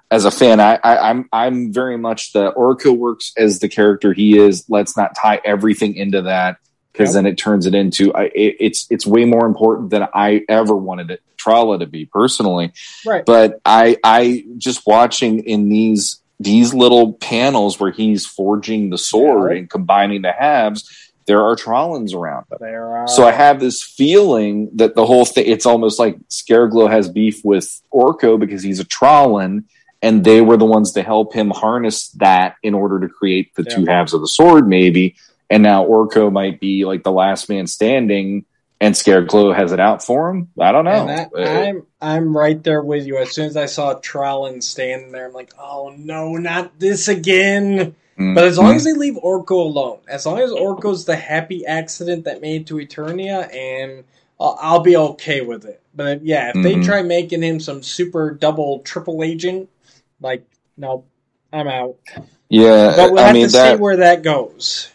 [0.10, 0.60] as a fan.
[0.62, 4.66] I, I I'm I'm very much the Orko works as the character he is.
[4.70, 6.58] Let's not tie everything into that
[6.94, 10.44] because then it turns it into I, it, it's it's way more important than I
[10.50, 12.74] ever wanted it Trolla to be personally.
[13.06, 13.26] Right.
[13.26, 19.52] But I I just watching in these these little panels where he's forging the sword
[19.52, 19.58] Yeah.
[19.60, 22.60] and combining the halves, there are Trollans around them.
[22.62, 23.08] There are.
[23.08, 27.44] So I have this feeling that the whole thing, it's almost like Scareglow has beef
[27.44, 29.64] with Orko because he's a Trollan
[30.02, 30.48] and they mm-hmm.
[30.48, 33.76] were the ones to help him harness that in order to create the Yeah.
[33.76, 35.16] two halves of the sword, maybe.
[35.50, 38.46] And now Orko might be like the last man standing
[38.80, 40.50] and Scareglow has it out for him.
[40.60, 41.08] I don't know.
[41.08, 43.18] That, Uh, I'm I'm right there with you.
[43.18, 47.96] As soon as I saw Trollan standing there, I'm like, oh no, not this again.
[48.20, 51.66] mm, But as long as they leave Orko alone, as long as Orko's the happy
[51.66, 54.04] accident that made it to Eternia, and
[54.40, 55.82] I'll, I'll be okay with it.
[55.96, 56.84] But yeah, if they Mhm.
[56.86, 59.70] try making him some super double triple agent,
[60.22, 60.44] like
[60.78, 61.04] no,
[61.52, 61.98] I'm out.
[62.50, 64.92] yeah, But we'll I have mean to that see where that goes.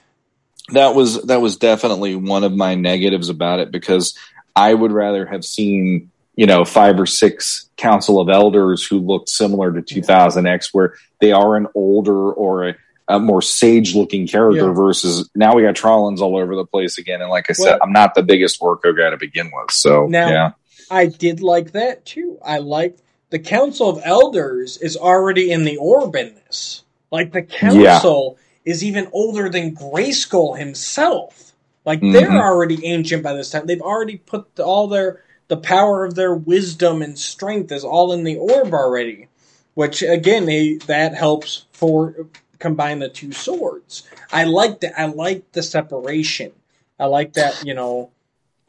[0.71, 4.17] That was that was definitely one of my negatives about it because
[4.55, 9.29] I would rather have seen you know five or six council of elders who looked
[9.29, 12.75] similar to 2000X where they are an older or a,
[13.09, 14.73] a more sage looking character Yeah.
[14.73, 17.79] versus now we got Trollans all over the place again and like I said Well-
[17.83, 20.51] I'm not the biggest Orko guy to begin with so Now- yeah
[20.91, 22.39] I did like that too.
[22.45, 22.99] I like
[23.31, 26.83] the Council of Elders is already in the orb in this.
[27.11, 31.53] Like the Council is even older than Grayskull himself.
[31.85, 32.41] Like they're Mhm.
[32.41, 33.67] already ancient by this time.
[33.67, 38.25] They've already put all their the power of their wisdom and strength is all in
[38.25, 39.29] the orb already.
[39.75, 42.15] Which again, they that helps for
[42.59, 44.05] combine the two swords.
[44.33, 44.99] I like that.
[44.99, 46.53] I like the separation.
[46.99, 47.65] I like that.
[47.65, 48.11] You know,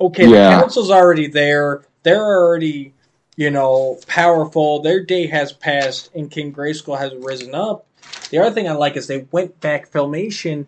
[0.01, 0.49] okay, Yeah.
[0.49, 1.83] the council's already there.
[2.03, 2.93] They're already,
[3.35, 4.81] you know, powerful.
[4.81, 7.85] Their day has passed, and King Grayskull has risen up.
[8.29, 10.65] The other thing I like is they went back filmation,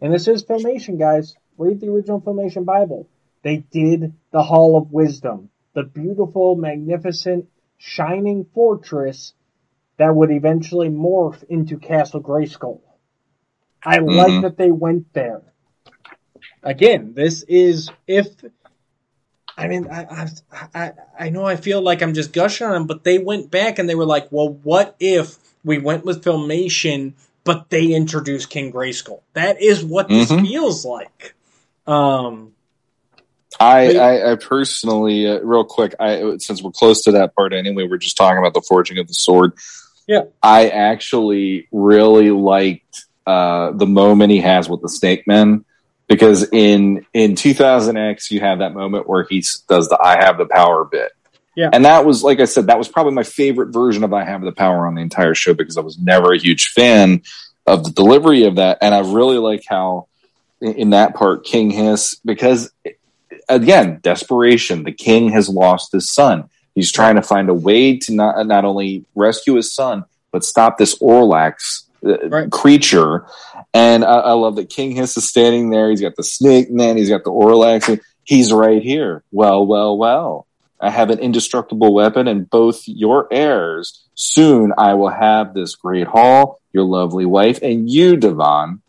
[0.00, 1.36] and this is filmation, guys.
[1.56, 3.08] Read the original filmation Bible.
[3.42, 7.48] They did the Hall of Wisdom, the beautiful, magnificent,
[7.78, 9.32] shining fortress
[9.96, 12.80] that would eventually morph into Castle Grayskull.
[13.84, 14.42] I like Mhm.
[14.42, 15.42] that they went there.
[16.62, 18.28] Again, this is if
[19.56, 20.28] I mean, I,
[20.72, 23.80] I, I know I feel like I'm just gushing on them, but they went back
[23.80, 25.36] and they were like, well, what if
[25.68, 27.12] we went with Filmation,
[27.44, 29.20] but they introduced King Grayskull?
[29.34, 30.46] That is what this Mhm.
[30.46, 31.34] feels like.
[31.86, 32.52] Um,
[33.60, 37.86] I, I, I personally, uh, real quick, I since we're close to that part anyway,
[37.88, 39.52] we're just talking about the forging of the sword.
[40.06, 40.22] Yeah.
[40.42, 45.64] I actually really liked uh, the moment he has with the Snake Men
[46.08, 50.46] because in in 2000X you have that moment where he does the "I have the
[50.46, 51.12] power" bit.
[51.58, 51.70] Yeah.
[51.72, 54.42] and that was like I said, that was probably my favorite version of "I have
[54.42, 57.22] the power" on the entire show because I was never a huge fan
[57.66, 60.06] of the delivery of that, and I really like how
[60.60, 62.70] in, that part King Hiss because
[63.48, 64.84] again, desperation.
[64.84, 66.48] The king has lost his son.
[66.74, 70.78] He's trying to find a way to not not only rescue his son, but stop
[70.78, 72.50] this Orlax uh, Right.
[72.50, 73.26] creature.
[73.74, 75.90] And I, I love that King Hiss is standing there.
[75.90, 76.96] He's got the snake man.
[76.96, 77.98] He's got the Orlax.
[78.24, 79.22] He's right here.
[79.32, 80.46] Well, well, well.
[80.80, 84.04] I have an indestructible weapon and both your heirs.
[84.14, 88.80] Soon I will have this great hall, your lovely wife, and you, Devon.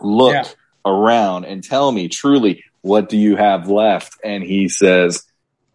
[0.00, 0.44] Look Yeah.
[0.84, 4.16] around and tell me truly what do you have left?
[4.24, 5.22] And he says,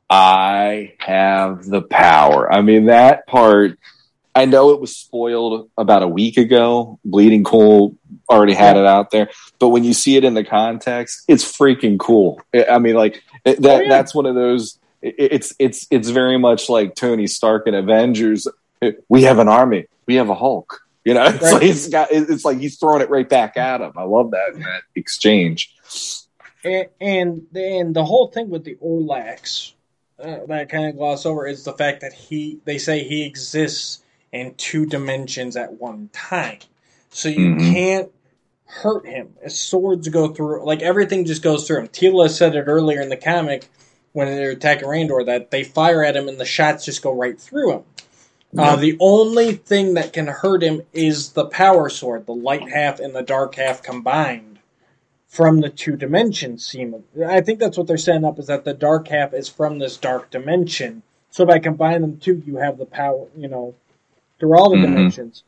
[0.09, 2.51] I have the power.
[2.51, 3.77] I mean, that part,
[4.35, 6.99] I know it was spoiled about a week ago.
[7.05, 7.95] Bleeding Cool
[8.29, 11.97] already had it out there, but when you see it in the context, it's freaking
[11.97, 12.41] cool.
[12.69, 13.89] I mean, like that, Oh, yeah.
[13.89, 18.47] that's one of those, it's, it's, it's very much like Tony Stark in Avengers.
[19.09, 19.85] We have an army.
[20.05, 20.81] We have a Hulk.
[21.05, 21.53] You know, it's Right.
[21.53, 22.09] like he's got.
[22.11, 23.93] It's like he's throwing it right back at him.
[23.95, 25.73] I love that that exchange.
[26.65, 29.71] and and, and the whole thing with the Orlax
[30.21, 34.03] uh, that kind of gloss over is the fact that he they say he exists
[34.33, 36.59] in two dimensions at one time,
[37.09, 37.73] so you Mhm.
[37.73, 38.11] can't
[38.65, 39.33] hurt him.
[39.41, 41.87] His swords go through like everything just goes through him.
[41.87, 43.69] Teela said it earlier in the comic
[44.13, 47.39] when they're attacking Randor that they fire at him and the shots just go right
[47.39, 47.83] through him.
[48.57, 52.99] Uh, the only thing that can hurt him is the power sword, the light half
[52.99, 54.59] and the dark half combined.
[55.27, 56.65] from the two dimensions.
[56.65, 59.77] Seem I think that's what they're setting up is that the dark half is from
[59.77, 61.03] this dark dimension.
[61.29, 63.75] So by combining them two, you have the power, you know,
[64.39, 64.81] through all the Mhm.
[64.83, 65.43] dimensions.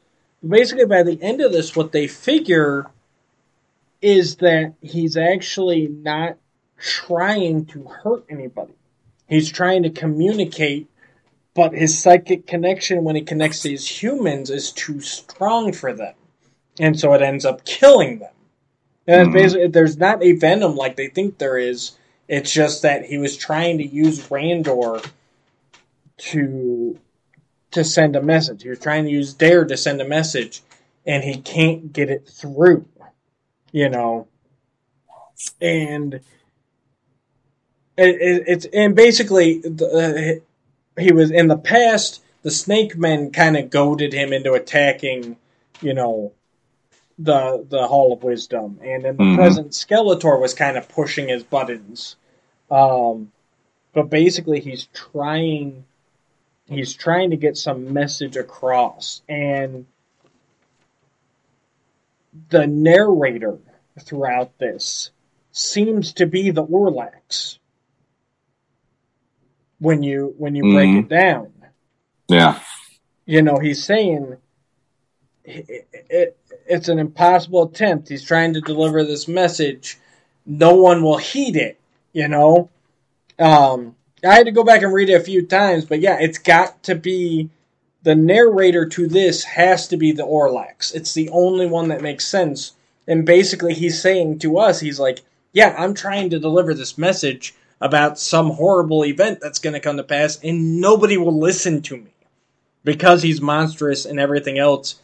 [0.48, 2.88] Basically, by the end of this, what they figure
[4.02, 6.38] is that he's actually not
[6.80, 8.74] trying to hurt anybody.
[9.28, 10.88] He's trying to communicate,
[11.54, 16.16] but his psychic connection when he connects to these humans is too strong for them.
[16.80, 18.34] And so it ends up killing them.
[19.06, 19.34] And mm-hmm.
[19.34, 21.94] basically, there's not a venom like they think there is.
[22.28, 25.04] It's just that he was trying to use Randor
[26.18, 27.00] to
[27.72, 28.64] to send a message.
[28.64, 30.62] He was trying to use Dare to send a message,
[31.06, 32.86] and he can't get it through.
[33.72, 34.28] You know,
[35.62, 36.20] and
[38.00, 40.42] it, it, it's and basically the,
[40.98, 42.24] uh, he was in the past.
[42.42, 45.38] The Snake Men kind of goaded him into attacking.
[45.82, 46.32] You know,
[47.18, 49.36] the the Hall of Wisdom, and in the Mhm.
[49.36, 52.16] present, Skeletor was kind of pushing his buttons.
[52.72, 53.32] Um,
[53.94, 55.86] but basically, he's trying
[56.68, 59.86] he's trying to get some message across, and
[62.50, 63.58] the narrator
[64.00, 65.12] throughout this
[65.52, 67.59] seems to be the Orlax.
[69.80, 71.00] When you when you break Mhm.
[71.00, 71.48] it down,
[72.28, 72.60] Yeah.
[73.26, 74.36] you know he's saying
[75.46, 76.38] it, it,
[76.68, 78.10] it's an impossible attempt.
[78.10, 79.98] He's trying to deliver this message.
[80.46, 81.80] No one will heed it.
[82.14, 82.70] You know.
[83.38, 86.38] Um, I had to go back and read it a few times, but yeah, it's
[86.40, 87.50] got to be
[88.04, 90.94] the narrator to this has to be the Orlax.
[90.94, 92.74] It's the only one that makes sense.
[93.08, 95.22] And basically, he's saying to us, he's like,
[95.54, 99.98] "Yeah, I'm trying to deliver this message about some horrible event that's going to come
[99.98, 102.12] to pass, and nobody will listen to me
[102.84, 105.00] because he's monstrous and everything else."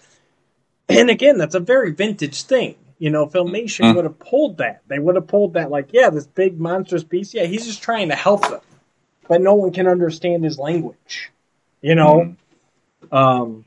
[0.88, 2.76] And again, that's a very vintage thing.
[3.00, 3.96] You know, Filmation Mm.
[3.96, 4.82] would have pulled that.
[4.88, 7.34] They would have pulled that, like, yeah, this big monstrous beast.
[7.34, 8.62] Yeah, he's just trying to help them,
[9.28, 11.32] but no one can understand his language.
[11.82, 12.36] You know.
[13.12, 13.66] Um,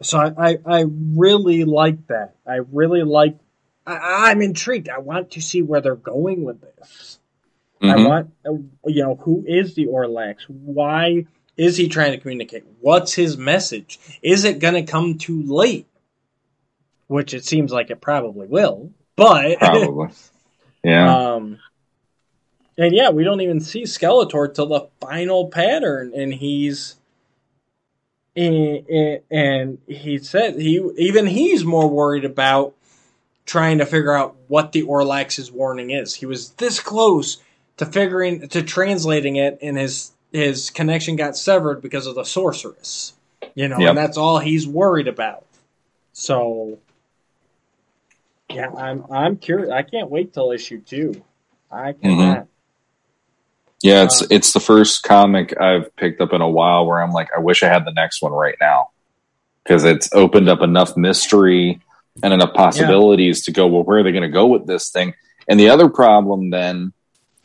[0.00, 2.34] so I, I, I really like that.
[2.46, 3.38] I really like.
[3.86, 4.88] I, I'm intrigued.
[4.88, 7.18] I want to see where they're going with this.
[7.82, 8.06] I Mhm.
[8.06, 8.52] want, uh,
[8.86, 10.42] you know, who is the Orlax?
[10.48, 11.26] Why
[11.56, 12.64] is he trying to communicate?
[12.80, 13.98] What's his message?
[14.22, 15.86] Is it going to come too late?
[17.08, 18.90] Which it seems like it probably will.
[19.16, 20.10] But Probably.
[20.84, 21.34] Yeah.
[21.34, 21.58] um,
[22.78, 26.96] and yeah, we don't even see Skeletor till the final pattern, and he's
[28.34, 32.74] and, and he said he even he's more worried about
[33.44, 36.14] trying to figure out what the Orlax's warning is.
[36.14, 37.38] He was this close
[37.84, 43.14] to figuring to translating it, and his his connection got severed because of the sorceress.
[43.54, 43.88] You know, Yep.
[43.90, 45.44] and that's all he's worried about.
[46.12, 46.78] So,
[48.48, 49.70] yeah, I'm I'm curious.
[49.70, 51.22] I can't wait till issue two.
[51.70, 52.46] I cannot.
[53.82, 57.12] Yeah, it's Uh, it's the first comic I've picked up in a while where I'm
[57.12, 58.90] like, I wish I had the next one right now
[59.64, 61.80] because it's opened up enough mystery
[62.22, 63.66] and enough possibilities to go.
[63.66, 65.14] Well, where are they going to go with this thing?
[65.48, 66.92] And the other problem then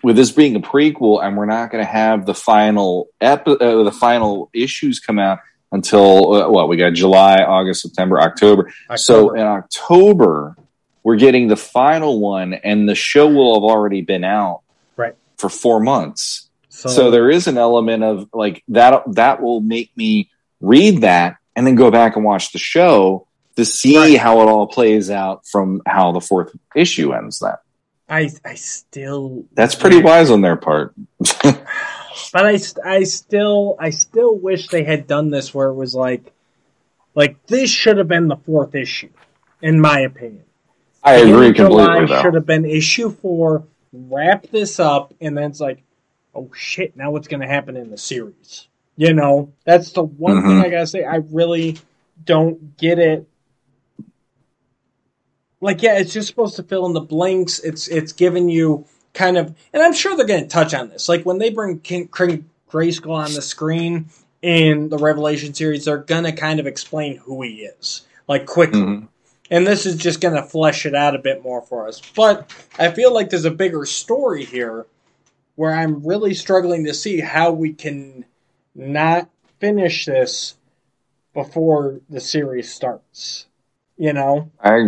[0.08, 3.84] with this being a prequel, and we're not going to have the final epi- uh,
[3.84, 5.40] the final issues come out
[5.74, 8.72] until uh, what we got July, August, September, October.
[8.96, 10.56] So in October,
[11.04, 14.62] we're getting the final one, and the show will have already been out
[14.96, 15.16] Right.
[15.38, 16.50] for four months.
[16.70, 20.30] so, So there is an element of like that that will make me
[20.62, 23.28] read that and then go back and watch the show
[23.58, 24.18] to see Right.
[24.18, 27.40] how it all plays out from how the fourth issue ends.
[27.40, 27.60] That
[28.10, 30.94] I I still that's pretty wise on their part.
[32.34, 36.34] But I, I still I still wish they had done this where it was like
[37.14, 39.10] like this should have been the fourth issue,
[39.62, 40.44] in my opinion.
[41.04, 42.22] I agree of July completely.
[42.22, 43.64] Should have been issue four.
[43.94, 45.84] Wrap this up, and then it's like,
[46.36, 46.98] oh shit!
[46.98, 48.68] Now what's going to happen in the series?
[48.98, 50.66] You know, that's the one thing Mhm.
[50.66, 51.06] I gotta say.
[51.06, 51.78] I really
[52.26, 53.28] don't get it.
[55.60, 57.60] Like, yeah, it's just supposed to fill in the blanks.
[57.60, 61.10] It's it's giving you kind of, and I'm sure they're going to touch on this.
[61.10, 64.10] Like when they bring King, King Grayskull on the screen
[64.42, 68.82] in the Revelation series, they're going to kind of explain who he is, like quickly.
[68.82, 69.08] Mhm.
[69.50, 72.02] And this is just going to flesh it out a bit more for us.
[72.16, 74.86] But I feel like there's a bigger story here
[75.56, 78.26] where I'm really struggling to see how we can
[78.76, 79.30] not
[79.60, 80.56] finish this
[81.34, 83.48] before the series starts.
[83.98, 84.52] You know?
[84.62, 84.82] I,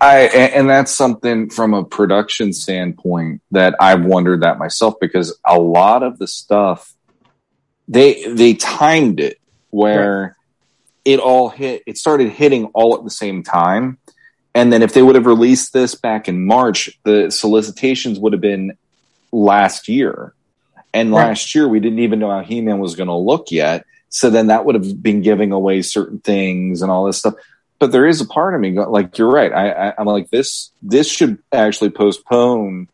[0.00, 5.58] I, and that's something from a production standpoint that I've wondered that myself because a
[5.58, 6.94] lot of the stuff
[7.88, 9.38] they they timed it
[9.70, 10.36] where
[11.04, 11.82] it all hit.
[11.86, 13.98] It started hitting all at the same time,
[14.54, 18.42] And then if they would have released this back in March, the solicitations would have
[18.42, 18.76] been
[19.32, 20.34] last year.
[20.92, 21.28] And Right.
[21.28, 23.86] last year we didn't even know how He-Man was going to look yet.
[24.10, 27.34] So then that would have been giving away certain things and all this stuff.
[27.82, 29.52] But there is a part of me like you're right.
[29.52, 30.70] I, I, I'm like this.
[30.82, 32.88] This should actually postpone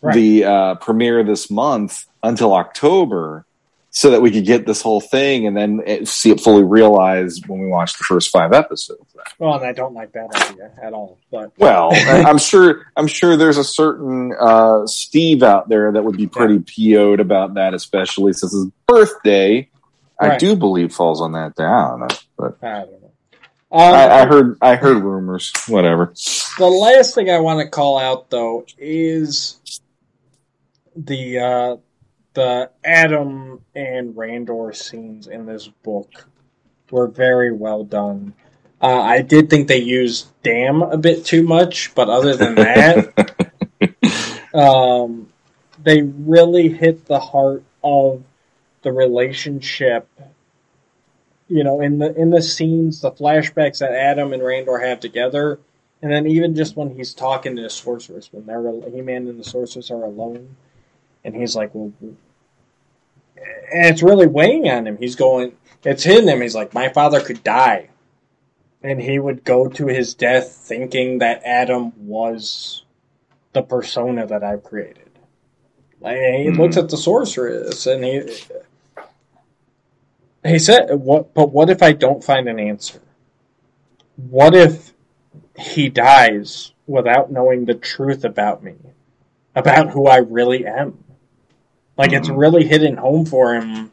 [0.00, 0.14] Right.
[0.14, 3.44] the uh, premiere this month until October,
[3.90, 7.48] so that we could get this whole thing and then it, see it fully realized
[7.48, 9.02] when we watch the first five episodes.
[9.40, 11.18] Well, and I don't like that idea at all.
[11.32, 12.86] But Well, I'm sure.
[12.96, 17.54] I'm sure there's a certain uh, Steve out there that would be pretty PO'd about
[17.54, 19.68] that, especially since his birthday.
[20.20, 21.64] I do believe falls on that day.
[21.64, 22.08] I don't know,
[22.38, 23.05] but I don't know.
[23.70, 24.58] Um, I, I heard.
[24.62, 25.52] I heard rumors.
[25.66, 26.12] Whatever.
[26.58, 29.80] The last thing I want to call out though is
[30.94, 31.76] the uh,
[32.34, 36.28] the Adam and Randor scenes in this book
[36.90, 38.34] were very well done.
[38.80, 43.34] Uh, I did think they used "damn" a bit too much, but other than that,
[44.54, 45.28] um,
[45.82, 48.22] they really hit the heart of
[48.82, 50.08] the relationship.
[51.48, 55.60] You know, in the in the scenes, the flashbacks that Adam and Randor have together,
[56.02, 59.38] and then even just when he's talking to the sorceress, when they're He Man and
[59.38, 60.56] the sorceress are alone,
[61.24, 62.16] and he's like, "Well," and
[63.86, 64.96] it's really weighing on him.
[64.98, 65.52] He's going,
[65.84, 66.40] it's hitting him.
[66.40, 67.90] He's like, "My father could die,"
[68.82, 72.82] and he would go to his death thinking that Adam was
[73.52, 75.10] the persona that I've created.
[76.00, 76.58] Like, he Mhm.
[76.58, 78.22] looks at the sorceress, and he
[80.48, 81.34] he said, "What?
[81.34, 83.00] But what if I don't find an answer?
[84.16, 84.92] What if
[85.58, 88.76] he dies without knowing the truth about me,
[89.54, 91.04] about who I really am?
[91.98, 92.38] Like it's Mhm.
[92.38, 93.92] really hitting home for him."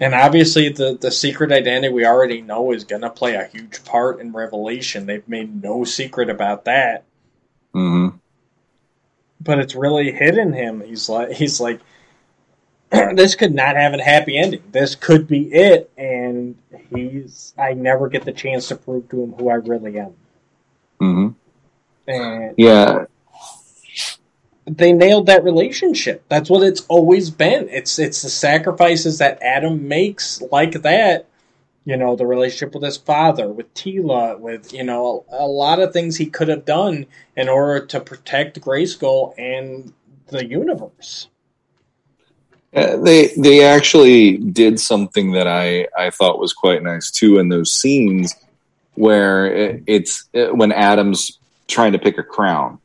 [0.00, 3.84] And obviously, the the secret identity we already know is going to play a huge
[3.84, 5.06] part in Revelation.
[5.06, 7.04] They've made no secret about that
[7.74, 8.08] hmm
[9.40, 10.80] but it's really hitting him.
[10.80, 11.80] He's like, he's like,
[13.14, 14.62] this could not have a happy ending.
[14.72, 16.56] This could be it, and
[16.94, 17.52] he's.
[17.58, 20.14] I never get the chance to prove to him who I really am.
[21.00, 21.28] Mm-hmm.
[22.08, 23.06] And Yeah.
[24.66, 26.24] they nailed that relationship.
[26.28, 27.68] That's what it's always been.
[27.70, 31.26] It's it's the sacrifices that Adam makes like that.
[31.84, 35.78] You know, the relationship with his father, with Teela, with you know a, a lot
[35.80, 37.06] of things he could have done
[37.36, 39.92] in order to protect Grayskull and
[40.28, 41.28] the universe.
[42.76, 47.48] Uh, they they actually did something that I I thought was quite nice too in
[47.48, 48.34] those scenes
[48.94, 51.38] where it, it's uh when Adam's
[51.68, 52.78] trying to pick a crown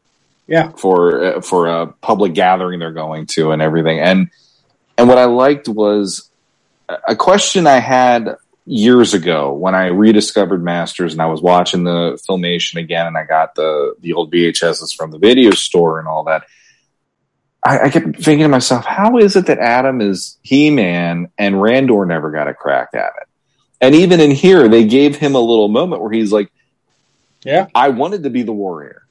[0.47, 0.71] Yeah.
[0.77, 4.29] for uh, for a public gathering they're going to and everything and
[4.97, 6.29] and what I liked was
[6.89, 8.35] a- a question I had
[8.65, 13.25] years ago when I rediscovered Masters and I was watching the filmation again and I
[13.25, 16.43] got the the old VHSs from the video store and all that.
[17.63, 21.55] I, I kept thinking to myself, how is it that Adam is He Man and
[21.55, 23.27] Randor never got a crack at it?
[23.79, 26.51] And even in here, they gave him a little moment where he's like,
[27.43, 27.67] Yeah.
[27.73, 29.03] I wanted to be the warrior,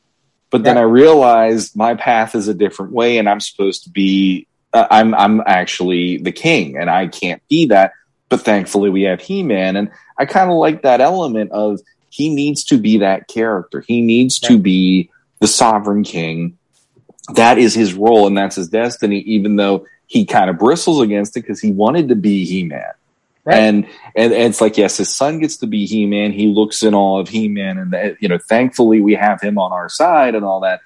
[0.50, 0.82] but then Right.
[0.82, 4.46] I realized my path is a different way, and I'm supposed to be.
[4.72, 7.92] Uh, I'm I'm actually the king, and I can't be that.
[8.28, 12.32] But thankfully, we have He Man, and I kind of like that element of he
[12.32, 13.80] needs to be that character.
[13.80, 15.10] He needs to be
[15.40, 16.58] the sovereign king.
[17.34, 19.18] That is his role, and that's his destiny.
[19.20, 22.82] Even though he kind of bristles against it because he wanted to be He Man.
[23.44, 23.56] Right.
[23.56, 23.86] And,
[24.16, 26.32] and and it's like yes, his son gets to be He Man.
[26.32, 29.58] He looks in awe of He Man, and that, you know, thankfully we have him
[29.58, 30.80] on our side and all that.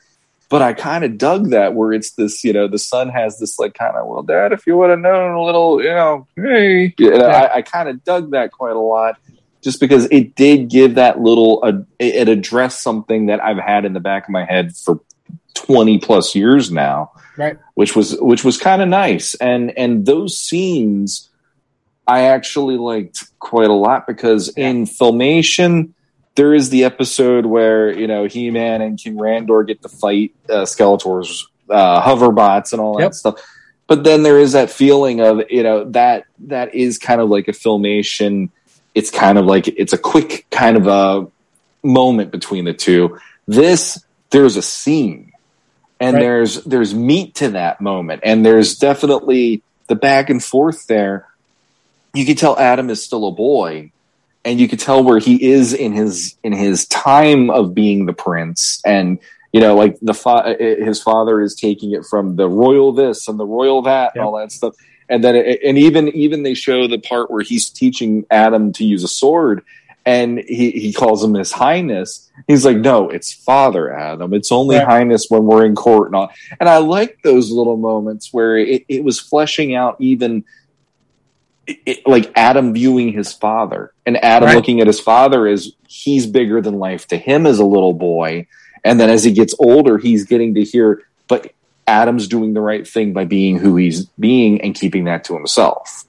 [0.51, 3.59] But I kind of dug that where it's this, you know, the son has this
[3.59, 6.94] like kind of well, Dad, if you would have known a little, you know, hey,
[6.98, 7.27] you know, Yeah.
[7.27, 9.19] I, I kind of dug that quite a lot,
[9.62, 13.94] just because it did give that little, uh, it addressed something that I've had in
[13.94, 15.01] the back of my head for
[15.55, 17.59] twenty plus years now Right.
[17.74, 19.35] which was which was kind of nice.
[19.36, 21.31] And and those scenes
[22.06, 25.90] i actually liked quite a lot because in filmation
[26.35, 30.62] there is the episode where you know he-man and king randor get to fight uh,
[30.64, 33.10] skeletor's uh, hoverbots and all Yep.
[33.12, 33.40] that stuff.
[33.86, 37.48] But then there is that feeling of you know that that is kind of like
[37.48, 38.51] a filmation.
[38.94, 41.26] It's kind of like it's a quick kind of a
[41.86, 43.18] moment between the two.
[43.47, 45.32] This there's a scene
[46.05, 46.20] and Right.
[46.20, 48.20] there's there's meat to that moment.
[48.24, 51.26] And there's definitely the back and forth there.
[52.14, 53.90] You can tell adam is still a boy
[54.44, 58.12] and you can tell where he is in his in his time of being the
[58.12, 58.81] prince.
[58.85, 59.18] And
[59.52, 63.39] you know like the fa- his father is taking it from the royal this and
[63.39, 64.24] the royal that and Yep.
[64.26, 64.74] all that stuff.
[65.09, 68.85] And then it, and even even they show the part where he's teaching adam to
[68.85, 69.62] use a sword
[70.06, 72.31] and he, he calls him his highness.
[72.47, 74.35] He's like no it's father adam.
[74.35, 74.86] It's only Right.
[74.86, 76.31] highness when we're in court and all.
[76.60, 80.44] And i like those little moments where it, it was fleshing out even
[81.66, 84.56] it, it- like adam viewing his father and adam Right.
[84.56, 88.47] looking at his father as he's bigger than life to him as a little boy.
[88.85, 91.52] And then as he gets older he's getting to hear but
[91.86, 96.05] adam's doing the right thing by being who he's being and keeping that to himself.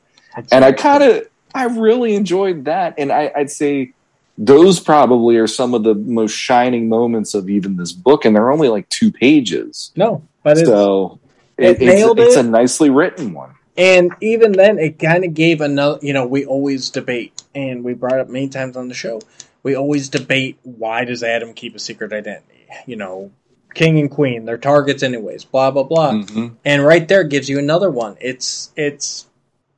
[0.52, 3.94] And I kind of I really enjoyed that, and I, I'd say
[4.38, 8.52] those probably are some of the most shining moments of even this book, and they're
[8.52, 11.20] only like two pages, No, but it's, so
[11.58, 12.46] it it, it's, it's it.
[12.46, 13.56] a nicely written one.
[13.78, 16.00] and even then, it kind of gave another.
[16.02, 19.22] You know, we always debate, and we brought up many times on the show.
[19.64, 22.66] We always debate why does Adam keep a secret identity?
[22.86, 23.32] You know,
[23.74, 25.46] king and queen, they're targets anyways.
[25.46, 26.12] Blah blah blah.
[26.12, 26.56] Mhm.
[26.66, 28.18] And right there gives you another one.
[28.20, 29.26] It's it's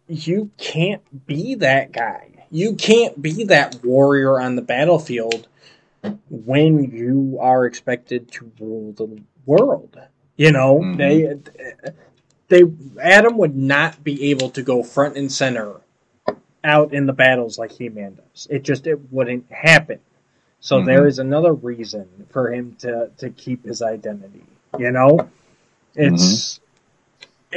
[0.07, 2.45] you can't be that guy.
[2.49, 5.47] You can't be that warrior on the battlefield
[6.29, 9.99] when you are expected to rule the world.
[10.37, 10.97] You know, Mhm.
[10.97, 11.93] they
[12.49, 12.63] they
[13.01, 15.81] Adam would not be able to go front and center
[16.63, 18.47] out in the battles like He-Man does.
[18.49, 19.99] It just it wouldn't happen.
[20.59, 20.85] So Mhm.
[20.85, 24.43] there is another reason for him to to keep his identity.
[24.77, 25.27] You know,
[25.95, 26.59] it's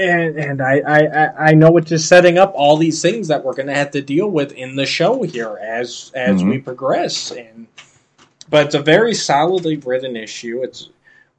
[0.00, 3.54] and and I, I I- know it's just setting up all these things that we're
[3.54, 7.30] going to have to deal with in the show here as as we progress.
[7.30, 7.66] And
[8.48, 10.62] but it's a very solidly written issue.
[10.62, 10.88] It's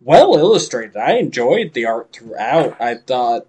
[0.02, 0.98] well illustrated.
[0.98, 2.80] I enjoyed the art throughout.
[2.80, 3.48] I thought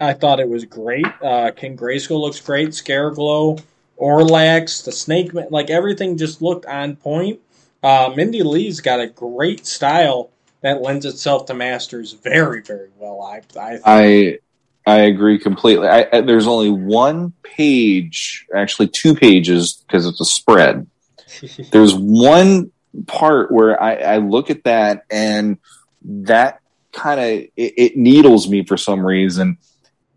[0.00, 1.06] I thought it was great.
[1.22, 2.68] Uh, King Grayskull looks great.
[2.70, 3.62] Scareglow,
[4.00, 7.40] Orlax, the Snake Man, like everything just looked on point.
[7.82, 10.30] Uh, Mindy Lee's got a great style
[10.66, 13.22] that lends itself to Masters very, very well.
[13.22, 14.38] I, I, I
[14.86, 15.88] I agree completely.
[15.88, 20.86] I, I, there's only one page, actually two pages, because it's a spread.
[21.72, 22.70] There's one
[23.08, 25.58] part where I, I look at that and
[26.02, 26.60] that
[26.92, 29.58] kind of it, it needles me for some reason.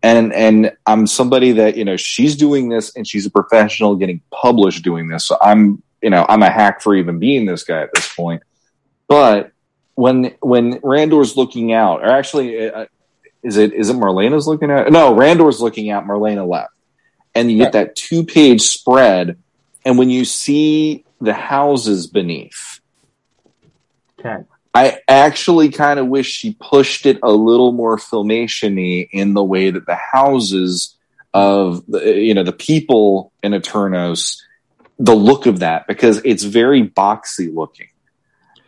[0.02, 4.22] And and I'm somebody that you know she's doing this and she's a professional getting
[4.30, 5.26] published doing this.
[5.26, 8.42] So I'm you know I'm a hack for even being this guy at this point.
[9.08, 9.52] But
[10.00, 12.86] when when Randor's looking out, or actually, uh,
[13.42, 14.90] is it is it Marlena's looking at?
[14.90, 16.06] No, Randor's looking out.
[16.06, 16.72] Marlena left,
[17.34, 19.38] and you get that two page spread.
[19.84, 22.80] And when you see the houses beneath,
[24.20, 24.44] Okay.
[24.72, 29.70] I actually kind of wish she pushed it a little more filmation-y in the way
[29.70, 30.96] that the houses
[31.34, 34.40] of the, you know the people in Eternos,
[34.98, 37.88] the look of that because it's very boxy looking,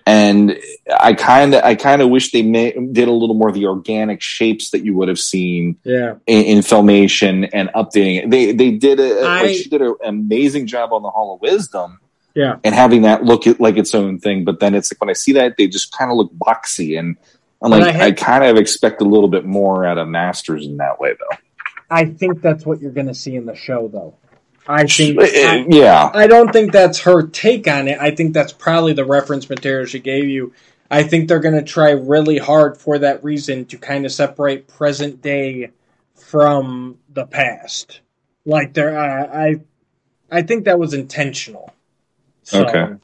[0.06, 0.58] and
[1.00, 3.66] I kind of I kind of wish they ma- did a little more of the
[3.66, 6.14] organic shapes that you would have seen Yeah.
[6.26, 8.30] in, in filmation and updating it.
[8.30, 11.40] They they did a I- like she did an amazing job on the Hall of
[11.40, 12.00] Wisdom
[12.34, 12.56] Yeah.
[12.64, 14.44] and having that look like its own thing.
[14.44, 17.16] But then it's like when I see that, they just kind of look boxy, and
[17.62, 20.78] I'm like, I I, kind of expect a little bit more out of Masters in
[20.78, 21.36] that way, though.
[21.90, 24.14] I think that's what you're going to see in the show, though.
[24.66, 25.18] I think.
[25.20, 27.98] I, yeah, I don't think that's her take on it.
[28.00, 30.52] I think that's probably the reference material she gave you.
[30.90, 34.68] I think they're going to try really hard for that reason to kind of separate
[34.68, 35.70] present day
[36.14, 38.00] from the past.
[38.44, 39.60] Like there, I, I,
[40.30, 41.72] I think that was intentional.
[42.42, 42.94] So, Okay.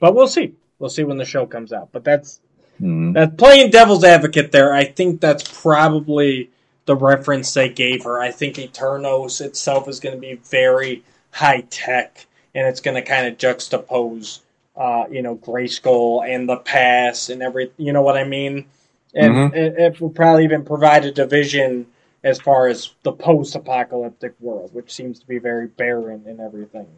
[0.00, 0.54] but we'll see.
[0.78, 1.88] We'll see when the show comes out.
[1.92, 2.40] But that's
[2.80, 3.14] Mhm.
[3.14, 4.72] that's playing devil's advocate there.
[4.74, 6.50] I think that's probably
[6.86, 8.20] the reference they gave her.
[8.20, 13.02] I think Eternos itself is going to be very high tech, and it's going to
[13.02, 14.40] kind of juxtapose,
[14.76, 18.66] uh, you know, Grayskull and the past and every, you know what I mean.
[19.14, 19.54] And Mhm.
[19.54, 21.86] it, it will probably even provide a division
[22.22, 26.88] as far as the post-apocalyptic world, which seems to be very barren and everything.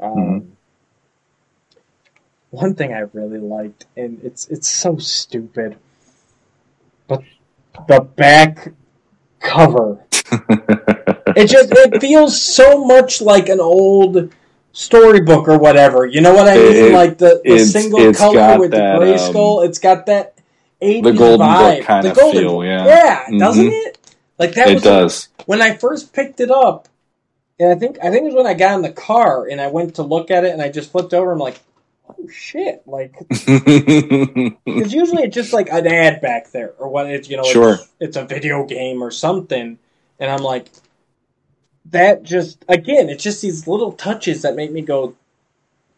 [0.00, 0.46] Um, Mhm.
[2.50, 5.76] One thing I really liked, and it's it's so stupid,
[7.08, 7.24] but
[7.88, 8.72] the back
[9.44, 10.04] cover.
[11.36, 14.32] it just it feels so much like an old
[14.72, 16.06] storybook or whatever.
[16.06, 16.76] You know what I mean?
[16.76, 19.62] It- like the, the it's- single it's color with that, um, the gray skull.
[19.62, 20.34] it's got that
[20.82, 21.86] 80s The Golden Book vibe.
[21.86, 22.64] kinda the golden feel, Book.
[22.64, 22.86] yeah.
[23.30, 23.86] Yeah, doesn't Mhm.
[23.86, 23.98] it?
[24.38, 25.28] Like that it was does.
[25.46, 26.88] when I first picked it up,
[27.60, 29.68] and I think I think it was when I got in the car and I
[29.68, 31.30] went to look at it and I just flipped over.
[31.32, 31.60] I'm like,
[32.08, 32.82] oh shit!
[32.86, 37.44] Like because usually it's just like an ad back there or what it's you know
[37.44, 37.74] Sure.
[37.74, 39.78] it's, it's a video game or something,
[40.18, 40.68] and I'm like,
[41.90, 45.14] that just again it's just these little touches that make me go,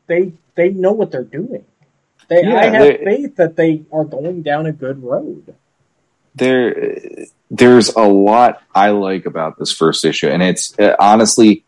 [0.06, 1.64] they they know what they're doing.
[2.28, 5.54] They I have faith that they are going down a good road.
[6.34, 7.04] there
[7.50, 11.64] there's a lot I like about this first issue, and it's uh, honestly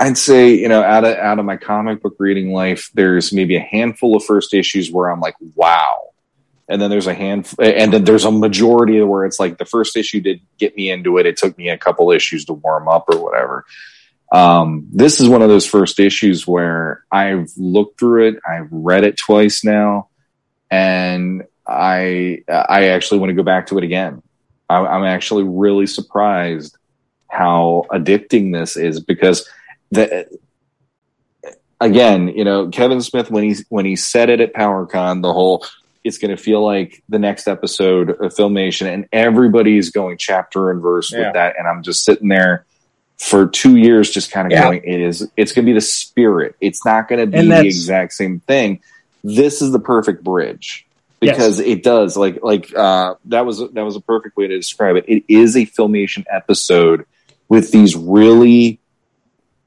[0.00, 3.56] I'd say, you know, out of out of my comic book reading life, there's maybe
[3.56, 6.08] a handful of first issues where I'm like, wow.
[6.68, 9.96] And then there's a hand, and then there's a majority where it's like the first
[9.96, 11.26] issue did get me into it.
[11.26, 13.66] It took me a couple issues to warm up or whatever.
[14.32, 19.04] Um, this is one of those first issues where I've looked through it, I've read
[19.04, 20.08] it twice now,
[20.70, 24.22] and I I actually want to go back to it again.
[24.70, 26.78] I, I'm actually really surprised
[27.28, 29.46] how addicting this is because
[29.92, 30.26] the
[31.80, 35.64] again, you know, Kevin Smith when he when he said it at PowerCon, the whole
[36.04, 40.82] it's going to feel like the next episode of Filmation, and everybody's going chapter and
[40.82, 41.26] verse Yeah.
[41.26, 42.64] with that, and I'm just sitting there
[43.18, 44.64] for two years, just kind of Yeah.
[44.64, 46.56] going, it is, it's going to be the spirit.
[46.60, 48.80] It's not going to be the exact same thing.
[49.22, 50.84] This is the perfect bridge
[51.20, 51.36] Yes.
[51.36, 54.96] because it does like like uh, that was that was a perfect way to describe
[54.96, 55.04] it.
[55.06, 57.04] It is a Filmation episode
[57.48, 58.80] with these really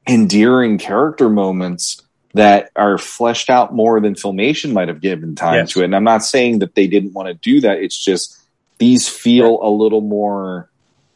[0.07, 2.02] endearing character moments
[2.34, 5.72] that are fleshed out more than filmation might have given time Yes.
[5.72, 5.86] to it.
[5.86, 7.77] And I'm not saying that they didn't want to do that.
[7.80, 8.38] It's just
[8.77, 10.69] these feel a little more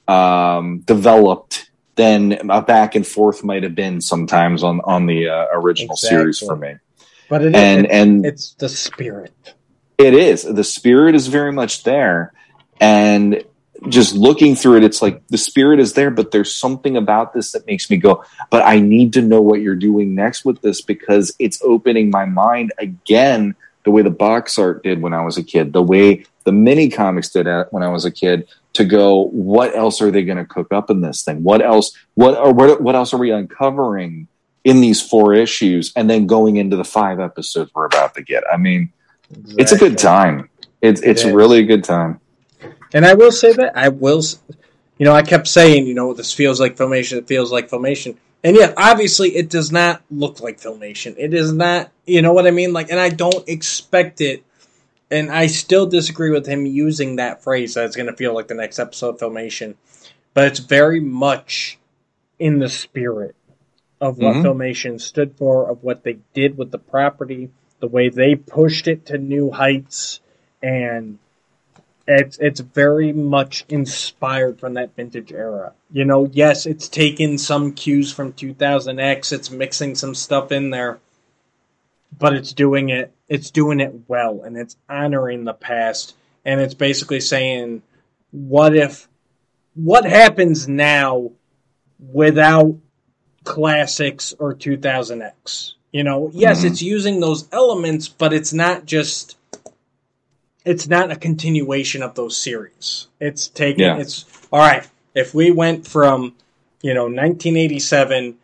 [0.08, 5.46] um, developed than a back and forth might have been sometimes on on the uh,
[5.54, 6.76] original series for me.
[7.30, 9.34] But it is, And it- and it's the spirit.
[9.98, 10.44] it is.
[10.44, 12.32] The spirit is very much there.
[12.80, 13.44] And
[13.88, 17.54] just looking through it, it's like the spirit is there, but there's something about this
[17.54, 20.82] that makes me go, but I need to know what you're doing next with this
[20.82, 25.38] because it's opening my mind again the way the box art did when I was
[25.38, 29.28] a kid, the way the mini comics did when I was a kid to go,
[29.30, 31.44] what else are they going to cook up in this thing?
[31.44, 34.28] What else, what, or what, what else are we uncovering
[34.64, 38.44] in these four issues and then going into the five episodes we're about to get?
[38.52, 38.92] I mean,
[39.58, 40.50] it's a good time.
[40.82, 41.32] It's it's is.
[41.32, 42.20] really a good time.
[42.94, 44.24] And I will say that I will,
[44.98, 47.18] you know, I kept saying, you know, this feels like filmation.
[47.18, 51.16] It feels like filmation, and yet obviously it does not look like filmation.
[51.18, 52.74] It is not, you know what I mean?
[52.74, 54.44] Like, and I don't expect it.
[55.12, 58.48] And I still disagree with him using that phrase that it's going to feel like
[58.48, 59.76] the next episode of filmation,
[60.36, 61.80] but it's very much
[62.38, 63.36] in the spirit
[64.00, 64.44] of what Mhm.
[64.44, 67.50] filmation stood for, of what they did with the property,
[67.80, 70.20] the way they pushed it to new heights,
[70.62, 71.18] and
[72.10, 75.74] it's it's very much inspired from that vintage era.
[75.92, 81.00] You know, yes, it's taken some cues from 2000X, it's mixing some stuff in there,
[82.18, 86.74] but it's doing it it's doing it well and it's honoring the past and it's
[86.74, 87.84] basically saying
[88.32, 89.08] what if
[89.76, 91.32] what happens now
[92.00, 92.76] without
[93.44, 95.74] classics or 2000X?
[95.92, 96.66] You know, yes, Mhm.
[96.72, 99.38] it's using those elements, but it's not just
[100.66, 103.08] it's not a continuation of those series.
[103.20, 103.98] It's taking Yeah.
[103.98, 104.88] it's all right.
[105.16, 106.36] If we went from,
[106.82, 108.38] you know, 1987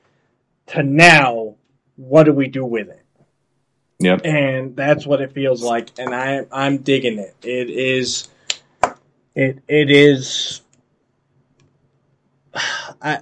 [0.67, 1.55] to now,
[1.95, 3.03] what do we do with it?
[3.99, 4.21] Yep.
[4.25, 7.35] And that's what it feels like and I I'm digging it.
[7.43, 8.27] It is
[9.35, 10.61] it it is
[13.01, 13.19] I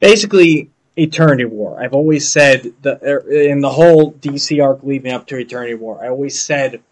[0.00, 1.82] basically Eternity War.
[1.82, 6.04] I've always said the er, in the whole DC arc leading up to Eternity War.
[6.04, 6.82] I always said,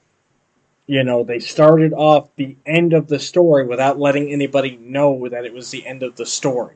[0.90, 5.44] you know, they started off the end of the story without letting anybody know that
[5.44, 6.74] it was the end of the story.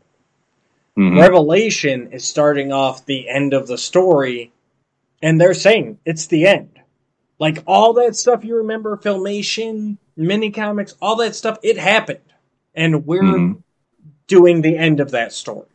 [0.97, 1.21] Mhm.
[1.21, 4.53] Revelation is starting off the end of the story,
[5.21, 6.79] and they're saying it's the end.
[7.41, 12.21] Like all that stuff you remember, filmation, mini comics, all that stuff, it happened,
[12.73, 13.63] and we're Mhm.
[14.29, 15.67] doing the end of that story.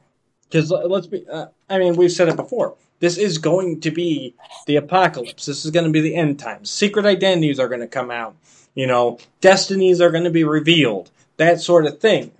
[0.46, 2.76] Because let's be, uh, I mean, we've said it before.
[3.00, 4.36] This is going to be
[4.68, 5.46] the apocalypse.
[5.46, 6.70] This is going to be the end times.
[6.70, 8.36] Secret identities are going to come out.
[8.76, 11.12] You know, destinies are going to be revealed.
[11.38, 12.32] That sort of thing.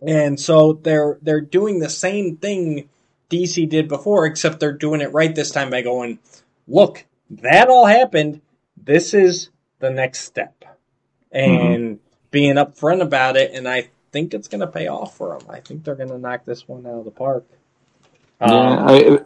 [0.00, 2.88] And so they're they're doing the same thing
[3.28, 6.18] DC did before, except they're doing it right this time by going,
[6.66, 8.40] look, that all happened.
[8.76, 10.64] This is the next step,
[11.30, 12.00] and
[12.30, 13.52] being upfront about it.
[13.52, 15.48] And I think it's going to pay off for them.
[15.50, 17.44] I think they're going to knock this one out of the park.
[18.40, 19.18] Um, yeah, I,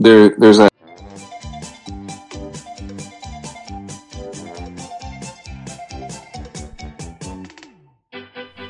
[0.00, 0.68] there, there's a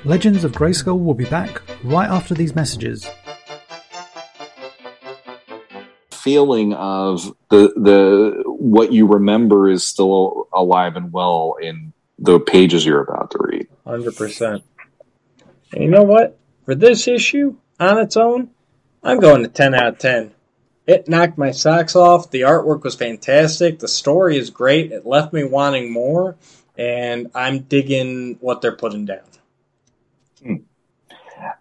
[0.04, 3.08] Legends of Grayskull will be back right after these messages.
[6.20, 12.84] feeling of the the what you remember is still alive and well in the pages
[12.84, 13.66] you're about to read.
[13.86, 14.62] Hundred percent.
[15.72, 16.38] And you know what?
[16.64, 18.50] For this issue on its own,
[19.02, 20.32] I'm going to ten out of ten.
[20.86, 22.30] It knocked my socks off.
[22.30, 23.78] The artwork was fantastic.
[23.78, 24.92] The story is great.
[24.92, 26.36] It left me wanting more,
[26.76, 29.20] and I'm digging what they're putting down.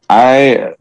[0.10, 0.74] I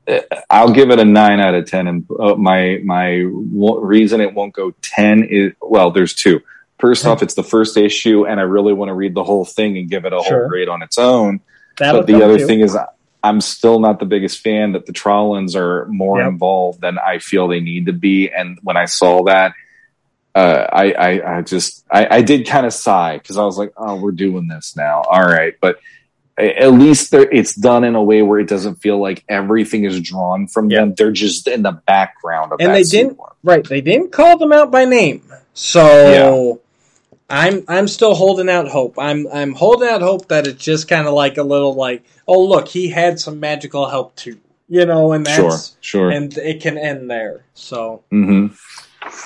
[0.49, 4.55] I'll give it a nine out of ten, and uh, my my reason it won't
[4.55, 6.41] go ten is well, there's two.
[6.79, 9.77] First off, it's the first issue, and I really want to read the whole thing
[9.77, 10.41] and give it a Sure.
[10.43, 11.41] whole grade on its own.
[11.77, 12.47] That'll but the other too.
[12.47, 12.77] thing is,
[13.23, 16.29] I'm still not the biggest fan that the Trollans are more Yep.
[16.29, 18.31] involved than I feel they need to be.
[18.31, 19.55] And when I saw that,
[20.35, 23.73] uh, I, I, I just, I, I did kind of sigh because I was like,
[23.77, 25.03] oh, we're doing this now.
[25.03, 25.55] All right.
[25.61, 25.81] But
[26.39, 30.47] at least it's done in a way where it doesn't feel like everything is drawn
[30.47, 30.81] from Yeah.
[30.83, 30.95] them.
[30.97, 33.19] They're just in the background of And they didn't-.
[33.43, 35.23] Right, they didn't call them out by name.
[35.55, 36.61] So
[37.31, 38.99] I'm I'm still holding out hope.
[38.99, 42.43] I'm I'm holding out hope that it's just kind of like a little like, oh
[42.43, 44.39] look, he had some magical help too.
[44.69, 45.79] You know, and that's sure.
[45.81, 46.11] sure.
[46.11, 47.45] and it can end there.
[47.55, 48.55] So mm-hmm.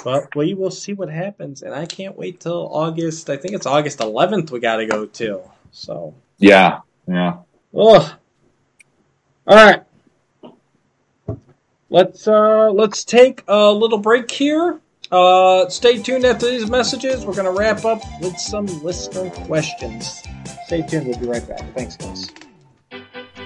[0.05, 3.31] but we will see what happens and I can't wait till August.
[3.31, 5.41] I think it's August 11th we got to go to.
[5.71, 7.39] So, Yeah, yeah.
[7.77, 8.13] ugh.
[9.47, 9.83] All right.
[11.89, 14.81] Let's uh let's take a little break here.
[15.13, 17.25] Uh stay tuned after these messages.
[17.25, 20.23] We're going to wrap up with some listener questions.
[20.67, 21.07] Stay tuned.
[21.07, 21.75] We'll be right back.
[21.75, 22.31] Thanks guys.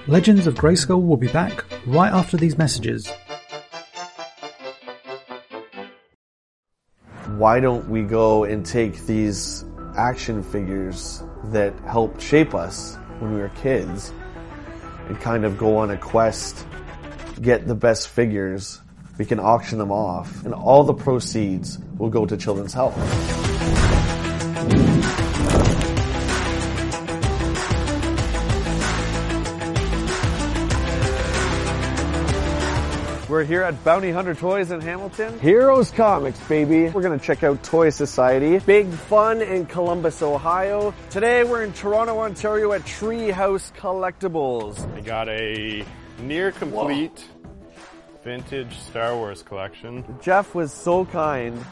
[0.06, 3.12] Legends of Grayskull will be back right after these messages.
[7.38, 9.64] why don't we go and take these
[9.96, 14.10] action figures that helped shape us when we were kids
[15.08, 16.66] and kind of go on a quest,
[17.42, 18.80] get the best figures,
[19.18, 22.96] we can auction them off, and all the proceeds will go to Children's Health.
[33.28, 35.38] We're here at Bounty Hunter Toys in Hamilton.
[35.40, 36.88] Heroes Comics, baby.
[36.88, 38.58] We're gonna check out Toy Society.
[38.60, 40.94] Big fun in Columbus, Ohio.
[41.10, 44.90] Today we're in Toronto, Ontario at Treehouse Collectibles.
[44.94, 45.84] I got a
[46.22, 47.26] near complete
[48.26, 50.04] vintage Star Wars collection.
[50.20, 51.64] Jeff was so kind.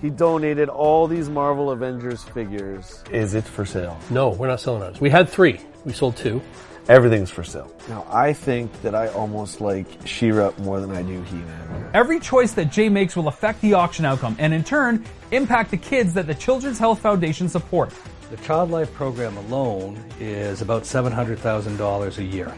[0.00, 3.02] He donated all these Marvel Avengers figures.
[3.10, 3.98] Is it for sale?
[4.08, 5.00] No, we're not selling ours.
[5.00, 5.58] We had three.
[5.84, 6.40] We sold two.
[6.88, 7.68] Everything's for sale.
[7.88, 11.90] Now, I think that I almost like She-Ra more than I do He-Man.
[11.94, 15.78] Every choice that Jay makes will affect the auction outcome and in turn impact the
[15.78, 17.92] kids that the Children's Health Foundation support.
[18.30, 22.54] The Child Life program alone is about $700,000 a year.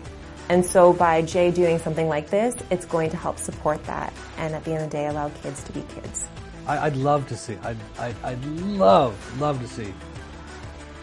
[0.49, 4.55] And so by Jay doing something like this, it's going to help support that and
[4.55, 6.27] at the end of the day allow kids to be kids.
[6.67, 9.93] I, I'd love to see, I'd, I'd, I'd love, love to see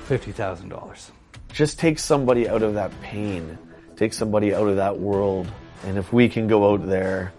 [0.07, 1.11] $50,000.
[1.53, 3.57] Just take somebody out of that pain.
[3.95, 5.47] Take somebody out of that world.
[5.85, 7.31] And if we can go out there,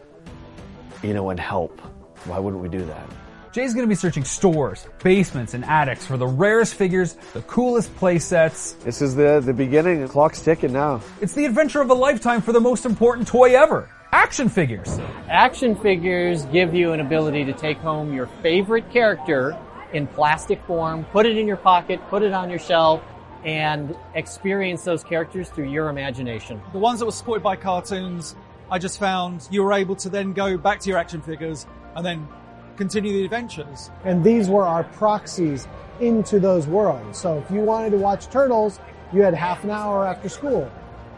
[1.03, 1.81] you know, and help,
[2.25, 3.11] why wouldn't we do that?
[3.57, 7.97] Jay's going to be searching stores, basements, and attics for the rarest figures, the coolest
[7.97, 8.73] play sets.
[8.85, 10.03] This is the, the beginning.
[10.03, 11.01] The clock's ticking now.
[11.23, 13.89] It's the adventure of a lifetime for the most important toy ever.
[14.13, 14.99] Action figures.
[15.31, 19.59] Action figures give you an ability to take home your favorite character
[19.95, 23.01] in plastic form, put it in your pocket, put it on your shelf,
[23.43, 26.61] and experience those characters through your imagination.
[26.75, 28.37] The ones that were supported by cartoons,
[28.71, 32.05] I just found you were able to then go back to your action figures and
[32.05, 32.29] then
[32.77, 33.91] continue the adventures.
[34.05, 35.67] And these were our proxies
[36.01, 37.19] into those worlds.
[37.19, 38.81] So if you wanted to watch Turtles,
[39.13, 40.71] you had half an hour after school.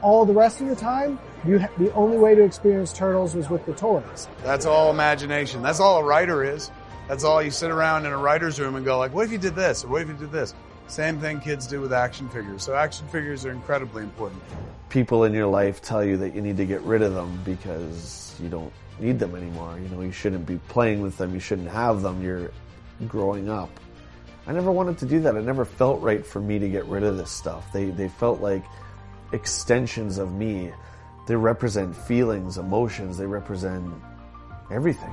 [0.03, 3.51] All the rest of the time, you ha- the only way to experience Turtles was
[3.51, 4.29] with the toys.
[4.45, 5.63] That's all imagination.
[5.63, 6.71] That's all a writer is.
[7.09, 9.39] That's all you sit around in a writer's room and go like, what if you
[9.39, 9.85] did this?
[9.85, 10.55] Or what if you did this?
[10.89, 12.63] Same thing kids do with action figures.
[12.63, 14.43] So action figures are incredibly important.
[14.89, 18.35] People in your life tell you that you need to get rid of them because
[18.43, 19.79] you don't need them anymore.
[19.79, 21.35] You know, you shouldn't be playing with them.
[21.35, 22.23] You shouldn't have them.
[22.23, 22.51] You're
[23.07, 23.71] growing up.
[24.47, 25.37] I never wanted to do that.
[25.37, 27.71] It never felt right for me to get rid of this stuff.
[27.73, 28.65] They, they felt like
[29.33, 30.73] extensions of me.
[31.27, 33.19] They represent feelings, emotions.
[33.19, 33.93] They represent
[34.71, 35.13] everything.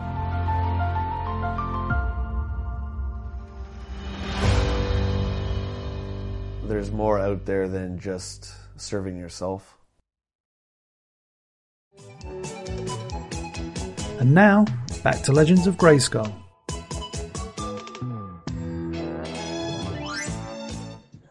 [6.64, 9.78] There's more out there than just serving yourself.
[14.26, 14.66] And now,
[15.04, 16.34] back to Legends of Grayskull.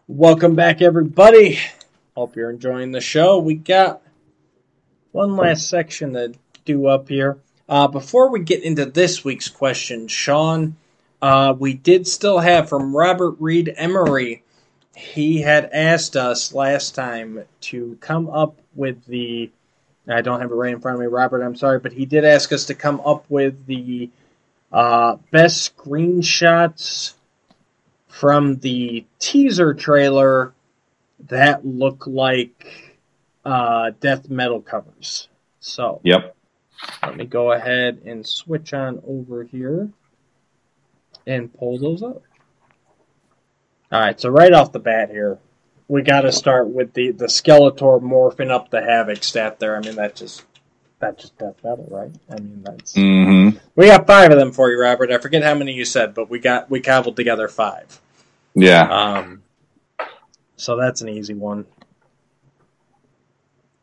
[0.07, 1.59] Welcome back, everybody.
[2.15, 3.37] Hope you're enjoying the show.
[3.39, 4.01] We got
[5.11, 7.37] one last section to do up here.
[7.67, 10.77] Uh, before we get into this week's question, Sean,
[11.21, 14.41] uh, we did still have from Robert Reed Emery.
[14.95, 19.51] He had asked us last time to come up with the.
[20.07, 21.43] I don't have it right in front of me, Robert.
[21.43, 24.09] I'm sorry, but he did ask us to come up with the
[24.71, 27.13] uh, best screenshots
[28.07, 30.53] from the teaser trailer
[31.27, 32.95] that look like
[33.43, 35.27] uh, death metal covers.
[35.59, 36.35] So Yep.
[37.03, 39.89] let me go ahead and switch on over here
[41.25, 42.21] and pull those up.
[43.91, 45.39] All right, so right off the bat here,
[45.87, 49.75] we got to start with the the Skeletor morphing up the Havoc Staff there.
[49.75, 50.43] I mean, that just
[50.99, 52.11] that's just death metal, right?
[52.29, 53.57] I mean, that's Mm-hmm.
[53.75, 55.11] we got five of them for you, Robert.
[55.11, 57.99] I forget how many you said, but we got we cobbled together five.
[58.55, 58.83] Yeah.
[58.89, 59.43] Um,
[60.55, 61.65] so that's an easy one.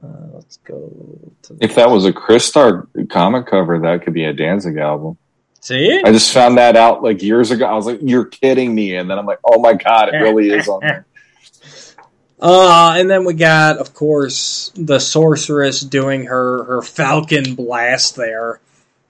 [0.03, 0.91] Uh, let's go
[1.43, 5.17] to If that was a Crystar comic cover, that could be a Danzig album.
[5.61, 6.03] see.
[6.05, 7.67] I just found that out like years ago.
[7.67, 10.51] I was like, "You're kidding me!" And then I'm like, "Oh my god, it really
[10.51, 11.07] is on there."
[12.45, 18.61] Uh, and then we got, of course, the sorceress doing her her Falcon blast there,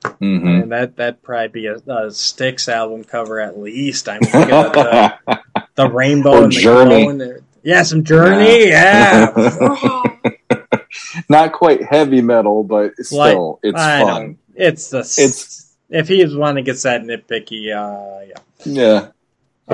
[0.04, 4.06] hmm and that that probably be a, a Styx album cover at least.
[4.10, 5.18] I mean, the,
[5.76, 7.40] the rainbow Or and the Journey.
[7.62, 8.68] Yeah, some Journey.
[8.68, 9.32] Yeah.
[11.30, 14.06] Not quite heavy metal, but still, it's I know.
[14.06, 14.38] fun.
[14.54, 18.34] It's the It's if he is one that gets that nitpicky, uh, yeah.
[18.64, 19.08] yeah.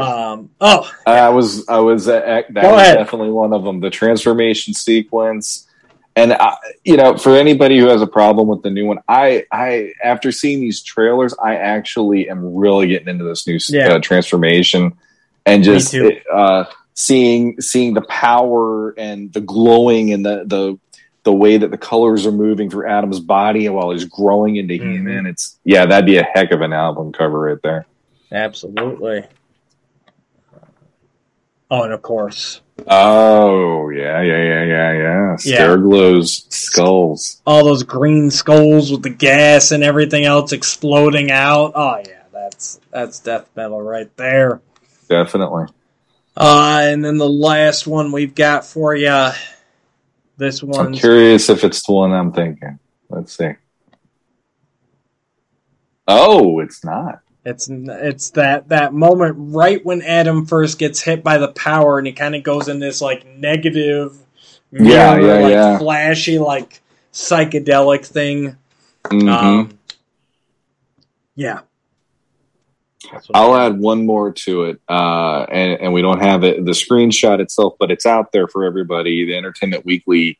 [0.00, 0.50] Um.
[0.60, 2.98] Oh, I was, I was, uh, that Go was ahead.
[2.98, 3.80] definitely one of them.
[3.80, 5.66] The transformation sequence,
[6.16, 9.44] and I, you know, for anybody who has a problem with the new one, I,
[9.52, 13.94] I, after seeing these trailers, I actually am really getting into this new Yeah.
[13.94, 14.94] uh, transformation,
[15.46, 15.94] and just
[16.32, 16.64] uh,
[16.94, 20.78] seeing, seeing the power and the glowing and the the
[21.24, 24.92] the way that the colors are moving through Adam's body while he's growing into Mm-hmm.
[24.92, 25.26] He-Man.
[25.26, 27.86] It's yeah, that'd be a heck of an album cover right there.
[28.32, 29.24] absolutely.
[31.70, 35.36] Oh, and of course, Oh yeah, yeah, yeah, yeah, yeah.
[35.44, 36.22] Yeah.
[36.22, 37.42] Skulls.
[37.46, 41.72] all those green skulls with the gas and everything else exploding out.
[41.74, 44.60] Oh yeah, that's that's death metal right there.
[45.08, 45.66] Definitely.
[46.36, 49.30] Uh, and then the last one we've got for you.
[50.36, 52.78] This one's I'm curious if it's the one I'm thinking.
[53.10, 53.50] Let's see.
[56.06, 57.20] Oh, it's not.
[57.48, 62.06] It's it's that that moment right when Adam first gets hit by the power and
[62.06, 64.16] he kind of goes in this like negative,
[64.70, 65.78] Yeah, mirror, yeah, like yeah.
[65.78, 68.56] flashy, like psychedelic thing.
[69.04, 69.28] Mhm.
[69.28, 69.78] Um,
[71.36, 71.60] yeah,
[73.32, 77.40] I'll add one more to it, uh, and, and we don't have it the screenshot
[77.40, 79.24] itself, but it's out there for everybody.
[79.24, 80.38] The Entertainment Weekly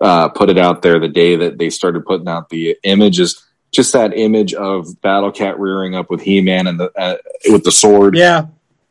[0.00, 3.46] uh, put it out there the day that they started putting out the images.
[3.72, 7.16] Just that image of Battle Cat rearing up with He Man and the uh,
[7.50, 8.16] with the sword.
[8.16, 8.46] yeah,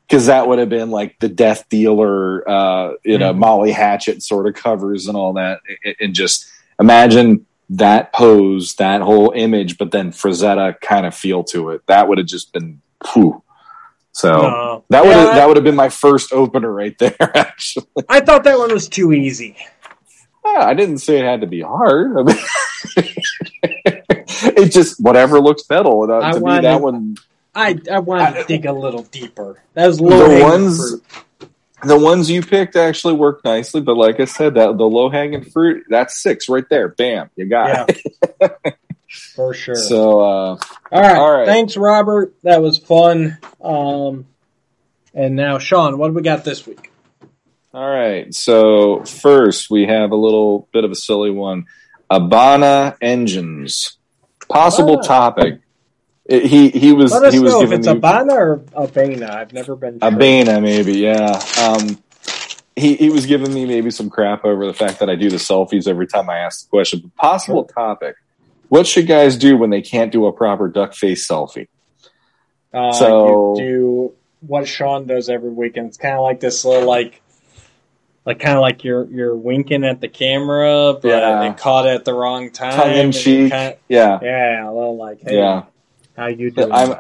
[0.08, 3.38] because that would have been like the Death Dealer, uh, you know, Mhm.
[3.40, 5.60] Molly Hatchet sort of covers and all that,
[6.00, 6.46] and, just
[6.80, 11.82] imagine that pose, that whole image, but then Frazetta kind of feel to it.
[11.88, 12.82] That would have just been,
[13.14, 13.44] whew.
[14.14, 14.84] So No.
[14.90, 17.16] that would Yeah, have that would have been my first opener right there.
[17.36, 19.56] Actually, I thought that one was too easy.
[20.44, 22.18] Ah, I didn't say it had to be hard.
[22.18, 22.38] I mean,
[24.44, 26.04] it just whatever looks metal.
[26.04, 27.18] And, uh, I to me, that one
[27.56, 29.62] I I wanted to dig a little deeper.
[29.74, 31.02] That was the low ones
[31.84, 35.46] the ones you picked actually worked nicely but like i said that the low hanging
[35.46, 37.90] fruit that's six right there bam you got
[38.42, 38.50] Yeah,
[39.36, 39.76] for sure.
[39.76, 40.58] so uh
[40.92, 41.18] All right.
[41.18, 41.46] All right.
[41.48, 42.34] Thanks, Robert.
[42.44, 43.38] That was fun.
[43.62, 44.26] Um,
[45.14, 46.92] and now, Sean, what do we got this week?
[47.74, 51.66] all right so first we have a little bit of a silly one
[52.10, 53.99] abana engines
[54.50, 55.08] possible Ah.
[55.08, 55.60] topic
[56.26, 58.62] It- he he was Let us he was know if giving it's me Abana or
[58.74, 59.32] Abana.
[59.34, 60.00] I've never been.
[60.00, 60.08] sure.
[60.10, 61.42] Abana, maybe, yeah.
[61.62, 61.98] Um,
[62.76, 65.36] he, he was giving me maybe some crap over the fact that I do the
[65.38, 67.00] selfies every time I ask the question.
[67.04, 68.16] But possible topic.
[68.70, 71.68] What should guys do when they can't do a proper duck face selfie?
[72.74, 74.12] Uh, So- you do
[74.48, 75.88] what Sean does every weekend.
[75.88, 77.22] It's kind of like this little like,
[78.30, 81.44] like kind of like you're you're winking at the camera, but Yeah.
[81.50, 82.74] it caught at the wrong time.
[82.74, 83.52] Tongue in cheek.
[83.52, 84.20] kinda- Yeah.
[84.22, 85.64] yeah, a little like, hey, Yeah.
[86.16, 86.72] how you doing?
[86.72, 86.94] I'm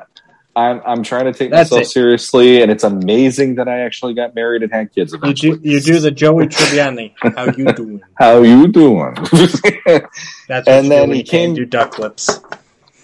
[0.55, 1.89] I'm I'm trying to take That's myself it.
[1.91, 5.13] seriously, and it's amazing that I actually got married and had kids.
[5.23, 7.13] you do you do the Joey Tribbiani.
[7.35, 8.01] How you doing?
[8.15, 9.13] How you doing?
[10.47, 12.41] That's And then he came- do duck lips.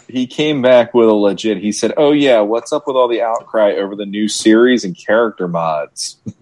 [0.10, 1.60] he came back with a legit.
[1.60, 4.97] He said, "Oh yeah, what's up with all the outcry over the new series and
[4.97, 6.18] character mods?"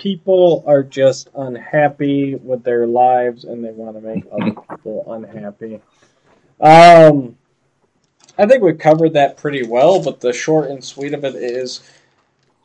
[0.00, 5.80] People are just unhappy with their lives and they want to make other people unhappy.
[6.58, 7.36] Um,
[8.38, 11.80] I think we covered that pretty well, but the short and sweet of it is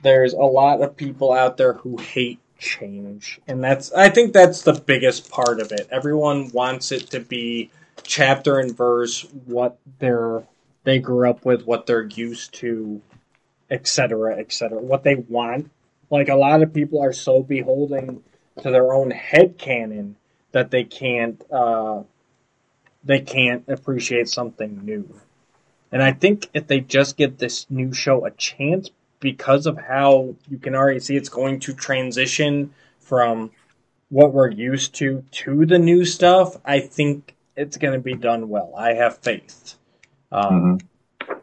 [0.02, 3.42] there's a lot of people out there who hate change.
[3.48, 5.90] And that's I think that's the biggest part of it.
[5.92, 7.72] Everyone wants it to be
[8.04, 10.44] chapter and verse what they're
[10.86, 13.02] they grew up with, what they're used to,
[13.70, 14.80] etc., etc.
[14.80, 15.72] What they want.
[16.16, 18.24] Like a lot of people are so beholden
[18.62, 20.16] to their own head canon
[20.54, 22.04] that they can't uh,
[23.04, 25.20] they can't appreciate something new.
[25.92, 28.90] And I think if they just give this new show a chance,
[29.20, 33.52] because of how you can already see it's going to transition from
[34.10, 38.50] what we're used to to the new stuff, I think it's going to be done
[38.50, 38.74] well.
[38.78, 39.76] I have faith.
[40.32, 40.80] Um,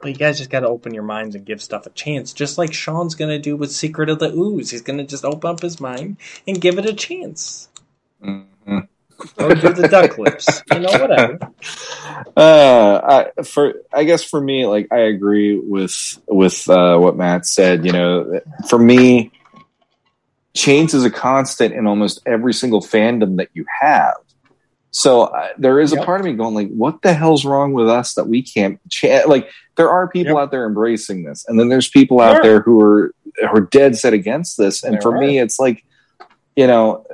[0.03, 2.59] But you guys just got to open your minds and give stuff a chance, just
[2.59, 4.71] like Sean's going to do with Secret of the Ooze.
[4.71, 6.17] He's going to just open up his mind
[6.47, 7.69] and give it a chance.
[8.21, 10.63] Or do the duck lips.
[10.73, 11.39] You know, whatever.
[12.37, 17.47] Uh, I, for I guess for me, like I agree with with uh, what Matt
[17.47, 17.85] said.
[17.85, 19.33] You know, for me,
[20.55, 24.15] change is a constant in almost every single fandom that you have.
[24.93, 27.89] So uh, there is a part of me going like, what the hell's wrong with
[27.89, 29.23] us that we can't cha-?
[29.27, 29.51] like?
[29.77, 33.15] There are people out there embracing this, and then there's people out there who are
[33.41, 34.85] who are dead set against this.
[34.85, 35.83] And There for me, it's like,
[36.55, 37.07] you know,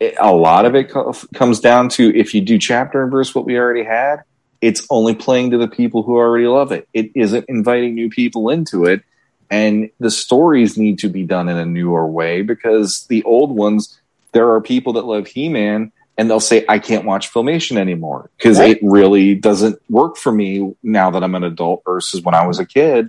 [0.00, 3.34] it, a lot of it co- comes down to if you do chapter and verse
[3.34, 4.22] what we already had,
[4.62, 6.88] it's only playing to the people who already love it.
[6.94, 9.02] It isn't inviting new people into it.
[9.50, 13.98] And the stories need to be done in a newer way because the old ones,
[14.32, 18.28] there are people that love He Man and they'll say, I can't watch Filmation anymore
[18.36, 18.76] because Right.
[18.76, 22.58] it really doesn't work for me now that I'm an adult versus when I was
[22.58, 23.08] a kid.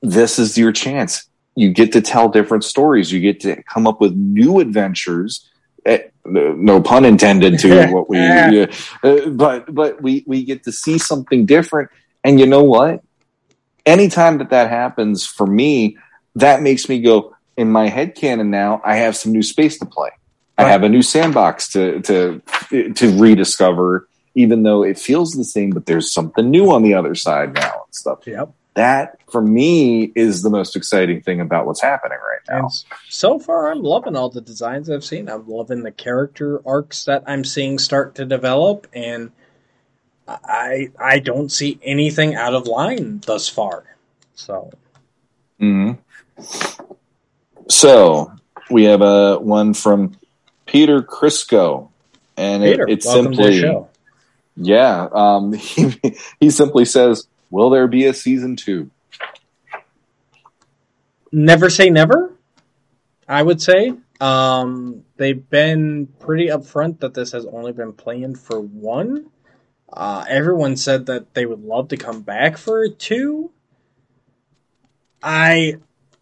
[0.00, 1.26] This is your chance.
[1.56, 3.10] You get to tell different stories.
[3.10, 5.44] You get to come up with new adventures.
[5.84, 8.66] Eh, no no pun intended to what we, Yeah.
[9.02, 11.90] uh, but but we we get to see something different.
[12.22, 13.02] And you know what?
[13.86, 15.96] Anytime that that happens for me,
[16.36, 18.50] that makes me go in my head canon.
[18.50, 20.10] Now I have some new space to play.
[20.58, 22.42] I have a new sandbox to to
[22.92, 27.14] to rediscover, even though it feels the same, but there's something new on the other
[27.14, 28.26] side now and stuff.
[28.26, 28.52] Yep.
[28.74, 32.66] That for me is the most exciting thing about what's happening right now.
[32.66, 35.28] And so far, I'm loving all the designs I've seen.
[35.28, 39.30] I'm loving the character arcs that I'm seeing start to develop, and
[40.26, 43.84] I I don't see anything out of line thus far.
[44.34, 44.72] So
[45.60, 45.92] hmm
[47.68, 48.32] So
[48.70, 50.16] we have a one from
[50.68, 51.88] Peter Crisco,
[52.36, 53.88] and Peter, it, it's simply show.
[54.56, 55.08] yeah.
[55.10, 55.94] Um, he
[56.38, 58.90] he simply says, "Will there be a season two?
[61.32, 62.32] never say never.
[63.28, 68.60] I would say um, they've been pretty upfront that this has only been planned for
[68.60, 69.26] one.
[69.90, 73.50] Uh, everyone said that they would love to come back for a two.
[75.22, 75.76] I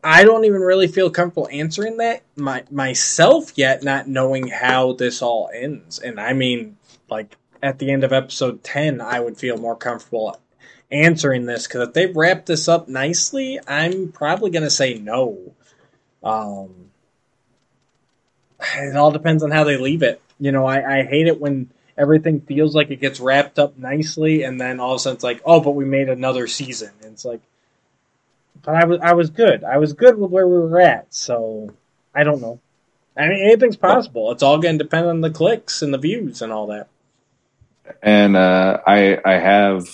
[0.06, 5.20] I don't even really feel comfortable answering that my myself yet, not knowing how this
[5.20, 5.98] all ends.
[5.98, 6.76] And I mean,
[7.10, 10.40] like at the end of episode ten, I would feel more comfortable
[10.92, 15.54] answering this because if they wrap this up nicely, I'm probably gonna say no.
[16.22, 16.92] Um,
[18.76, 20.22] it all depends on how they leave it.
[20.38, 21.68] You know, I, I hate it when
[21.98, 25.24] everything feels like it gets wrapped up nicely, and then all of a sudden it's
[25.24, 26.92] like, oh, but we made another season.
[27.02, 27.40] And it's like,
[28.66, 29.64] but I was I was good.
[29.64, 31.14] I was good with where we were at.
[31.14, 31.72] So
[32.14, 32.60] I don't know.
[33.16, 34.32] I mean, anything's possible.
[34.32, 36.88] It's all going to depend on the clicks and the views and all that.
[38.02, 39.86] And uh, I I have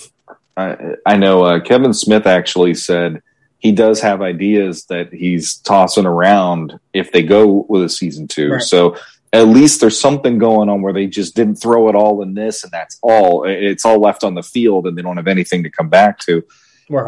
[0.56, 3.22] I, I know uh, Kevin Smith actually said
[3.58, 8.52] he does have ideas that he's tossing around if they go with a season two.
[8.52, 8.62] Right.
[8.62, 8.96] So
[9.34, 12.64] at least there's something going on where they just didn't throw it all in this
[12.64, 13.44] and that's all.
[13.44, 16.42] It's all left on the field and they don't have anything to come back to.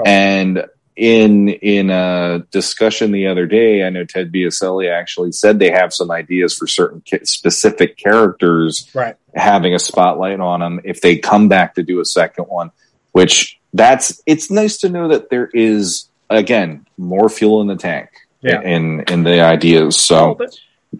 [0.06, 0.64] And
[0.96, 5.92] in in a discussion the other day, I know Ted Biaselli actually said they have
[5.92, 9.16] some ideas for certain ki- specific characters Right.
[9.34, 12.70] having a spotlight on them if they come back to do a second one.
[13.12, 18.10] Which that's it's nice to know that there is again more fuel in the tank
[18.40, 18.60] Yeah.
[18.62, 19.96] in in the ideas.
[19.96, 20.38] So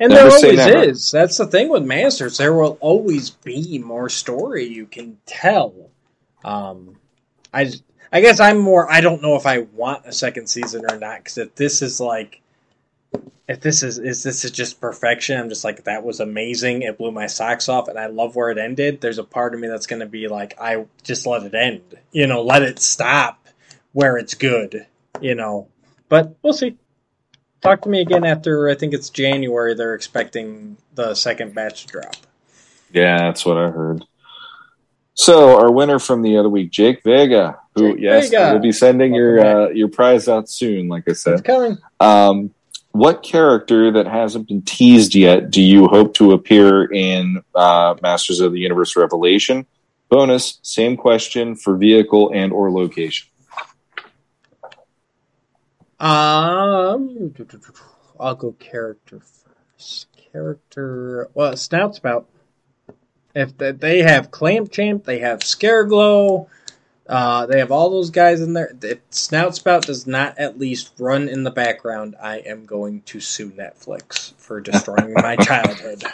[0.01, 0.83] And never there always never.
[0.91, 1.11] is.
[1.13, 2.37] That's the thing with Masters.
[2.39, 5.73] There will always be more story you can tell.
[6.45, 6.97] Um,
[7.53, 7.71] I,
[8.15, 8.89] I guess I'm more.
[8.91, 11.19] I don't know if I want a second season or not.
[11.19, 12.41] Because if this is like,
[13.49, 16.83] if this is is this is just perfection, I'm just like that was amazing.
[16.83, 19.01] It blew my socks off, and I love where it ended.
[19.01, 21.83] There's a part of me that's going to be like, I just let it end.
[22.13, 23.49] You know, let it stop
[23.93, 24.87] where it's good.
[25.21, 25.67] You know,
[26.09, 26.77] but we'll see
[27.63, 29.75] talk to me again after I think it's January.
[29.75, 32.15] They're expecting the second batch to drop.
[32.93, 34.05] Yeah, that's what I heard.
[35.15, 38.53] So our winner from the other week, Jake Vega, who Jake yes, Vega.
[38.53, 40.89] will be sending your uh, your prize out soon.
[40.89, 41.79] Like I said, It's coming.
[42.01, 42.53] Um,
[42.91, 48.41] what character that hasn't been teased yet do you hope to appear in uh, Masters
[48.41, 49.67] of the Universe Revelation?
[50.09, 53.29] Bonus, same question for vehicle and or location.
[55.99, 57.35] Um,
[58.21, 60.07] I'll go character first.
[60.33, 62.29] Character, well, Snout Spout.
[63.35, 66.47] If the, they have Clamp Champ, they have Scareglow,
[67.09, 68.73] uh, they have all those guys in there.
[68.83, 73.21] If Snout Spout does not at least run in the background, I am going to
[73.21, 76.05] sue Netflix for destroying my childhood.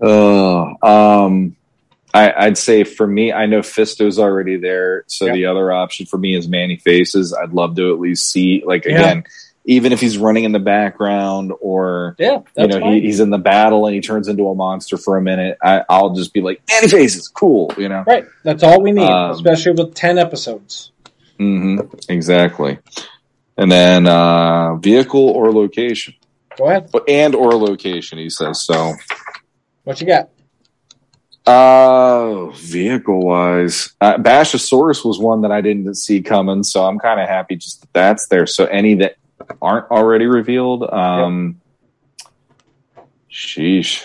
[0.00, 1.56] Oh, um,
[2.12, 5.34] I, I'd say for me, I know Fisto's already there, so Yep.
[5.34, 7.34] the other option for me is Man-E-Faces.
[7.34, 9.20] I'd love to at least see, like Yeah.
[9.70, 13.36] Even if he's running in the background or Yeah, you know he, he's in the
[13.38, 16.62] battle and he turns into a monster for a minute, I, I'll just be like
[16.70, 18.02] Man-E-Faces, cool, you know.
[18.06, 20.92] Right, that's all we need, Um, especially with ten episodes.
[21.36, 22.78] hmm exactly.
[23.58, 26.14] And then uh, vehicle or location,
[26.56, 26.90] Go ahead.
[27.06, 28.16] and or location.
[28.18, 28.94] He says so.
[29.84, 30.30] What you got?
[31.46, 37.20] Uh, vehicle wise, uh, Bashasaurus was one that I didn't see coming, so I'm kind
[37.20, 38.46] of happy just that that's there.
[38.46, 39.16] So any that
[39.62, 41.60] aren't already revealed, um,
[43.30, 44.04] sheesh.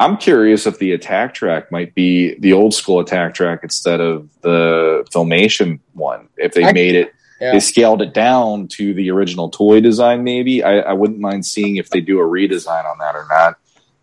[0.00, 4.28] I'm curious if the Attak Trak might be the old school Attak Trak instead of
[4.40, 6.28] the filmation one.
[6.36, 7.52] If they I- made it, Yeah.
[7.52, 10.24] they scaled it down to the original toy design.
[10.24, 13.56] Maybe I, I wouldn't mind seeing if they do a redesign on that or not.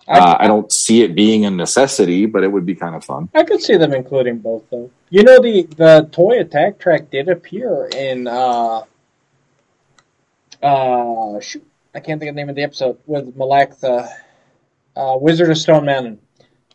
[0.07, 3.30] Uh, I don't see it being a necessity, but it would be kind of fun.
[3.36, 4.90] I could see them including both though.
[5.11, 8.81] You know the the toy Attak Trak did appear in uh
[10.61, 11.65] uh shoot
[11.95, 14.10] I can't think of the name of the episode with Malak the
[14.95, 16.19] uh, Wizard of Stone Mountain.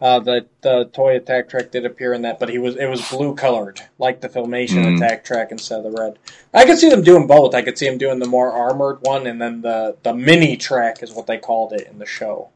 [0.00, 3.08] Uh, the the toy Attak Trak did appear in that, but he was it was
[3.10, 4.98] blue colored like the filmation Mhm.
[4.98, 6.18] Attak Trak instead of the red.
[6.52, 7.54] I could see them doing both.
[7.54, 11.02] I could see them doing the more armored one, and then the the mini track
[11.02, 12.48] is what they called it in the show.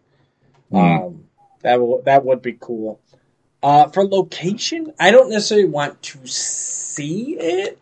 [0.73, 1.07] Mm.
[1.07, 1.25] Um,
[1.63, 2.99] that w- that would be cool.
[3.63, 7.79] Uh, for location, I don't necessarily want to see it,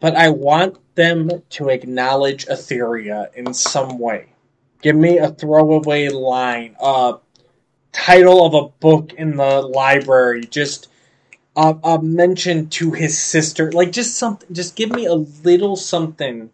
[0.00, 4.26] but I want them to acknowledge Etheria in some way.
[4.82, 7.18] Give me a throwaway line, a
[7.92, 10.88] title of a book in the library, just
[11.54, 14.48] a, a mention to his sister, like just something.
[14.52, 16.50] Just give me a little something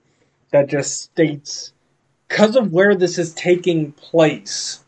[0.50, 1.72] that just states
[2.28, 4.84] because of where this is taking place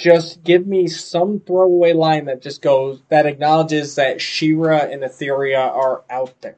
[0.00, 5.60] just give me some throwaway line that just goes that acknowledges that She-Ra and Etheria
[5.60, 6.56] are out there.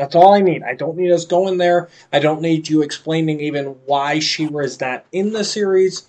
[0.00, 0.62] That's all I need.
[0.62, 1.90] I don't need us going there.
[2.10, 6.06] I don't need you explaining even why She-Ra is not in the series.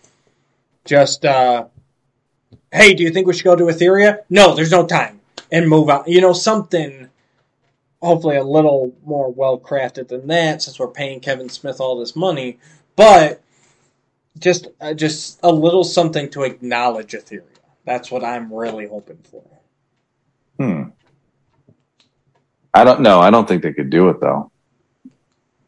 [0.85, 1.65] Just uh
[2.72, 4.19] hey, do you think we should go to Etheria?
[4.30, 5.19] No, there's no time.
[5.51, 6.05] And move on.
[6.07, 7.09] You know, something
[8.01, 12.15] hopefully a little more well crafted than that since we're paying Kevin Smith all this
[12.15, 12.59] money.
[12.95, 13.41] But
[14.39, 17.43] just uh, just a little something to acknowledge Etheria.
[17.84, 19.43] That's what I'm really hoping for.
[20.57, 20.90] Hmm.
[22.73, 23.19] I don't know.
[23.19, 24.52] I don't think they could do it though.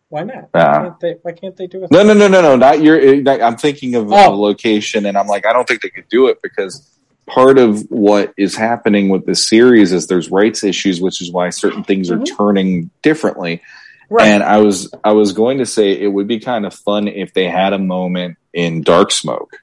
[0.09, 0.49] Why not?
[0.51, 1.91] Why, can't they, why can't they do it?
[1.91, 2.55] No, no, no, no, no.
[2.55, 2.99] Not your.
[3.43, 4.33] I'm thinking of Oh.
[4.33, 6.87] a location, and I'm like, I don't think they could do it because
[7.25, 11.49] part of what is happening with this series is there's rights issues, which is why
[11.49, 12.35] certain things are mm-hmm.
[12.35, 13.61] turning differently.
[14.09, 14.27] Right.
[14.27, 17.33] And I was I was going to say it would be kind of fun if
[17.33, 19.57] they had a moment in Dark Smoke,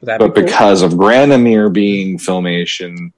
[0.00, 0.50] That'd but be cool.
[0.50, 3.12] because of Granamyr being filmation,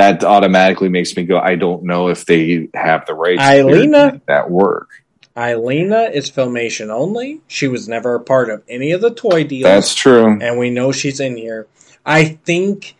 [0.00, 1.38] that automatically makes me go.
[1.38, 4.88] I don't know if they have the rights make that work.
[5.36, 7.40] Eilena is filmation only.
[7.46, 9.64] She was never a part of any of the toy deals.
[9.64, 10.38] That's true.
[10.40, 11.66] And we know she's in here.
[12.04, 12.96] I think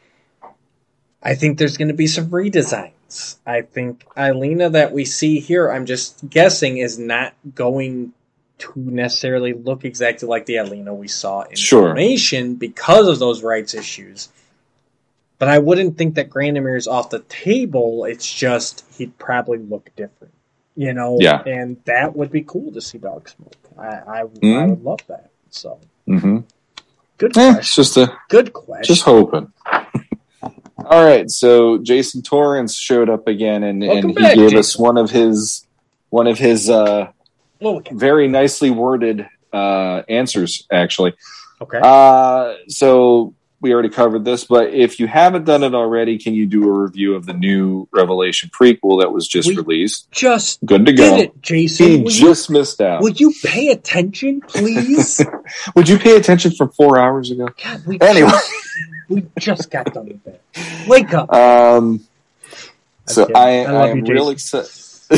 [1.22, 3.36] I think there's going to be some redesigns.
[3.44, 8.12] I think Eilena that we see here, I'm just guessing, is not going
[8.58, 11.94] to necessarily look exactly like the Eilena we saw in Sure.
[11.94, 14.28] Filmation because of those rights issues.
[15.40, 18.04] But I wouldn't think that Granamyr is off the table.
[18.04, 20.34] It's just he'd probably look different,
[20.76, 21.16] you know.
[21.18, 21.42] Yeah.
[21.46, 23.56] And that would be cool to see Dark Smoke.
[23.76, 24.68] I I, I Mhm.
[24.70, 25.30] would love that.
[25.48, 26.38] So Mm-hmm.
[27.18, 27.58] good Eh, question.
[27.58, 28.94] it's just a Good question.
[28.94, 29.50] Just hoping.
[30.84, 34.58] All right, so Jason Torrance showed up again, and, Welcome and he back, gave Jason.
[34.58, 35.66] us one of his
[36.10, 37.12] one of his uh,
[37.92, 40.66] very nicely worded uh, answers.
[40.72, 41.14] Actually,
[41.60, 41.78] okay.
[41.82, 46.46] uh, so we already covered this, but if you haven't done it already, can you
[46.46, 50.10] do a review of the new Revelation prequel that was just We released?
[50.10, 51.16] Just Good to go.
[51.16, 51.86] it, Jason.
[51.86, 53.02] He Will you- just missed out.
[53.02, 55.20] Would you pay attention, please?
[55.76, 57.48] Would you pay attention from four hours ago?
[57.62, 58.30] God, we Anyway.
[58.30, 58.50] just,
[59.08, 60.40] we just got done with that.
[60.88, 61.32] Wake up.
[61.32, 62.00] Um,
[63.06, 63.28] so.
[63.34, 64.60] I, I I you, am real Jason.
[64.60, 64.70] excited.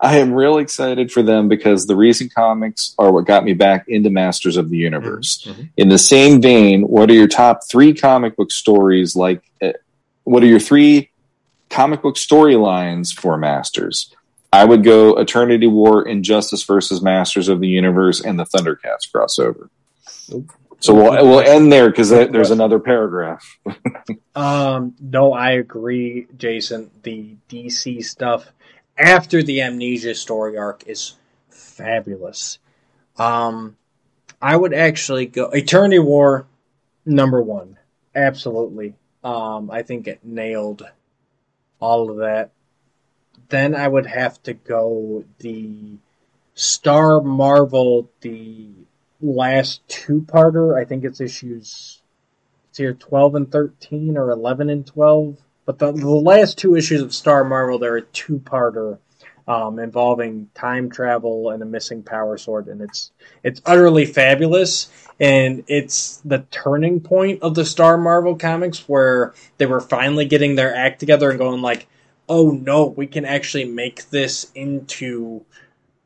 [0.00, 3.84] I am real excited for them because the recent comics are what got me back
[3.86, 5.44] into Masters of the Universe.
[5.46, 5.62] Mm-hmm.
[5.76, 9.14] In the same vein, what are your top three comic book stories?
[9.14, 9.72] Like, uh,
[10.24, 11.10] what are your three
[11.70, 14.12] comic book storylines for Masters?
[14.52, 19.68] I would go Eternity War, Injustice versus Masters of the Universe, and the Thundercats crossover.
[20.80, 23.58] So we'll we'll end there because there's another paragraph.
[24.36, 26.90] Um, no, I agree, Jason.
[27.04, 28.50] The DC stuff
[28.98, 31.14] after the Amnesia story arc is
[31.50, 32.58] fabulous.
[33.16, 33.76] Um,
[34.40, 36.46] I would actually go Eternity War
[37.04, 37.78] number one.
[38.14, 38.94] Absolutely.
[39.22, 40.86] Um, I think it nailed
[41.80, 42.50] all of that.
[43.48, 45.98] Then I would have to go the
[46.54, 48.68] Star Marvel, the
[49.20, 50.78] last two parter.
[50.78, 52.00] I think it's issues
[52.74, 55.43] it's here twelve and thirteen or eleven and twelve.
[55.66, 58.98] But the, the last two issues of Star Marvel, they're a two parter
[59.46, 63.12] um, involving time travel and a missing power sword, and it's
[63.42, 64.90] it's utterly fabulous.
[65.20, 70.56] And it's the turning point of the Star Marvel comics where they were finally getting
[70.56, 71.86] their act together and going like,
[72.28, 75.44] "Oh no, we can actually make this into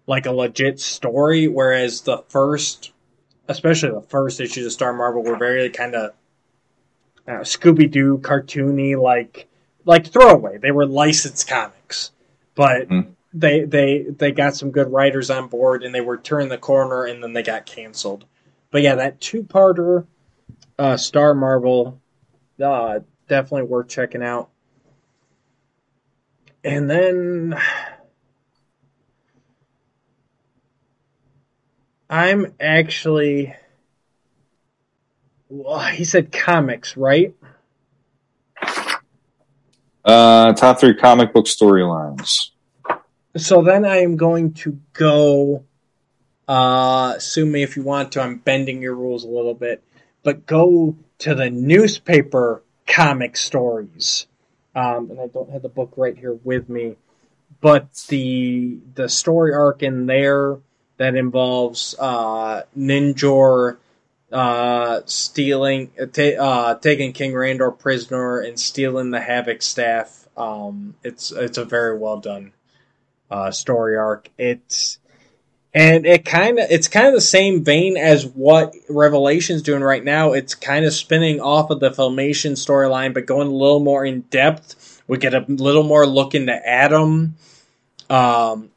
[0.06, 2.92] like a legit story." Whereas the first,
[3.48, 6.12] especially the first issues of Star Marvel, were very kind of
[7.26, 9.47] uh, Scooby Doo cartoony, like
[9.88, 10.58] like throwaway.
[10.58, 12.12] They were licensed comics,
[12.54, 13.10] but Mm-hmm.
[13.32, 17.04] they they they got some good writers on board, and they were turning the corner,
[17.06, 18.26] and then they got canceled.
[18.70, 20.06] But yeah, that two parter,
[20.78, 22.00] uh, Star Marvel,
[22.62, 24.50] uh, definitely worth checking out.
[26.64, 27.58] And then
[32.10, 33.54] I'm actually.
[35.48, 37.34] Well, he said comics, right?
[40.04, 42.50] Uh, top three comic book storylines.
[43.36, 45.64] So then I am going to go.
[46.46, 48.22] Uh, sue me if you want to.
[48.22, 49.84] I'm bending your rules a little bit,
[50.22, 54.26] but go to the newspaper comic stories.
[54.74, 56.96] Um, and I don't have the book right here with me,
[57.60, 60.58] but the the story arc in there
[60.96, 63.78] that involves uh, Ninjor
[64.32, 70.28] uh, stealing, uh, ta- uh, taking King Randor prisoner and stealing the Havoc staff.
[70.36, 72.52] Um, it's it's a very well done
[73.30, 74.30] uh, story arc.
[74.38, 74.98] It's
[75.74, 80.02] and it kind of it's kind of the same vein as what Revelation's doing right
[80.02, 80.32] now.
[80.32, 84.22] It's kind of spinning off of the Filmation storyline, but going a little more in
[84.22, 85.02] depth.
[85.06, 87.36] We get a little more look into Adam,
[88.10, 88.70] um,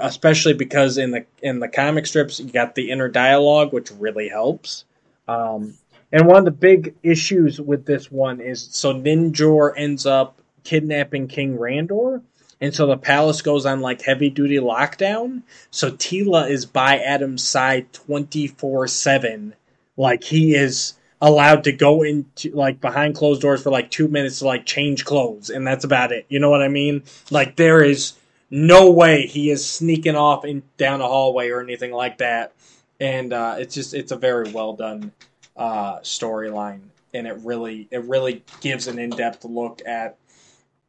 [0.00, 4.28] especially because in the in the comic strips you got the inner dialogue, which really
[4.28, 4.84] helps.
[5.28, 5.74] Um,
[6.10, 11.28] and one of the big issues with this one is so Ninjor ends up kidnapping
[11.28, 12.22] King Randor,
[12.60, 15.42] and so the palace goes on like heavy duty lockdown.
[15.70, 19.54] So Teela is by Adam's side twenty four seven,
[19.96, 24.38] like he is allowed to go into like behind closed doors for like two minutes
[24.38, 26.24] to like change clothes, and that's about it.
[26.30, 27.02] You know what I mean?
[27.30, 28.14] Like there is
[28.50, 32.54] no way he is sneaking off in down a hallway or anything like that.
[33.00, 35.12] And uh, it's just it's a very well done
[35.56, 36.82] uh, storyline,
[37.14, 40.16] and it really it really gives an in depth look at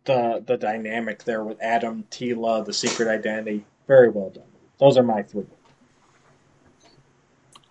[0.06, 3.65] the the dynamic there with Adam, Teela, the secret identity.
[3.88, 4.44] Very well done.
[4.80, 5.45] Those are my three.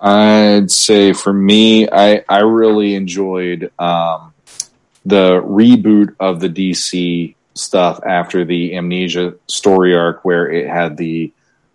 [0.00, 4.32] I'd say for me, I I really enjoyed um,
[5.04, 11.32] the reboot of the DC stuff after the Amnesia story arc, where it had the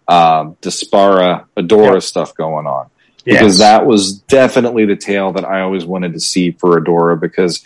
[0.07, 2.89] um, Despara Adora stuff going on.
[3.25, 3.59] Because Yes.
[3.59, 7.19] that was definitely the tale that I always wanted to see for Adora.
[7.19, 7.63] Because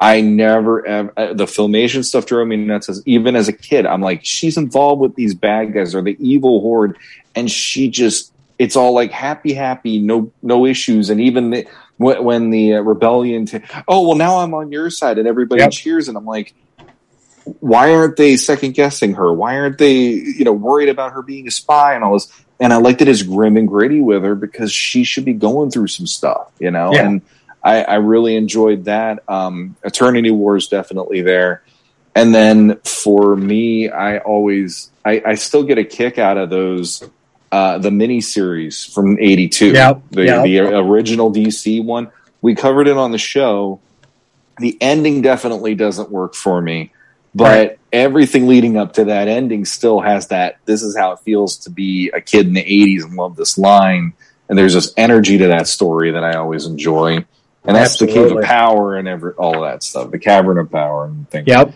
[0.00, 2.88] I never ever uh, the filmation stuff drove me nuts.
[2.88, 6.16] As, even as a kid, I'm like, she's involved with these bad guys or the
[6.20, 6.96] evil horde,
[7.34, 11.66] and she just it's all like happy, happy, no no issues, and even the,
[11.96, 15.72] when, the uh, rebellion, to, oh well, now I'm on your side, and everybody Yep.
[15.72, 16.54] cheers, and I'm like,
[17.60, 19.32] why aren't they second guessing her?
[19.32, 22.32] Why aren't they, you know, worried about her being a spy and all this?
[22.60, 25.70] And I liked it as grim and gritty with her because she should be going
[25.70, 26.92] through some stuff, you know.
[26.92, 27.06] Yeah.
[27.06, 27.22] And
[27.62, 29.22] I, I really enjoyed that.
[29.28, 31.62] Um, Eternity War is definitely there.
[32.14, 37.08] And then for me, I always, I, I still get a kick out of those,
[37.52, 40.44] uh, the mini series from '82, Yep, the yep.
[40.44, 42.10] the original DC one.
[42.42, 43.80] We covered it on the show.
[44.58, 46.92] The ending definitely doesn't work for me,
[47.38, 50.58] but everything leading up to that ending still has that.
[50.64, 53.58] This is how it feels to be a kid in the '80s and love this
[53.58, 54.12] line.
[54.48, 58.32] And there's this energy to that story that I always enjoy, and that's the cave
[58.32, 61.46] of power and every all of that stuff, the cavern of power and things.
[61.48, 61.74] Yep.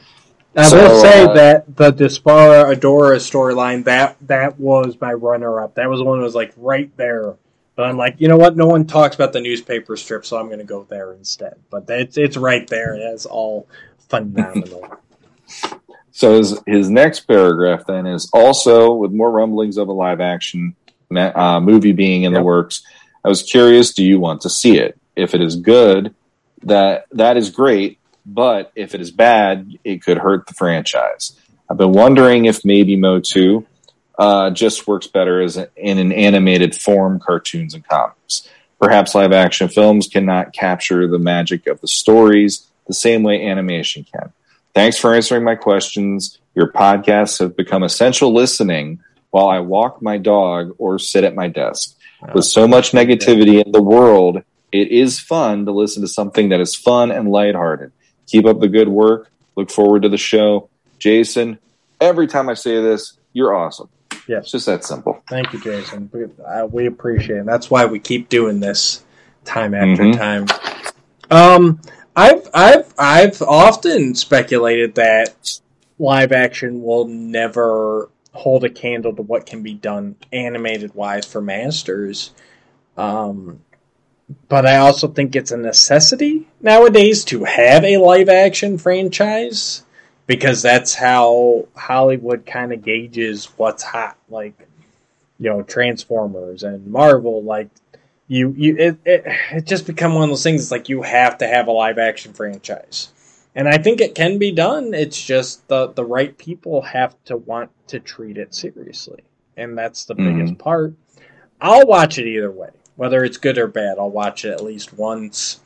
[0.56, 5.62] I So, will say uh, that the Despara Adora storyline that that was my runner
[5.62, 5.74] up.
[5.76, 7.36] That was the one that was like right there.
[7.74, 8.54] But I'm like, you know what?
[8.54, 11.54] No one talks about the newspaper strip, so I'm going to go there instead.
[11.70, 12.94] But it's it's right there.
[12.94, 13.66] It's all
[14.10, 14.98] phenomenal.
[16.12, 20.76] So his, his next paragraph then is also with more rumblings of a live action
[21.16, 22.82] uh, movie being in the works.
[23.24, 24.98] I was curious, do you want to see it?
[25.16, 26.14] If it is good,
[26.64, 31.38] that that is great, but if it is bad, it could hurt the franchise.
[31.68, 33.64] I've been wondering if maybe Motu
[34.18, 38.48] uh, just works better as a, in an animated form, cartoons and comics.
[38.80, 44.04] Perhaps live action films cannot capture the magic of the stories the same way animation
[44.04, 44.32] can.
[44.74, 46.38] Thanks for answering my questions.
[46.54, 49.00] Your podcasts have become essential listening
[49.30, 51.96] while I walk my dog or sit at my desk.
[52.34, 56.60] With so much negativity in the world, it is fun to listen to something that
[56.60, 57.90] is fun and lighthearted.
[58.28, 59.30] Keep up the good work.
[59.56, 60.68] Look forward to the show.
[60.98, 61.58] Jason,
[62.00, 63.88] every time I say this, you're awesome.
[64.28, 64.44] Yes.
[64.44, 65.20] It's just that simple.
[65.28, 66.08] Thank you, Jason.
[66.70, 67.46] We, appreciate it.
[67.46, 69.04] That's why we keep doing this
[69.44, 70.16] time after Mhm.
[70.16, 70.46] time.
[71.30, 71.80] Um,
[72.14, 75.60] I've I've I've often speculated that
[75.98, 81.40] live action will never hold a candle to what can be done animated wise for
[81.40, 82.32] masters.
[82.96, 83.60] Um,
[84.48, 89.84] but I also think it's a necessity nowadays to have a live action franchise
[90.26, 94.16] because that's how Hollywood kind of gauges what's hot.
[94.28, 94.68] Like,
[95.38, 97.42] you know, Transformers and Marvel.
[97.42, 97.68] Like,
[98.32, 100.62] you you it it, it just become one of those things.
[100.62, 103.12] It's like you have to have a live action franchise,
[103.54, 104.94] and I think it can be done.
[104.94, 109.22] It's just the the right people have to want to treat it seriously,
[109.58, 110.24] and that's the Mhm.
[110.38, 110.94] biggest part.
[111.60, 113.98] I'll watch it either way, whether it's good or bad.
[113.98, 115.60] I'll watch it at least once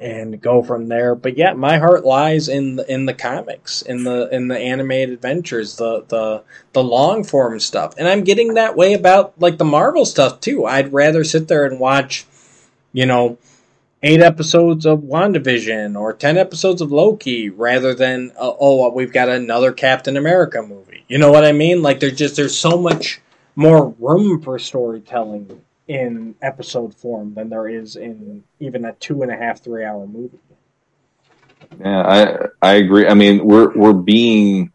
[0.00, 1.14] and go from there.
[1.14, 5.76] But yeah, my heart lies in in the comics, in the in the animated adventures,
[5.76, 6.42] the the
[6.72, 7.94] the long form stuff.
[7.98, 10.66] And I'm getting that way about like the Marvel stuff too.
[10.66, 12.26] I'd rather sit there and watch,
[12.92, 13.38] you know,
[14.02, 19.28] eight episodes of WandaVision or 10 episodes of Loki rather than uh, oh, we've got
[19.28, 21.04] another Captain America movie.
[21.08, 21.82] You know what I mean?
[21.82, 23.20] Like there's just there's so much
[23.54, 29.32] more room for storytelling in episode form than there is in even a two and
[29.32, 30.38] a half, three hour movie.
[31.80, 32.02] Yeah,
[32.60, 33.06] I I agree.
[33.06, 34.72] I mean, we're we're being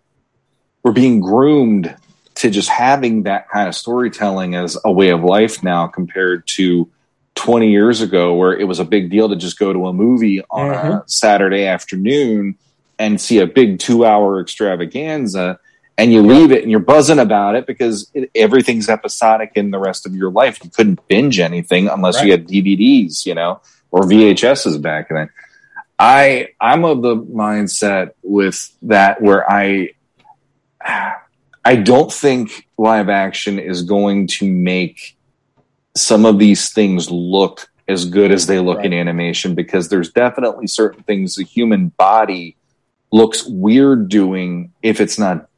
[0.84, 1.96] we're being groomed
[2.36, 6.90] to just having that kind of storytelling as a way of life now compared to
[7.36, 10.42] 20 years ago where it was a big deal to just go to a movie
[10.50, 11.10] on a Mhm.
[11.10, 12.56] Saturday afternoon
[13.00, 15.60] and see a big 2-hour extravaganza
[15.98, 19.80] and you leave it and you're buzzing about it because it, everything's episodic in the
[19.80, 20.64] rest of your life.
[20.64, 25.30] You couldn't binge anything unless you had DVDs, you know, or VHSs back then.
[26.00, 29.94] I I'm of the mindset with that where I
[31.66, 35.18] I don't think live action is going to make
[35.96, 40.68] some of these things look as good as they look in animation because there's definitely
[40.68, 42.56] certain things the human body
[43.12, 45.50] looks weird doing if it's not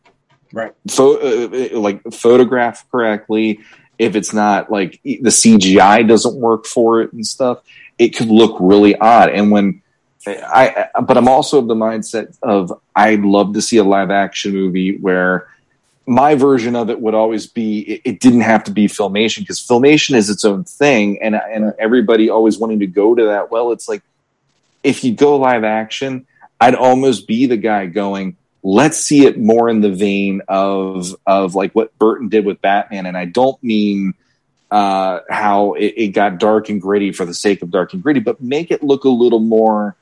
[0.51, 0.73] Right.
[0.89, 3.59] pho- uh, like photographed correctly.
[3.97, 7.61] If it's not like the cgi doesn't work for it and stuff
[7.99, 9.29] it could look really odd.
[9.29, 9.81] And when
[10.25, 14.11] I, I but i'm also of the mindset of i'd love to see a live
[14.11, 15.47] action movie where
[16.05, 19.59] my version of it would always be it, it didn't have to be filmation because
[19.65, 23.49] filmation is its own thing and and everybody always wanting to go to that.
[23.49, 24.03] Well it's like
[24.83, 26.27] if you go live action
[26.59, 31.55] i'd almost be the guy going let's see it more in the vein of of
[31.55, 33.05] like what burton did with batman.
[33.05, 34.13] And i don't mean
[34.71, 38.19] uh how it, it got dark and gritty for the sake of dark and gritty
[38.19, 39.95] but make it look a little more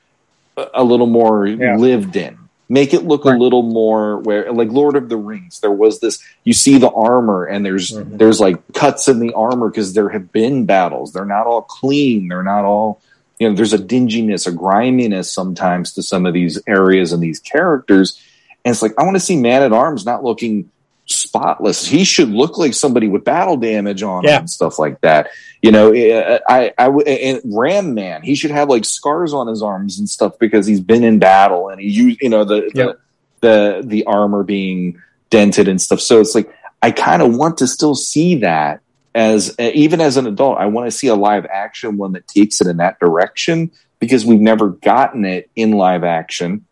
[0.74, 2.38] a little more lived in.
[2.70, 6.22] Make it look a little more where like lord of the rings there was this
[6.44, 10.32] you see the armor and there's there's like cuts in the armor because there have
[10.32, 11.14] been battles.
[11.14, 12.28] They're not all clean.
[12.28, 13.00] They're not all
[13.38, 17.40] you know there's a dinginess a griminess sometimes to some of these areas and these
[17.40, 18.22] characters
[18.68, 20.70] and it's like i want to see man at arms not looking
[21.08, 21.86] spotless.
[21.86, 25.30] He should look like somebody with battle damage on him and stuff like that.
[25.62, 29.32] You know eh, eh, eh, I, I, and ram man he should have like scars
[29.34, 32.44] on his arms and stuff because he's been in battle and he used you know
[32.44, 32.98] the the,
[33.40, 36.00] the the armor being dented and stuff.
[36.00, 38.80] So it's like i kind of want to still see that
[39.16, 42.60] as even as an adult i want to see a live action one that takes
[42.60, 46.64] it in that direction because we've never gotten it in live action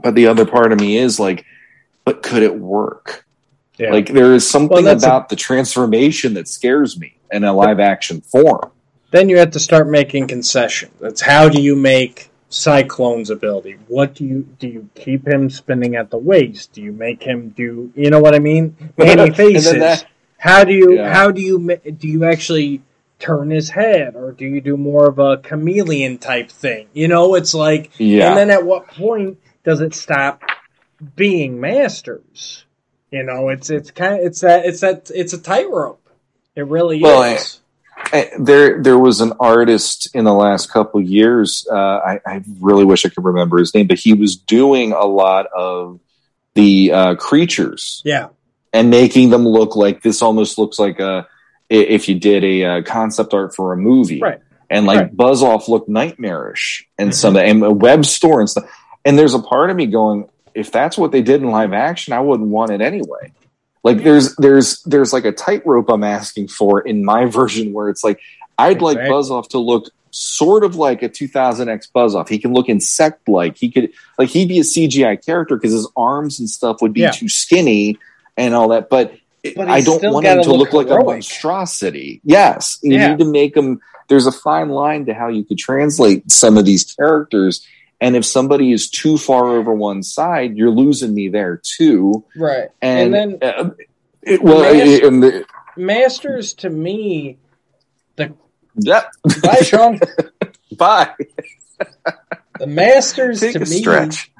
[0.00, 1.44] but the other part of me is like
[2.04, 3.24] but could it work
[3.78, 3.90] Yeah.
[3.92, 7.52] like there is something Well, that's a- about the transformation that scares me in a
[7.52, 8.70] live action form
[9.10, 10.92] Then you have to start making concessions.
[11.00, 13.76] That's how do you make Cyclone's ability?
[13.88, 14.68] What do you do?
[14.68, 16.72] You keep him spinning at the waist?
[16.74, 17.90] Do you make him do?
[17.94, 18.76] You know what I mean?
[18.96, 19.72] Then faces.
[19.72, 20.06] that-
[20.38, 20.94] how do you?
[20.96, 21.12] Yeah.
[21.14, 21.78] How do you?
[21.96, 22.82] Do you actually
[23.20, 26.88] turn his head, or do you do more of a chameleon type thing?
[26.92, 27.90] You know, it's like.
[27.98, 28.28] Yeah.
[28.30, 30.42] And then at what point does it stop
[31.16, 32.64] being masters?
[33.10, 36.00] You know, it's it's kind of it's that it's that it's a tightrope.
[36.56, 37.60] It really Well, is.
[38.12, 41.66] Eh, there there was an artist in the last couple years.
[41.70, 45.04] Uh, I, I really wish I could remember his name, but he was doing a
[45.04, 46.00] lot of
[46.54, 48.28] the uh, creatures Yeah.
[48.72, 50.20] and making them look like this.
[50.22, 51.26] Almost looks like a
[51.70, 54.40] i- if you did a, uh concept art for a movie, Right.
[54.68, 55.06] And like Right.
[55.08, 55.16] Mm-hmm.
[55.16, 58.64] Buzz Off looked nightmarish and some and a Webstor and stuff.
[59.04, 62.12] And there's a part of me going, if that's what they did in live action,
[62.12, 63.32] I wouldn't want it anyway.
[63.84, 68.04] Like there's there's there's like a tightrope I'm asking for in my version where it's
[68.04, 68.20] like
[68.58, 69.10] I'd like Exactly.
[69.10, 72.28] Buzz Off to look sort of like a 2000X Buzz Off.
[72.28, 73.56] He can look insect like.
[73.56, 77.00] He could like he'd be a CGI character because his arms and stuff would be
[77.00, 77.10] Yeah.
[77.10, 77.98] too skinny
[78.36, 78.88] and all that.
[78.88, 79.14] But,
[79.56, 82.20] But I don't want him gotta look look, like a monstrosity.
[82.24, 83.08] Yes, you Yeah.
[83.08, 83.80] need to make him.
[84.08, 87.66] There's a fine line to how you could translate some of these characters.
[88.02, 92.24] And if somebody is too far over one side, you're losing me there too.
[92.36, 92.68] Right.
[92.82, 93.70] And, And, then uh,
[94.22, 95.44] it, well, Mas- it- and the-
[95.76, 97.38] Masters to me,
[98.16, 98.34] the
[98.76, 99.04] yeah.
[99.42, 100.00] bye Sean.
[100.76, 101.12] Bye.
[102.58, 104.30] The Masters Take to a me, stretch.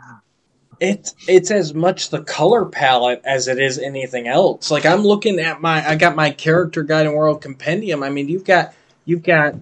[0.80, 4.70] it's it's as much the color palette as it is anything else.
[4.70, 8.02] Like I'm looking at my, I got my character guide and world compendium.
[8.02, 8.74] I mean, you've got
[9.04, 9.54] you've got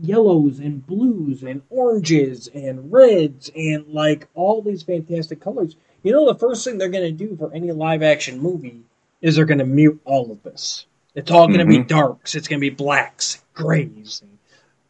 [0.00, 5.76] yellows and blues and oranges and reds and like all these fantastic colors.
[6.02, 8.82] You know, the first thing they're going to do for any live action movie
[9.22, 10.86] is they're going to mute all of this.
[11.14, 11.88] It's all going to be Mhm.
[11.88, 12.34] darks.
[12.34, 14.20] It's going to be blacks, grays.
[14.22, 14.38] And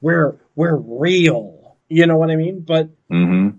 [0.01, 1.77] we're we're real.
[1.89, 2.61] You know what I mean?
[2.61, 3.51] But hmm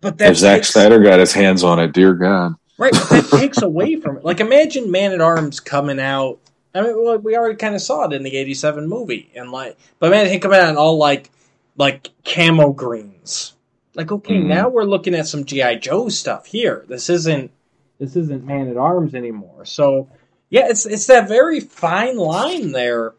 [0.00, 2.54] but that If Zack Snyder got his hands on it, dear God.
[2.78, 4.24] Right, but that takes away from it.
[4.24, 6.38] Like, imagine Man at Arms coming out.
[6.76, 9.76] I mean, well, we already kind of saw it in the '87 movie, and like,
[9.98, 11.30] but man, he coming out in all like,
[11.76, 13.54] like camo greens.
[13.94, 14.46] Like, okay, Mhm.
[14.46, 16.84] now we're looking at some GI Joe stuff here.
[16.88, 17.50] This isn't,
[17.98, 19.64] this isn't Man at Arms anymore.
[19.64, 20.08] So,
[20.50, 23.14] yeah, it's it's that very fine line there.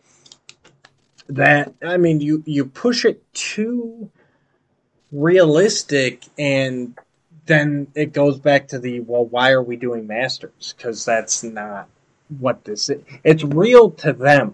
[1.30, 4.10] That I mean, you you push it too
[5.11, 6.98] realistic and
[7.45, 11.88] then it goes back to the well why are we doing masters because that's not
[12.40, 14.54] what this is it's real to them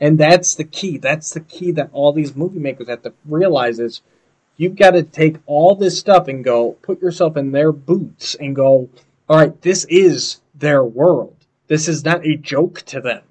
[0.00, 3.78] and that's the key that's the key that all these movie makers have to realize
[3.78, 4.02] is
[4.56, 8.54] you've got to take all this stuff and go put yourself in their boots and
[8.54, 8.88] go
[9.28, 11.34] all right this is their world
[11.68, 13.22] this is not a joke to them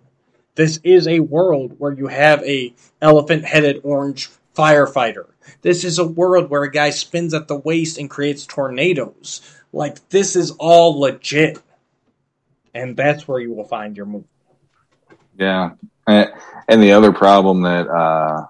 [0.56, 5.26] this is a world where you have a elephant headed orange firefighter.
[5.62, 9.42] This is a world where a guy spins at the waist and creates tornadoes.
[9.74, 11.62] Like this is all legit.
[12.76, 14.28] And that's where you will find your movie.
[15.38, 15.72] Yeah.
[16.06, 16.32] And,
[16.68, 18.46] the other problem that uh,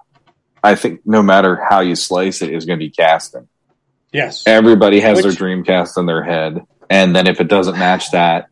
[0.62, 3.48] I think no matter how you slice it is going to be casting.
[4.12, 4.44] Yes.
[4.46, 6.60] Everybody has their dream cast in their head.
[6.90, 8.48] And then if it doesn't match that,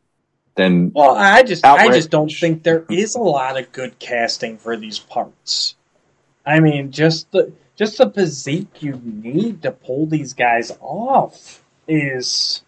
[0.55, 4.59] then Well, I just I just don't think there is a lot of good casting
[4.59, 5.75] for these parts.
[6.47, 12.63] I mean, just the just the physique you need to pull these guys off is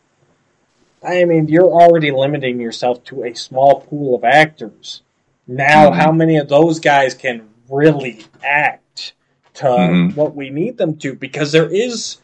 [1.06, 5.02] I mean, you're already limiting yourself to a small pool of actors.
[5.46, 5.94] Now, Mhm.
[5.94, 9.12] how many of those guys can really act
[9.54, 10.16] to Mhm.
[10.16, 11.14] what we need them to?
[11.14, 12.18] Because there is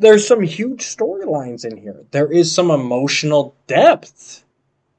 [0.00, 2.04] there's some huge storylines in here.
[2.12, 4.44] There is some emotional depth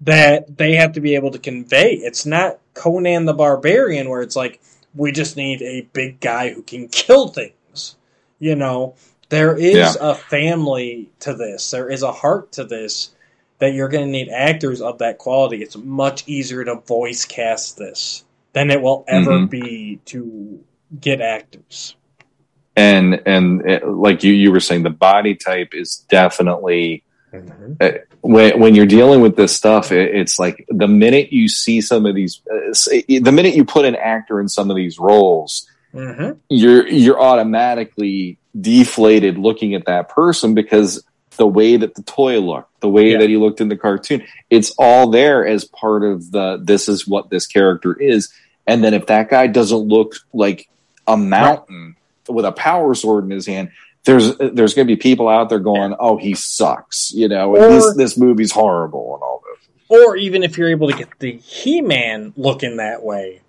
[0.02, 1.94] that they have to be able to convey.
[1.94, 4.60] It's not Conan the Barbarian where it's like
[4.94, 7.96] we just need a big guy who can kill things.
[8.40, 8.96] You know,
[9.30, 9.94] there is Yeah.
[10.00, 11.72] a family to this.
[11.72, 13.12] There is a heart to this
[13.60, 15.62] that you're going to need actors of that quality.
[15.62, 19.50] It's much easier to voice cast this than it will ever Mhm.
[19.50, 20.60] be to
[21.00, 21.96] get actors.
[22.76, 27.04] and and it, like you you were saying, the body type is definitely
[27.82, 27.90] uh,
[28.22, 29.92] when when you're dealing with this stuff.
[29.92, 32.72] It, it's like the minute you see some of these, uh,
[33.08, 36.38] the minute you put an actor in some of these roles, Mm-hmm.
[36.50, 41.04] you're you're automatically deflated looking at that person because
[41.38, 43.20] the way that the toy looked, the way Yeah.
[43.20, 47.08] that he looked in the cartoon, it's all there as part of the this is
[47.08, 48.32] what this character is.
[48.68, 50.70] And then if that guy doesn't look like
[51.08, 51.96] a mountain
[52.28, 53.72] with a power sword in his hand,
[54.04, 57.70] there's there's going to be people out there going, "Oh, he sucks," you know, Or-
[57.70, 59.68] this this movie's horrible and all this.
[59.90, 63.42] Or even if you're able to get the He Man looking that way,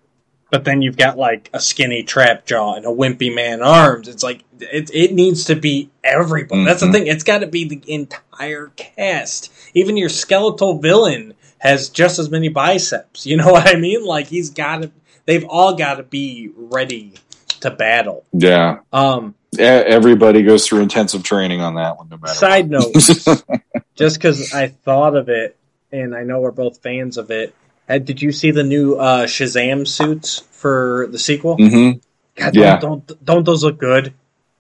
[0.51, 4.23] but then you've got like a skinny trap jaw and a wimpy man arms, it's
[4.23, 6.65] like it, it needs to be everybody.
[6.65, 6.93] That's the Mhm.
[6.93, 7.07] thing.
[7.07, 9.53] It's got to be the entire cast.
[9.75, 13.27] Even your skeletal villain has just as many biceps.
[13.27, 14.05] You know what I mean?
[14.05, 14.91] Like he's got to.
[15.27, 17.15] They've all got to be ready
[17.61, 18.25] to battle.
[18.33, 22.35] Yeah, Um, everybody goes through intensive training on that one, no matter.
[22.35, 22.95] Side what.
[22.95, 22.95] note,
[23.95, 25.57] just because I thought of it,
[25.93, 27.55] and I know we're both fans of it,
[27.91, 31.57] Uh, did you see the new uh, Shazam suits for the sequel?
[31.57, 31.93] hmm
[32.37, 32.79] God, Yeah.
[32.79, 34.15] don't, don't don't those look good?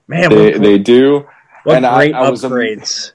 [0.09, 1.27] Man, They what, they do.
[1.63, 3.13] what and I, great I was am- upgrades!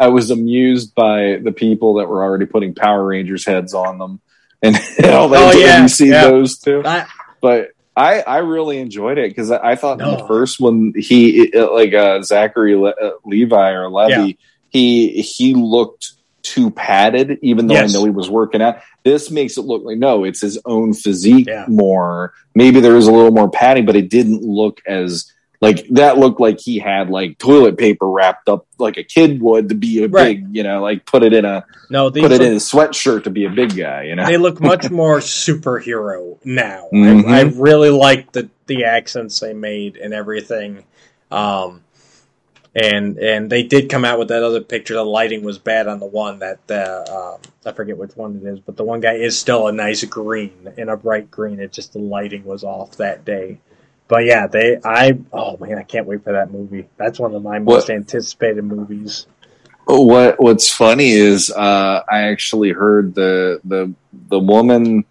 [0.00, 4.20] I was amused by the people that were already putting Power Rangers heads on them,
[4.62, 4.76] and
[5.06, 5.54] all that.
[5.54, 6.24] Oh, yeah, you see yeah.
[6.28, 6.82] those too?
[6.84, 7.06] I-
[7.40, 11.52] but I, I really enjoyed it because I, I thought in the first one he
[11.54, 16.12] uh, like uh, Zachary Le- uh, Levi or Levy he he looked
[16.46, 17.90] too padded even though Yes.
[17.90, 18.76] I know he was working out.
[19.04, 21.64] This makes it look like no, it's his own physique Yeah.
[21.68, 22.32] more.
[22.54, 26.38] Maybe there is a little more padding, but it didn't look as like that looked
[26.38, 30.08] like he had like toilet paper wrapped up like a kid would to be a
[30.08, 30.36] Right.
[30.44, 33.24] big, you know, like put it in a No, put it look- in a sweatshirt
[33.24, 34.26] to be a big guy, you know.
[34.26, 36.88] they look much more superhero now.
[36.92, 37.24] Mhm.
[37.26, 40.84] I, I really like the the accents they made and everything.
[41.30, 41.80] Um,
[42.76, 44.94] and and they did come out with that other picture.
[44.94, 48.46] The lighting was bad on the one that uh, um, I forget which one it
[48.46, 51.58] is, but the one guy is still a nice green in a bright green.
[51.58, 53.60] It just the lighting was off that day.
[54.08, 56.86] But yeah, they I oh man, I can't wait for that movie.
[56.98, 59.26] That's one of my most What- anticipated movies.
[59.88, 63.94] What What's funny is uh, I actually heard the the
[64.28, 65.04] the woman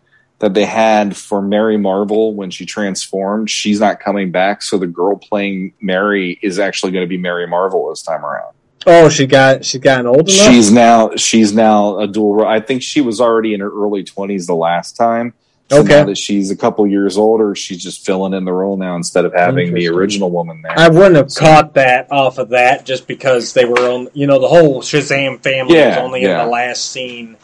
[0.45, 3.49] that they had for Mary Marvel when she transformed.
[3.49, 7.47] She's not coming back, so the girl playing Mary is actually going to be Mary
[7.47, 8.53] Marvel this time around.
[8.85, 10.29] Oh, she got she gotten old enough.
[10.51, 12.35] She's now she's now a dual.
[12.35, 12.47] role.
[12.47, 15.33] I think she was already in her early twenties the last time.
[15.71, 15.87] So Okay.
[16.01, 19.25] now that she's a couple years older, she's just filling in the role now instead
[19.25, 20.77] of having the original woman there.
[20.77, 24.09] I wouldn't have caught that off of that just because they were on.
[24.13, 27.37] You know, the whole Shazam family was Yeah, only in the last scene.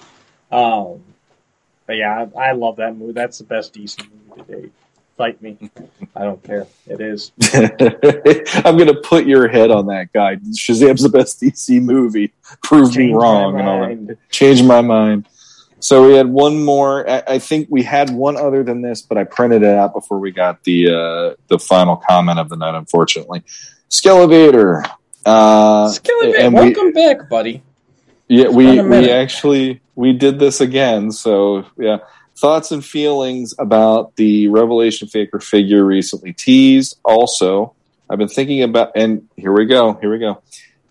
[0.52, 1.02] Um,
[1.88, 3.14] but yeah, I, I love that movie.
[3.14, 3.98] That's the best DC
[4.30, 4.72] movie to date.
[5.18, 5.58] Fight me,
[6.16, 6.66] I don't care.
[6.88, 7.32] It is.
[8.66, 10.38] I'm gonna put your head on that guy.
[10.38, 12.34] Shazam's the best DC movie.
[12.64, 13.88] Prove me Change my wrong, and all that.
[13.88, 14.18] mind.
[14.30, 15.28] Change my mind.
[15.80, 17.10] So we had one more.
[17.10, 20.20] I, I think we had one other than this, but I printed it out before
[20.20, 22.76] we got the uh, the final comment of the night.
[22.76, 23.44] Unfortunately,
[23.90, 24.84] Skelevator.
[25.26, 27.62] Uh, Skelevator, and we- welcome back, buddy.
[28.28, 29.06] yeah, It's we been a minute.
[29.08, 31.12] we actually we did this again.
[31.12, 31.98] So yeah,
[32.36, 36.98] thoughts and feelings about the Revelation Faker figure recently teased.
[37.04, 37.74] Also,
[38.10, 40.42] I've been thinking about, and here we go, here we go.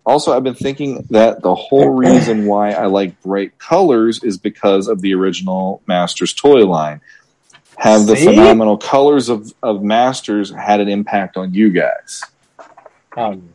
[0.07, 4.89] Also, I've been thinking that the whole reason why I like bright colors is because
[4.89, 7.01] of the original Masters toy line.
[7.77, 8.27] Have the See?
[8.27, 12.23] phenomenal colors of, of Masters had an impact on you guys?
[13.17, 13.49] Um,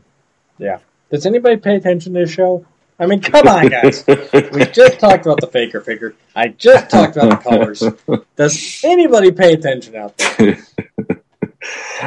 [0.58, 0.80] yeah.
[1.12, 2.66] Does anybody pay attention to the show?
[2.98, 4.06] I mean, come on, guys.
[4.08, 6.16] we just talked about the Faker figure.
[6.36, 7.84] I just talked about the colors.
[8.36, 10.58] Does anybody pay attention out there?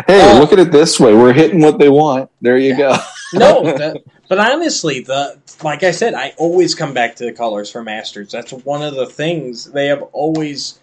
[0.07, 1.13] Hey, Uh, look at it this way.
[1.15, 2.31] We're hitting what they want.
[2.41, 2.97] There you go.
[3.35, 7.69] no, that, but honestly, the like I said, I always come back to the colors
[7.71, 8.31] for Masters.
[8.31, 10.79] That's one of the things they have always,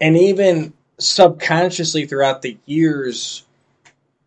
[0.00, 3.44] and even subconsciously throughout the years.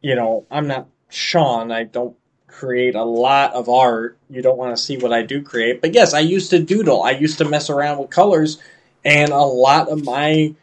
[0.02, 1.72] You know, I'm not Sean.
[1.72, 2.18] I don't
[2.58, 4.18] create a lot of art.
[4.30, 7.04] You don't want to see what I do create, but yes, I used to doodle.
[7.04, 8.60] I used to mess around with colors,
[9.04, 10.54] and a lot of my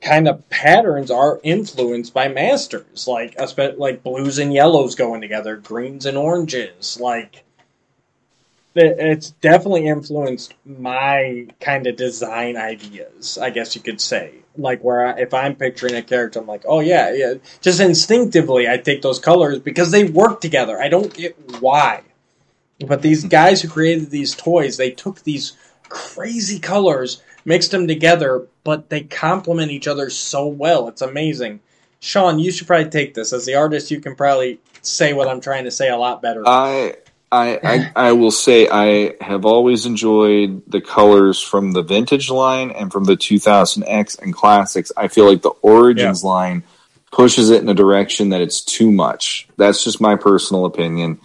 [0.00, 3.36] kind of patterns are influenced by masters, like
[3.78, 7.00] like blues and yellows going together, greens and oranges.
[7.00, 7.44] Like
[8.76, 13.38] it's definitely influenced my kind of design ideas.
[13.38, 16.64] I guess you could say, like where I, if I'm picturing a character, I'm like,
[16.66, 17.34] oh yeah, yeah.
[17.60, 20.80] Just instinctively, I take those colors because they work together.
[20.80, 22.02] I don't get why,
[22.86, 25.56] but these guys who created these toys, they took these
[25.88, 30.88] crazy colors, mixed them together, but they complement each other so well.
[30.88, 31.60] It's amazing.
[32.00, 33.90] Sean, you should probably take this as the artist.
[33.90, 36.42] You can probably say what I'm trying to say a lot better.
[36.46, 36.96] I,
[37.34, 42.70] I, I, I will say I have always enjoyed the colors from the vintage line
[42.70, 44.92] and from the 2000X and classics.
[44.96, 46.62] I feel like the Origins line
[47.10, 49.48] pushes it in a direction that it's too much.
[49.56, 51.18] That's just my personal opinion.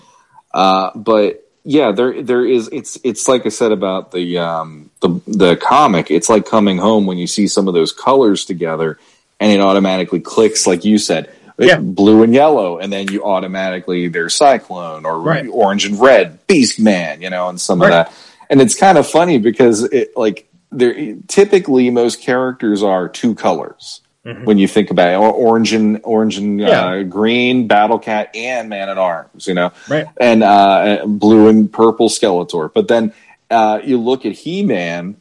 [0.52, 2.70] Uh, but yeah, there there is.
[2.72, 6.10] It's it's like I said about the um, the the comic.
[6.10, 8.98] It's like coming home when you see some of those colors together,
[9.40, 11.32] and it automatically clicks, like you said.
[11.68, 11.78] Yeah.
[11.80, 15.46] blue and yellow, and then you automatically there's Cyclone or Right.
[15.52, 17.88] orange and red, Beast Man, you know, and some Right.
[17.88, 18.14] of that.
[18.50, 24.02] And it's kind of funny because it like there typically most characters are two colors
[24.26, 24.46] Mhm.
[24.46, 28.90] when you think about it, orange and orange and uh, green, Battle Cat, and Man
[28.90, 30.06] at Arms, you know, Right.
[30.20, 32.70] and uh, blue and purple Skeletor.
[32.74, 33.14] But then
[33.50, 35.16] uh, you look at He Man,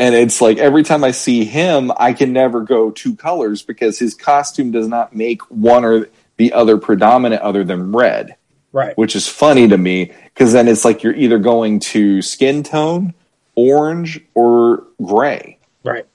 [0.00, 3.98] and it's like every time I see him, I can never go two colors because
[3.98, 8.36] his costume does not make one or the other predominant other than red,
[8.72, 8.96] Right.
[8.96, 13.12] which is funny to me because then it's like you're either going to skin tone,
[13.54, 15.58] orange, or gray.
[15.84, 16.06] Right.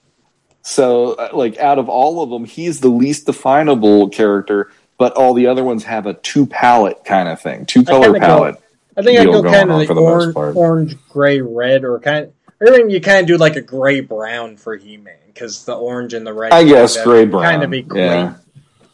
[0.63, 5.35] So, uh, like, out of all of them, he's the least definable character, but all
[5.35, 8.55] the other ones have a two palette kind of thing, two color kinda go- palette.
[8.97, 12.25] I think I go kind of the, the orange, orange, gray, red, or kind.
[12.25, 15.65] Of, or even you kind of do like a gray brown for He Man because
[15.65, 16.53] the orange and the red.
[16.53, 17.43] I guess gray brown.
[17.43, 18.05] kind of be great.
[18.05, 18.35] Yeah.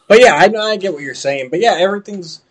[0.07, 1.49] But yeah, I know I get what you're saying.
[1.49, 2.41] But yeah, everything's.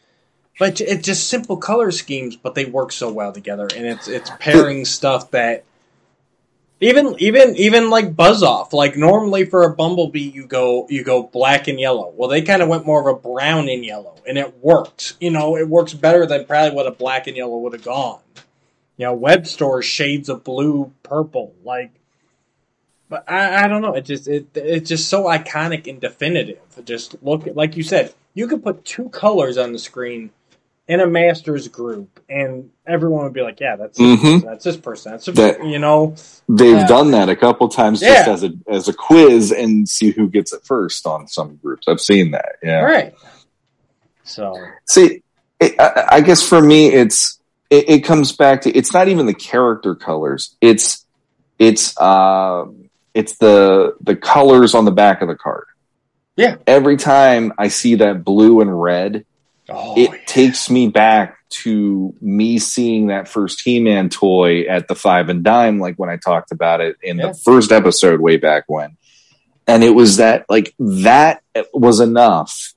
[0.58, 4.30] But it's just simple color schemes, but they work so well together, and it's it's
[4.38, 5.64] pairing stuff that
[6.80, 8.72] even even even like buzz off.
[8.72, 12.12] Like normally for a bumblebee, you go you go black and yellow.
[12.16, 15.14] Well, they kind of went more of a brown and yellow, and it works.
[15.20, 18.20] You know, it works better than probably what a black and yellow would have gone.
[19.00, 21.90] You know, Webstor shades of blue, purple, like.
[23.08, 23.94] But I, I don't know.
[23.94, 26.58] It just it it's just so iconic and definitive.
[26.84, 30.28] Just look at like you said, you could put two colors on the screen
[30.86, 34.22] in a masters group, and everyone would be like, "Yeah, that's this Mhm.
[34.22, 36.14] person, that's this person, that's That- you know."
[36.50, 38.30] They've Uh, done that a couple times just Yeah.
[38.34, 41.88] as a as a quiz and see who gets it first on some groups.
[41.88, 42.56] I've seen that.
[42.62, 42.82] Yeah.
[42.82, 43.14] right.
[44.24, 44.54] So
[44.84, 45.22] See,
[45.58, 47.39] it, I, I guess for me, it's
[47.70, 50.56] it, it comes back to it's not even the character colors.
[50.60, 51.06] It's
[51.58, 52.66] it's uh,
[53.14, 55.64] it's the the colors on the back of the card.
[56.36, 56.56] Yeah.
[56.66, 59.24] Every time I see that blue and red,
[59.68, 65.28] Oh, it takes me back to me seeing that first He-Man toy at the Five
[65.28, 67.28] and Dime, like when I talked about it in Yeah.
[67.28, 68.96] the first episode way back when.
[69.66, 71.42] And it was that like that
[71.72, 72.72] was enough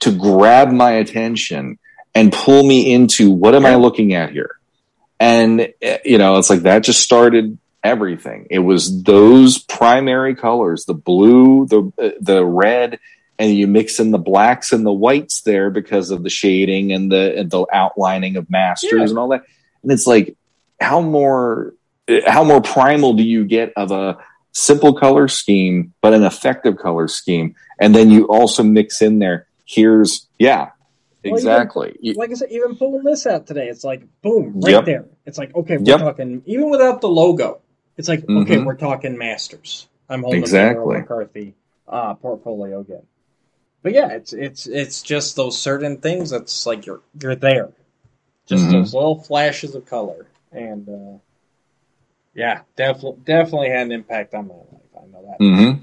[0.00, 1.78] to grab my attention
[2.14, 4.58] and pull me into what am I looking at here?
[5.20, 8.46] And eh, you know, it's like that just started everything.
[8.50, 12.98] It was those primary colors, the blue, the uh, the red,
[13.38, 17.10] and you mix in the blacks and the whites there because of the shading and
[17.10, 19.04] the and the outlining of masters Yeah.
[19.08, 19.44] and all that.
[19.82, 20.36] And it's like
[20.80, 21.74] how more
[22.08, 24.18] eh, how more primal do you get of a
[24.52, 29.48] simple color scheme but an effective color scheme and then you also mix in there
[29.64, 30.70] here's yeah
[31.24, 34.72] Well, exactly even- like I said, even pulling this out today, it's like boom, right
[34.72, 34.84] Yep.
[34.84, 35.04] there.
[35.26, 36.00] It's like okay, we're Yep.
[36.00, 37.60] talking even without the logo.
[37.96, 38.66] It's like okay, Mhm.
[38.66, 39.88] we're talking masters.
[40.08, 40.94] I'm holding Exactly.
[40.96, 41.54] the McCarthy
[41.88, 43.02] uh, portfolio again.
[43.82, 47.70] But yeah, it's it's it's just those certain things that's like you're you're there,
[48.46, 48.72] just Mhm.
[48.72, 51.18] those little flashes of color, and uh,
[52.34, 54.66] yeah, definitely definitely had an impact on my life.
[54.96, 55.40] I know that.
[55.40, 55.80] Mm-hmm.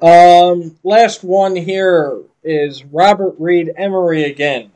[0.00, 4.70] Um, last one here is Robert Reed Emery again.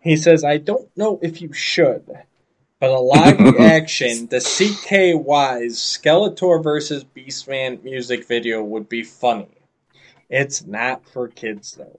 [0.00, 2.04] He says, I don't know if you should,
[2.78, 9.48] but a live reaction, the CKY's Skeletor versus Beastman music video would be funny.
[10.28, 11.98] It's not for kids though.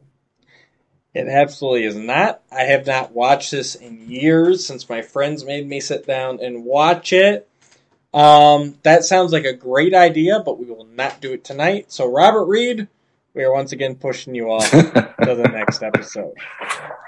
[1.16, 2.42] It absolutely is not.
[2.52, 6.66] I have not watched this in years since my friends made me sit down and
[6.66, 7.48] watch it.
[8.14, 11.92] Um, that sounds like a great idea, but we will not do it tonight.
[11.92, 12.90] So, Robert Reed,
[13.36, 16.34] we are once again pushing you off to the next episode.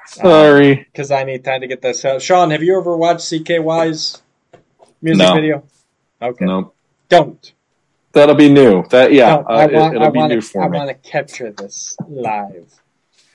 [0.06, 0.76] Sorry.
[0.92, 2.22] Because I need time to get this out.
[2.22, 4.22] Sean, have you ever watched CKY's
[5.02, 5.34] music No.
[5.34, 5.64] video?
[6.22, 6.46] Okay.
[6.46, 6.76] Nope.
[7.10, 7.54] Don't.
[8.12, 8.84] That'll be new.
[8.90, 10.78] That yeah, No, uh, want, it, will be new for I me.
[10.78, 12.74] I want to capture this live.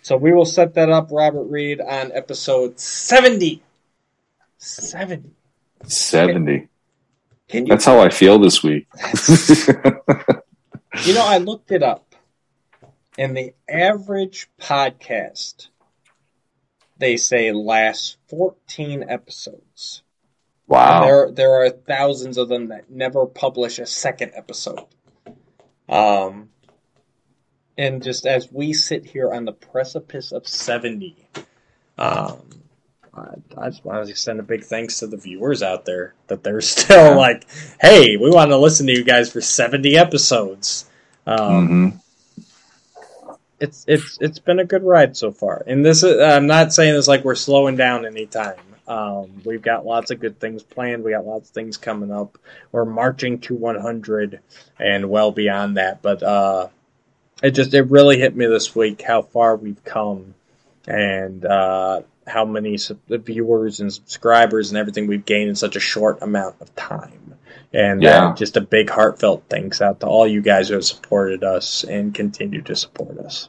[0.03, 3.63] So we will set that up, Robert Reed, on episode 70.
[4.59, 5.31] 70.
[5.87, 6.69] Seventy.
[7.49, 8.87] Can you That's how I feel this week.
[11.07, 12.12] You know, I looked it up.
[13.23, 15.69] And the average podcast,
[16.99, 20.03] they say, lasts 14 episodes.
[20.69, 21.01] And wow.
[21.05, 24.87] there, there are thousands of them that never publish a second episode.
[25.89, 26.49] Um,
[27.79, 31.15] and just as we sit here on the precipice of 70,
[31.99, 32.41] um,
[33.15, 36.43] I, I just want to extend a big thanks to the viewers out there that
[36.43, 37.17] they're still Yeah.
[37.17, 37.47] like,
[37.81, 40.91] hey, we want to listen to you guys for 70 episodes.
[41.25, 41.89] Um, hmm
[43.63, 45.63] it's it's it's been a good ride so far.
[45.67, 48.57] And this is I'm not saying this like we're slowing down anytime.
[48.89, 51.05] Um, we've got lots of good things planned.
[51.05, 52.37] We got lots of things coming up.
[52.73, 54.41] We're marching to 100
[54.79, 56.03] and well beyond that.
[56.03, 56.69] But uh,
[57.43, 60.35] it just it really hit me this week how far we've come
[60.87, 65.81] and uh, how many sub- viewers and subscribers and everything we've gained in such a
[65.81, 67.35] short amount of time.
[67.73, 68.29] And Yeah.
[68.31, 71.85] uh, just a big heartfelt thanks out to all you guys who have supported us
[71.85, 73.49] and continue to support us.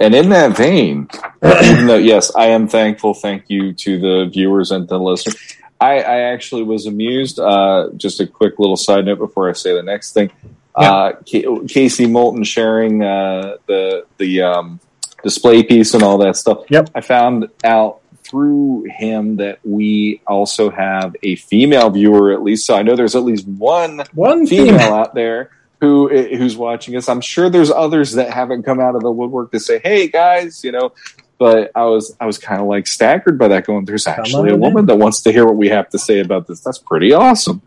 [0.00, 1.08] And in that vein,
[1.44, 3.12] even though yes, I am thankful.
[3.12, 5.36] Thank you to the viewers and the listeners.
[5.78, 7.38] I, I actually was amused.
[7.38, 10.30] Uh, just a quick little side note before I say the next thing.
[10.74, 14.80] Uh, K- Casey Moulton sharing uh, the the um,
[15.22, 16.64] display piece and all that stuff.
[16.70, 16.90] Yep.
[16.94, 22.64] I found out through him that we also have a female viewer, at least.
[22.64, 24.94] So I know there's at least one one female female.
[24.94, 25.50] out there
[25.80, 27.08] who who's watching us.
[27.08, 30.62] I'm sure there's others that haven't come out of the woodwork to say, "Hey guys,"
[30.62, 30.92] you know.
[31.38, 33.66] But I was I was kind of like staggered by that.
[33.66, 36.46] Going, there's actually a woman that wants to hear what we have to say about
[36.46, 36.60] this.
[36.60, 37.62] That's pretty awesome.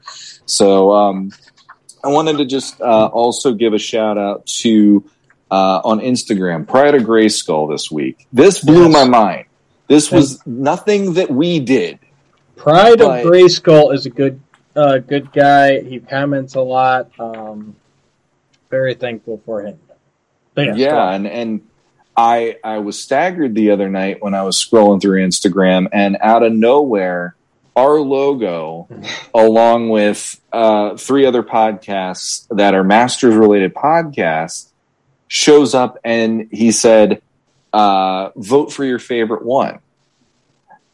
[0.45, 1.31] So um,
[2.03, 5.09] I wanted to just uh, also give a shout out to
[5.49, 8.27] uh, on Instagram, Pride of Grayskull this week.
[8.31, 9.45] This blew my mind.
[9.87, 11.99] This was nothing that we did.
[12.55, 14.39] Pride of But- Grayskull is a good
[14.75, 15.81] uh, good guy.
[15.81, 17.11] He comments a lot.
[17.19, 17.75] Um,
[18.73, 19.79] very thankful for him.
[20.57, 21.61] Yeah, yeah, and and
[22.17, 26.41] I I was staggered the other night when I was scrolling through Instagram, and out
[26.41, 27.35] of nowhere,
[27.75, 28.87] our logo,
[29.35, 34.71] along with uh, three other podcasts that are Masters related podcasts,
[35.27, 37.21] shows up, and he said,
[37.73, 39.79] uh, "Vote for your favorite one."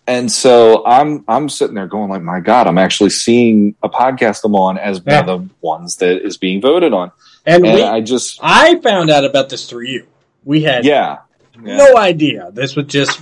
[0.06, 4.44] And so I'm I'm sitting there going like, my God, I'm actually seeing a podcast
[4.44, 7.12] I'm on as one of the ones that is being voted on.
[7.46, 10.08] And, we, I just I found out about this through you.
[10.44, 11.20] We had yeah,
[11.64, 11.78] yeah.
[11.78, 12.52] no idea.
[12.52, 13.22] This was just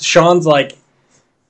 [0.00, 0.72] Sean's like.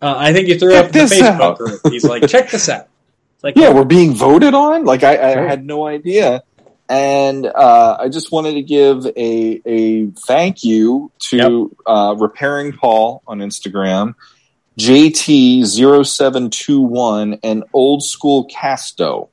[0.01, 1.59] Uh, I think you threw Check up in the Facebook out.
[1.59, 1.81] group.
[1.91, 2.87] He's like, check this out.
[3.35, 4.85] It's like, yeah, we're being voted on.
[4.85, 5.49] Like I, I Sure.
[5.49, 6.43] had no idea,
[6.89, 13.23] and uh, I just wanted to give a a thank you to uh, repairing Paul
[13.27, 14.15] on Instagram,
[14.79, 19.29] JT0721, and Old School Casto.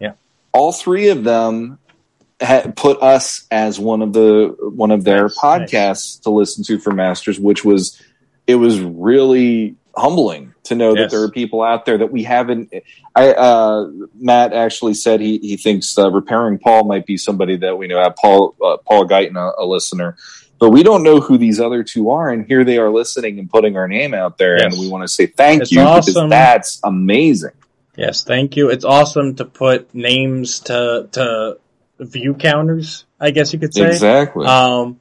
[0.00, 0.12] Yeah.
[0.52, 1.78] all three of them
[2.40, 6.92] had put us as one of the one of their podcasts to listen to for
[6.92, 8.00] Masters, which was
[8.46, 11.10] it was really humbling to know Yes.
[11.10, 12.72] that there are people out there that we haven't.
[13.16, 17.76] I uh, Matt actually said he he thinks uh, repairing Paul might be somebody that
[17.76, 18.08] we know.
[18.20, 20.16] Paul uh, Paul Guyton, a, a listener.
[20.60, 23.48] But we don't know who these other two are, and here they are listening and
[23.48, 26.14] putting our name out there, and we want to say thank It's you awesome.
[26.14, 27.52] because that's amazing.
[27.96, 28.68] Yes, thank you.
[28.68, 31.58] It's awesome to put names to to
[32.00, 33.04] view counters.
[33.20, 34.46] I guess you could say Exactly.
[34.46, 35.00] Um,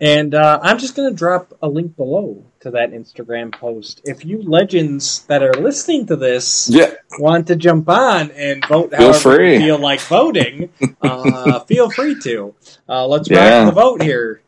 [0.00, 4.00] and uh, I'm just going to drop a link below to that Instagram post.
[4.04, 6.92] If you legends that are listening to this Yeah.
[7.18, 9.54] want to jump on and vote Feel however free.
[9.54, 10.70] you feel like voting,
[11.02, 12.54] uh, feel free to.
[12.88, 13.64] Uh, let's Yeah.
[13.64, 14.42] rock the vote here,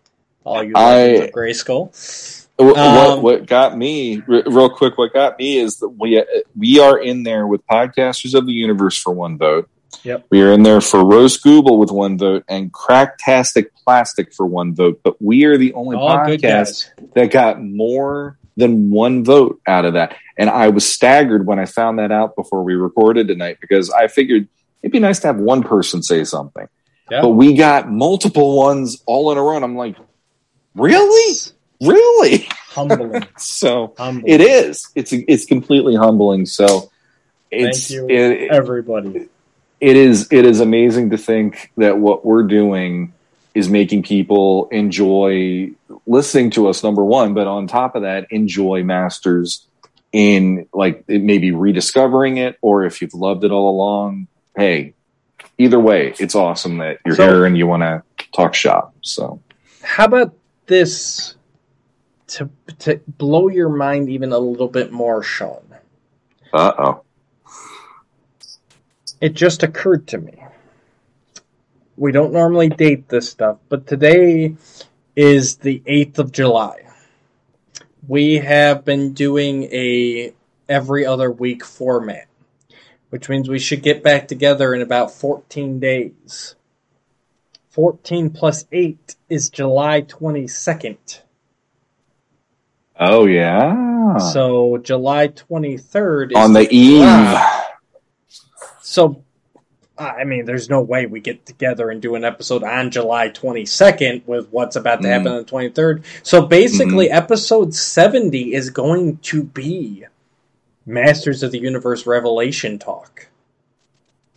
[0.45, 2.41] all you I- legends of Grayskull.
[2.57, 4.97] What Um, what got me re- real quick?
[4.97, 6.23] What got me is that we
[6.57, 9.69] we are in there with podcasters of the universe for one vote.
[10.05, 10.27] Yep.
[10.31, 14.75] We are in there for Rose Google with one vote and Cracktastic Plastic for one
[14.75, 15.01] vote.
[15.03, 19.95] But we are the only All podcast that got more than one vote out of
[19.95, 20.17] that.
[20.37, 24.09] And I was staggered when I found that out before we recorded tonight because I
[24.09, 24.47] figured
[24.83, 26.69] it'd be nice to have one person say something.
[27.11, 27.23] Yeah.
[27.23, 29.57] But we got multiple ones all in a row.
[29.57, 29.97] And I'm like,
[30.75, 31.37] really?
[31.81, 32.47] Really?
[32.69, 33.27] Humbling.
[33.39, 34.33] so Humbling.
[34.33, 34.91] it is.
[34.95, 36.47] It's it's completely humbling.
[36.47, 36.91] So
[37.51, 39.29] it's Thank you, it- everybody.
[39.81, 43.13] It is it is amazing to think that what we're doing
[43.55, 45.71] is making people enjoy
[46.07, 49.67] listening to us number one but on top of that enjoy masters
[50.13, 54.95] in like maybe rediscovering it or if you've loved it all along hey
[55.59, 58.03] either way it's awesome that you're So- here and you want to
[58.35, 59.41] talk shop so
[59.83, 60.35] How about
[60.67, 61.37] this
[62.29, 62.49] to
[62.81, 65.61] to blow your mind even a little bit more, Sean?
[66.53, 67.04] uh-oh
[69.21, 70.35] It just occurred to me.
[71.97, 74.57] We don't normally date this stuff, but today
[75.15, 76.83] is the 8th of July.
[78.07, 80.35] We have been doing a
[80.69, 82.27] every other week format,
[83.11, 86.57] which means we should get back together in about 14 days.
[87.71, 91.21] 14 plus 8 is July 22nd.
[93.01, 97.39] oh yeah So July 23rd is on the eve.
[98.95, 99.23] So,
[99.99, 104.23] I mean, there's no way we get together and do an episode on July 22nd
[104.27, 105.31] with what's about to happen Mm.
[105.33, 106.05] on the 23rd.
[106.23, 110.05] So basically, episode 70 is going to be
[110.87, 113.29] Masters of the Universe Revelation talk.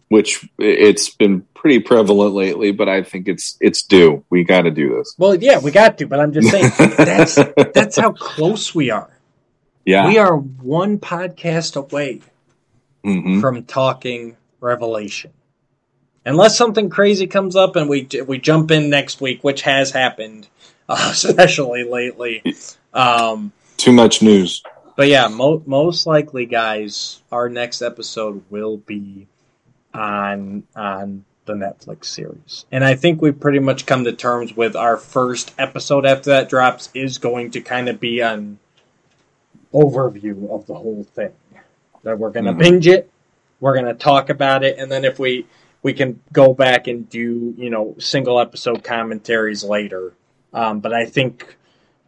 [0.10, 4.72] which it's been pretty prevalent lately but i think it's it's due we got to
[4.72, 7.36] do this Well, yeah, we got to, but I'm just saying that's
[7.74, 9.10] that's how close we are.
[9.86, 12.22] yeah We are one podcast away
[13.06, 13.42] Mhm.
[13.42, 15.32] from talking Revelation.
[16.26, 20.48] Unless something crazy comes up and we we jump in next week, which has happened,
[20.90, 22.44] uh, especially lately.
[22.94, 24.64] Um, too much news
[24.98, 29.28] but yeah, mo- most likely, guys, our next episode will be
[29.94, 34.76] on on the Netflix series, and I think we've pretty much come to terms with
[34.76, 38.58] our first episode after that drops is going to kind of be an
[39.72, 41.32] overview of the whole thing.
[42.02, 42.60] That we're gonna Mhm.
[42.60, 43.10] binge it,
[43.60, 45.46] we're gonna talk about it, and then if we
[45.84, 50.14] we can go back and do you know single episode commentaries later.
[50.54, 51.56] Um, but I think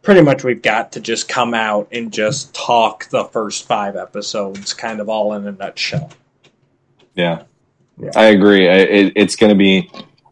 [0.02, 4.72] pretty much we've got to just come out and just talk the first five episodes,
[4.74, 6.10] kind of all in a nutshell.
[7.14, 7.42] Yeah,
[7.98, 8.10] Yeah.
[8.16, 8.68] I agree.
[8.68, 9.90] I, it, it's going to be.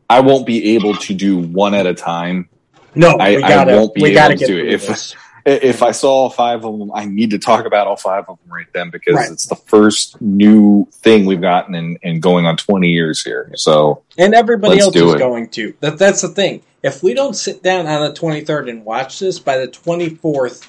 [0.08, 2.48] I won't be able to do one at a time.
[2.94, 4.46] No, I, we gotta- I won't be able to.
[4.46, 5.14] through If this.
[5.48, 8.38] If I saw all five of them, I need to talk about all five of
[8.38, 9.30] them right then because Right.
[9.30, 13.50] it's the first new thing we've gotten in, in going on twenty years here.
[13.56, 15.18] So And everybody else is it.
[15.18, 15.74] going to.
[15.80, 16.62] That that's the thing.
[16.82, 20.64] If we don't sit down on the 23rd and watch this by the 24th,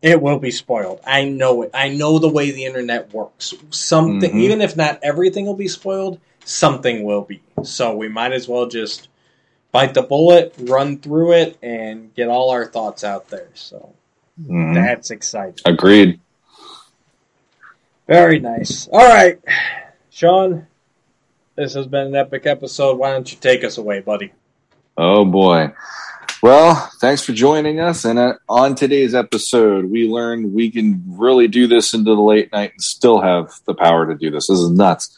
[0.00, 1.00] it will be spoiled.
[1.06, 1.70] I know it.
[1.74, 3.52] I know the way the internet works.
[3.70, 4.40] Something Mhm.
[4.40, 7.42] even if not everything will be spoiled, something will be.
[7.62, 9.08] So we might as well just
[9.72, 13.48] bite the bullet, run through it and get all our thoughts out there.
[13.54, 13.90] So
[14.46, 14.74] mhm.
[14.74, 15.58] that's exciting.
[15.64, 16.20] agreed.
[18.06, 18.88] Very nice.
[18.88, 19.38] All right.
[20.10, 20.66] Sean,
[21.56, 22.98] this has been an epic episode.
[22.98, 24.32] Why don't you take us away, buddy?
[24.96, 25.72] Oh boy.
[26.42, 28.04] Well, thanks for joining us.
[28.04, 32.50] And uh, on today's episode, we learned we can really do this into the late
[32.52, 34.48] night and still have the power to do this.
[34.48, 35.16] This is nuts.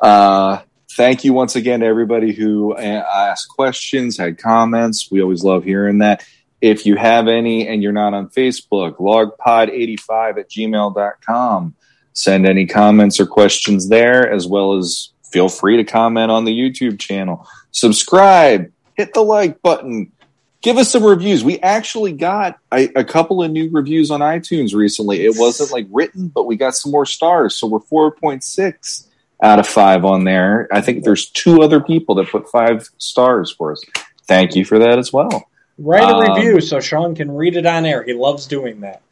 [0.00, 5.10] Uh, thank you once again to everybody who uh, asked questions, had comments.
[5.10, 6.24] We always love hearing that.
[6.62, 11.74] If you have any and you're not on Facebook, logpod85 at gmail.com.
[12.14, 16.52] Send any comments or questions there, as well as feel free to comment on the
[16.52, 17.46] YouTube channel.
[17.72, 20.12] Subscribe, hit the like button,
[20.60, 21.42] give us some reviews.
[21.42, 25.24] We actually got a, a couple of new reviews on iTunes recently.
[25.24, 27.54] It wasn't like written, but we got some more stars.
[27.54, 29.08] So we're 4.6
[29.42, 30.68] out of five on there.
[30.70, 33.82] I think there's two other people that put five stars for us.
[34.28, 35.48] Thank you for that as well.
[35.78, 38.02] Write a Um, review so Sean can read it on air.
[38.02, 39.02] He loves doing that.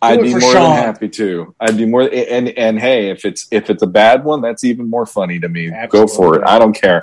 [0.00, 0.52] I'd be more Sean.
[0.54, 1.54] than happy to.
[1.60, 4.90] I'd be more and and hey, if it's if it's a bad one, that's even
[4.90, 5.72] more funny to me.
[5.88, 6.42] Go for it.
[6.44, 7.00] I don't care.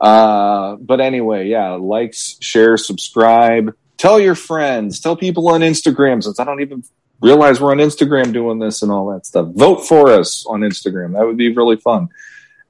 [0.00, 6.40] Uh, but anyway, yeah, likes, share, subscribe, tell your friends, tell people on Instagram since
[6.40, 6.82] I don't even
[7.20, 9.48] realize we're on Instagram doing this and all that stuff.
[9.54, 11.12] Vote for us on Instagram.
[11.14, 12.08] That would be really fun.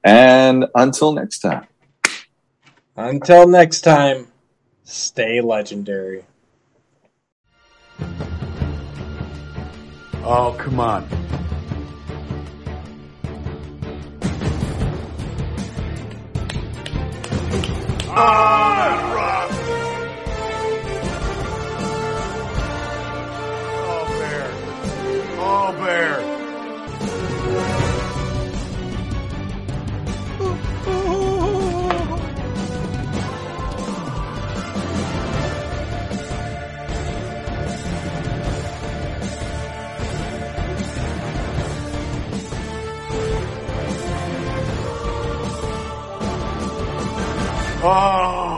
[0.03, 1.65] And until next time.
[2.95, 4.27] Until next time,
[4.85, 6.23] stay legendary.
[10.23, 11.05] Oh, come on.
[18.17, 18.21] Oh,
[24.19, 24.51] bear.
[25.37, 26.21] Oh, bear.
[47.87, 48.54] Oh.